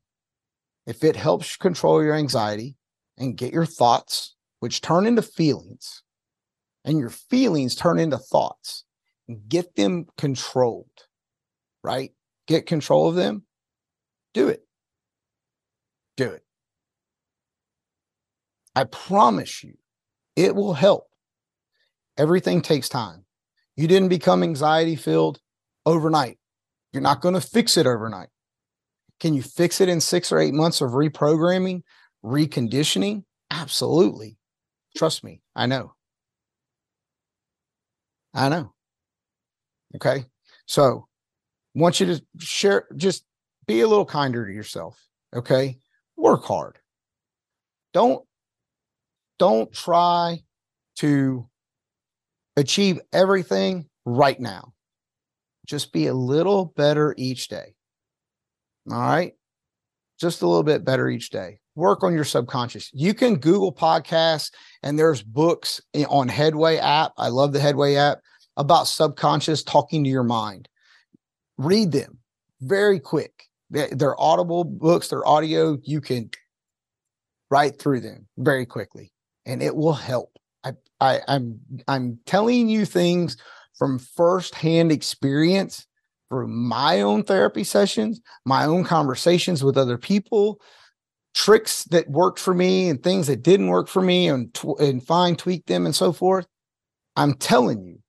If 0.85 1.03
it 1.03 1.15
helps 1.15 1.55
control 1.55 2.03
your 2.03 2.13
anxiety 2.13 2.75
and 3.17 3.37
get 3.37 3.53
your 3.53 3.65
thoughts, 3.65 4.35
which 4.59 4.81
turn 4.81 5.07
into 5.07 5.21
feelings, 5.21 6.03
and 6.83 6.99
your 6.99 7.09
feelings 7.09 7.75
turn 7.75 7.97
into 7.97 8.17
thoughts, 8.17 8.83
and 9.27 9.47
get 9.47 9.75
them 9.75 10.05
controlled, 10.17 11.07
right? 11.83 12.11
Get 12.47 12.65
control 12.65 13.07
of 13.07 13.15
them. 13.15 13.45
Do 14.33 14.47
it. 14.47 14.65
Do 16.17 16.29
it. 16.29 16.43
I 18.75 18.85
promise 18.85 19.63
you, 19.63 19.73
it 20.35 20.55
will 20.55 20.73
help. 20.73 21.07
Everything 22.17 22.61
takes 22.61 22.87
time. 22.87 23.25
You 23.75 23.87
didn't 23.87 24.09
become 24.09 24.43
anxiety 24.43 24.95
filled 24.95 25.39
overnight. 25.85 26.37
You're 26.93 27.01
not 27.01 27.21
going 27.21 27.35
to 27.35 27.41
fix 27.41 27.77
it 27.77 27.87
overnight. 27.87 28.29
Can 29.19 29.33
you 29.33 29.41
fix 29.41 29.81
it 29.81 29.89
in 29.89 30.01
six 30.01 30.31
or 30.31 30.39
eight 30.39 30.53
months 30.53 30.81
of 30.81 30.91
reprogramming, 30.91 31.83
reconditioning? 32.23 33.23
Absolutely. 33.49 34.37
Trust 34.95 35.23
me, 35.23 35.41
I 35.55 35.65
know. 35.67 35.93
I 38.33 38.49
know. 38.49 38.73
Okay. 39.95 40.25
So, 40.65 41.07
I 41.75 41.79
want 41.79 41.99
you 41.99 42.05
to 42.07 42.21
share, 42.39 42.87
just 42.95 43.23
be 43.67 43.81
a 43.81 43.87
little 43.87 44.05
kinder 44.05 44.45
to 44.45 44.53
yourself. 44.53 44.99
Okay. 45.33 45.77
Work 46.17 46.45
hard. 46.45 46.77
Don't, 47.93 48.25
don't 49.39 49.71
try 49.71 50.39
to 50.97 51.47
achieve 52.57 52.99
everything 53.13 53.87
right 54.05 54.39
now. 54.39 54.73
Just 55.65 55.93
be 55.93 56.07
a 56.07 56.13
little 56.13 56.65
better 56.65 57.13
each 57.17 57.47
day. 57.47 57.75
All 58.89 58.99
right. 58.99 59.33
Just 60.19 60.41
a 60.41 60.47
little 60.47 60.63
bit 60.63 60.85
better 60.85 61.09
each 61.09 61.29
day. 61.29 61.59
Work 61.75 62.03
on 62.03 62.13
your 62.13 62.25
subconscious. 62.25 62.91
You 62.93 63.13
can 63.13 63.37
Google 63.37 63.73
podcasts 63.73 64.51
and 64.83 64.99
there's 64.99 65.23
books 65.23 65.81
on 66.09 66.27
Headway 66.27 66.77
app. 66.77 67.13
I 67.17 67.29
love 67.29 67.53
the 67.53 67.59
Headway 67.59 67.95
app 67.95 68.19
about 68.57 68.87
subconscious 68.87 69.63
talking 69.63 70.03
to 70.03 70.09
your 70.09 70.23
mind. 70.23 70.67
Read 71.57 71.91
them 71.91 72.19
very 72.59 72.99
quick. 72.99 73.45
They're 73.71 74.19
audible 74.19 74.63
books, 74.63 75.07
they're 75.07 75.27
audio. 75.27 75.77
You 75.83 76.01
can 76.01 76.29
right 77.49 77.77
through 77.77 78.01
them 78.01 78.27
very 78.37 78.65
quickly, 78.65 79.11
and 79.45 79.63
it 79.63 79.75
will 79.75 79.93
help. 79.93 80.37
I, 80.63 80.73
I 80.99 81.21
I'm 81.27 81.59
I'm 81.87 82.19
telling 82.25 82.69
you 82.69 82.85
things 82.85 83.37
from 83.77 83.97
firsthand 83.97 84.91
experience 84.91 85.87
through 86.29 86.47
my 86.47 87.01
own 87.01 87.23
therapy 87.23 87.63
sessions, 87.63 88.21
my 88.45 88.65
own 88.65 88.83
conversations 88.83 89.63
with 89.63 89.77
other 89.77 89.97
people, 89.97 90.61
tricks 91.33 91.83
that 91.85 92.09
worked 92.09 92.39
for 92.39 92.53
me 92.53 92.89
and 92.89 93.01
things 93.01 93.27
that 93.27 93.43
didn't 93.43 93.67
work 93.67 93.87
for 93.87 94.01
me 94.01 94.29
and, 94.29 94.53
tw- 94.53 94.79
and 94.79 95.05
fine 95.05 95.35
tweak 95.35 95.65
them 95.65 95.85
and 95.85 95.95
so 95.95 96.13
forth. 96.13 96.45
I'm 97.15 97.33
telling 97.33 97.83
you, 97.83 97.99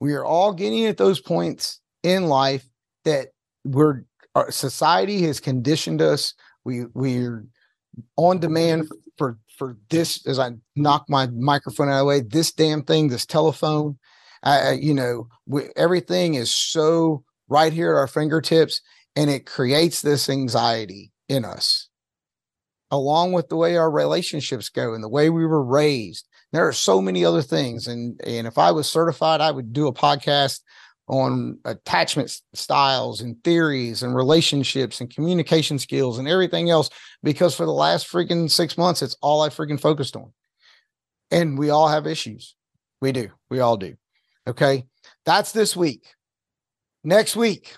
we 0.00 0.14
are 0.14 0.24
all 0.24 0.52
getting 0.52 0.86
at 0.86 0.96
those 0.96 1.20
points 1.20 1.80
in 2.02 2.26
life 2.26 2.68
that 3.04 3.28
we're 3.72 4.02
our 4.34 4.50
society 4.50 5.22
has 5.22 5.40
conditioned 5.40 6.02
us. 6.02 6.34
We 6.64 6.84
we're 6.94 7.46
on 8.16 8.38
demand 8.38 8.88
for 9.16 9.38
for 9.56 9.76
this 9.90 10.26
as 10.26 10.38
I 10.38 10.52
knock 10.76 11.06
my 11.08 11.26
microphone 11.28 11.88
out 11.88 11.94
of 11.94 11.98
the 12.00 12.04
way, 12.04 12.20
this 12.20 12.52
damn 12.52 12.82
thing, 12.82 13.08
this 13.08 13.26
telephone, 13.26 13.98
uh, 14.44 14.74
you 14.78 14.94
know, 14.94 15.28
we, 15.46 15.64
everything 15.74 16.34
is 16.34 16.54
so 16.54 17.24
right 17.48 17.72
here 17.72 17.92
at 17.92 17.98
our 17.98 18.06
fingertips 18.06 18.80
and 19.16 19.28
it 19.28 19.46
creates 19.46 20.00
this 20.00 20.28
anxiety 20.28 21.10
in 21.28 21.44
us. 21.44 21.88
Along 22.92 23.32
with 23.32 23.48
the 23.48 23.56
way 23.56 23.76
our 23.76 23.90
relationships 23.90 24.68
go 24.68 24.94
and 24.94 25.02
the 25.02 25.08
way 25.08 25.28
we 25.28 25.44
were 25.44 25.64
raised 25.64 26.28
there 26.52 26.66
are 26.66 26.72
so 26.72 27.00
many 27.00 27.24
other 27.24 27.42
things. 27.42 27.86
And 27.86 28.20
and 28.24 28.46
if 28.46 28.58
i 28.58 28.70
was 28.70 28.90
certified 28.90 29.40
i 29.40 29.50
would 29.50 29.72
do 29.72 29.86
a 29.86 29.92
podcast 29.92 30.60
on 31.08 31.58
attachment 31.64 32.30
styles 32.54 33.20
and 33.20 33.42
theories 33.42 34.02
and 34.02 34.14
relationships 34.14 35.00
and 35.00 35.14
communication 35.14 35.78
skills 35.78 36.18
and 36.18 36.28
everything 36.28 36.70
else 36.70 36.90
because 37.22 37.54
for 37.54 37.64
the 37.64 37.72
last 37.72 38.10
freaking 38.10 38.50
6 38.50 38.78
months 38.78 39.02
it's 39.02 39.16
all 39.22 39.42
i 39.42 39.48
freaking 39.48 39.80
focused 39.80 40.16
on 40.16 40.32
and 41.30 41.58
we 41.58 41.70
all 41.70 41.88
have 41.88 42.06
issues 42.06 42.54
we 43.00 43.10
do 43.10 43.30
we 43.50 43.60
all 43.60 43.76
do 43.76 43.94
okay 44.46 44.84
that's 45.24 45.52
this 45.52 45.74
week 45.74 46.04
next 47.04 47.36
week 47.36 47.74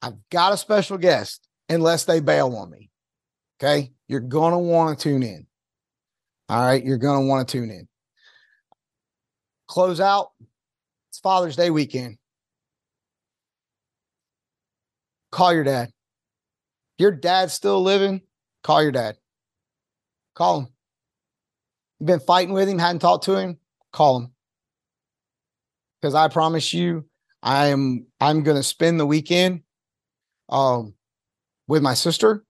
I've 0.00 0.16
got 0.30 0.52
a 0.52 0.56
special 0.56 0.98
guest 0.98 1.46
unless 1.68 2.04
they 2.04 2.20
bail 2.20 2.54
on 2.56 2.70
me. 2.70 2.90
Okay. 3.60 3.92
You're 4.06 4.20
going 4.20 4.52
to 4.52 4.58
want 4.58 4.98
to 4.98 5.02
tune 5.02 5.22
in. 5.22 5.46
All 6.48 6.64
right. 6.64 6.84
You're 6.84 6.98
going 6.98 7.22
to 7.22 7.26
want 7.26 7.46
to 7.46 7.52
tune 7.52 7.70
in. 7.70 7.88
Close 9.66 10.00
out. 10.00 10.30
It's 11.18 11.22
Father's 11.24 11.56
Day 11.56 11.70
weekend. 11.70 12.16
Call 15.32 15.52
your 15.52 15.64
dad. 15.64 15.90
Your 16.96 17.10
dad's 17.10 17.52
still 17.52 17.82
living. 17.82 18.20
Call 18.62 18.84
your 18.84 18.92
dad. 18.92 19.16
Call 20.36 20.60
him. 20.60 20.68
You've 21.98 22.06
been 22.06 22.20
fighting 22.20 22.54
with 22.54 22.68
him, 22.68 22.78
hadn't 22.78 23.00
talked 23.00 23.24
to 23.24 23.34
him. 23.34 23.58
Call 23.92 24.20
him. 24.20 24.32
Because 26.00 26.14
I 26.14 26.28
promise 26.28 26.72
you, 26.72 27.04
I 27.42 27.66
am 27.66 28.06
I'm 28.20 28.44
gonna 28.44 28.62
spend 28.62 29.00
the 29.00 29.06
weekend 29.06 29.62
um, 30.48 30.94
with 31.66 31.82
my 31.82 31.94
sister, 31.94 32.44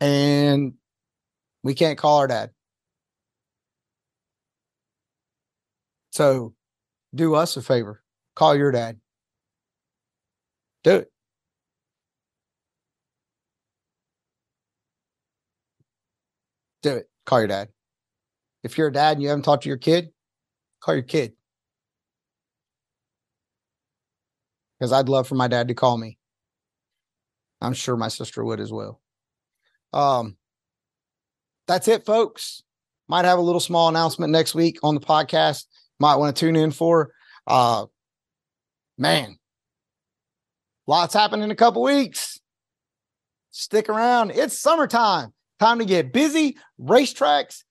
and 0.00 0.72
we 1.62 1.74
can't 1.74 1.96
call 1.96 2.18
our 2.18 2.26
dad. 2.26 2.50
So, 6.10 6.55
do 7.16 7.34
us 7.34 7.56
a 7.56 7.62
favor. 7.62 8.02
Call 8.34 8.54
your 8.56 8.70
dad. 8.72 9.00
Do 10.84 10.96
it. 10.96 11.10
Do 16.82 16.96
it. 16.96 17.10
Call 17.24 17.40
your 17.40 17.48
dad. 17.48 17.68
If 18.62 18.78
you're 18.78 18.88
a 18.88 18.92
dad 18.92 19.12
and 19.16 19.22
you 19.22 19.28
haven't 19.28 19.42
talked 19.42 19.64
to 19.64 19.68
your 19.68 19.78
kid, 19.78 20.10
call 20.80 20.94
your 20.94 21.02
kid. 21.02 21.32
because 24.78 24.92
I'd 24.92 25.08
love 25.08 25.26
for 25.26 25.34
my 25.34 25.48
dad 25.48 25.68
to 25.68 25.74
call 25.74 25.96
me. 25.96 26.18
I'm 27.60 27.72
sure 27.72 27.96
my 27.96 28.08
sister 28.08 28.44
would 28.44 28.60
as 28.60 28.72
well. 28.72 29.00
Um, 29.92 30.36
that's 31.66 31.88
it, 31.88 32.04
folks. 32.04 32.62
Might 33.08 33.24
have 33.24 33.38
a 33.38 33.42
little 33.42 33.60
small 33.60 33.88
announcement 33.88 34.32
next 34.32 34.54
week 34.54 34.78
on 34.82 34.94
the 34.94 35.00
podcast. 35.00 35.64
Might 35.98 36.16
want 36.16 36.36
to 36.36 36.40
tune 36.40 36.56
in 36.56 36.70
for. 36.70 37.12
Uh, 37.46 37.86
man, 38.98 39.38
lots 40.86 41.14
happening 41.14 41.44
in 41.44 41.50
a 41.50 41.56
couple 41.56 41.82
weeks. 41.82 42.38
Stick 43.50 43.88
around. 43.88 44.32
It's 44.32 44.58
summertime. 44.58 45.32
Time 45.58 45.78
to 45.78 45.86
get 45.86 46.12
busy. 46.12 46.56
Racetracks, 46.78 47.64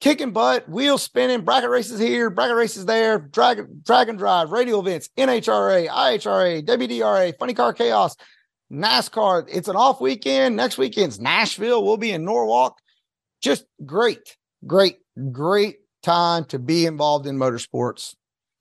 kicking 0.00 0.32
butt, 0.32 0.68
wheels 0.68 1.02
spinning, 1.02 1.42
bracket 1.42 1.70
races 1.70 1.98
here, 1.98 2.30
bracket 2.30 2.56
races 2.56 2.86
there, 2.86 3.18
drag, 3.18 3.82
drag 3.82 4.08
and 4.08 4.18
drive, 4.18 4.50
radial 4.50 4.80
events, 4.80 5.08
NHRA, 5.18 5.88
IHRA, 5.88 6.64
WDRA, 6.64 7.36
Funny 7.38 7.54
Car 7.54 7.72
Chaos, 7.72 8.14
NASCAR. 8.72 9.48
It's 9.50 9.68
an 9.68 9.76
off 9.76 10.00
weekend. 10.00 10.56
Next 10.56 10.78
weekend's 10.78 11.18
Nashville. 11.18 11.84
We'll 11.84 11.96
be 11.96 12.12
in 12.12 12.24
Norwalk. 12.24 12.78
Just 13.42 13.64
great, 13.84 14.36
great, 14.66 14.98
great 15.32 15.78
time 16.04 16.44
to 16.46 16.58
be 16.58 16.86
involved 16.86 17.26
in 17.26 17.36
motorsports. 17.36 18.14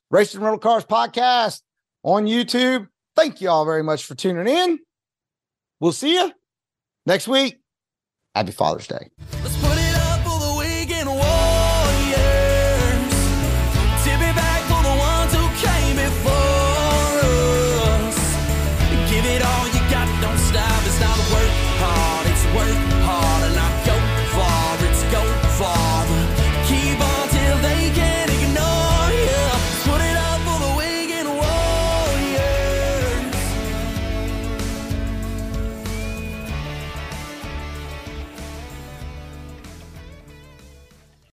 Racing 0.09 0.41
Rental 0.41 0.59
Cars 0.59 0.85
podcast 0.85 1.61
on 2.03 2.25
YouTube. 2.25 2.87
Thank 3.15 3.41
you 3.41 3.49
all 3.49 3.65
very 3.65 3.83
much 3.83 4.05
for 4.05 4.15
tuning 4.15 4.47
in. 4.47 4.79
We'll 5.79 5.91
see 5.91 6.15
you 6.15 6.31
next 7.05 7.27
week. 7.27 7.59
Happy 8.33 8.51
Father's 8.51 8.87
Day. 8.87 9.52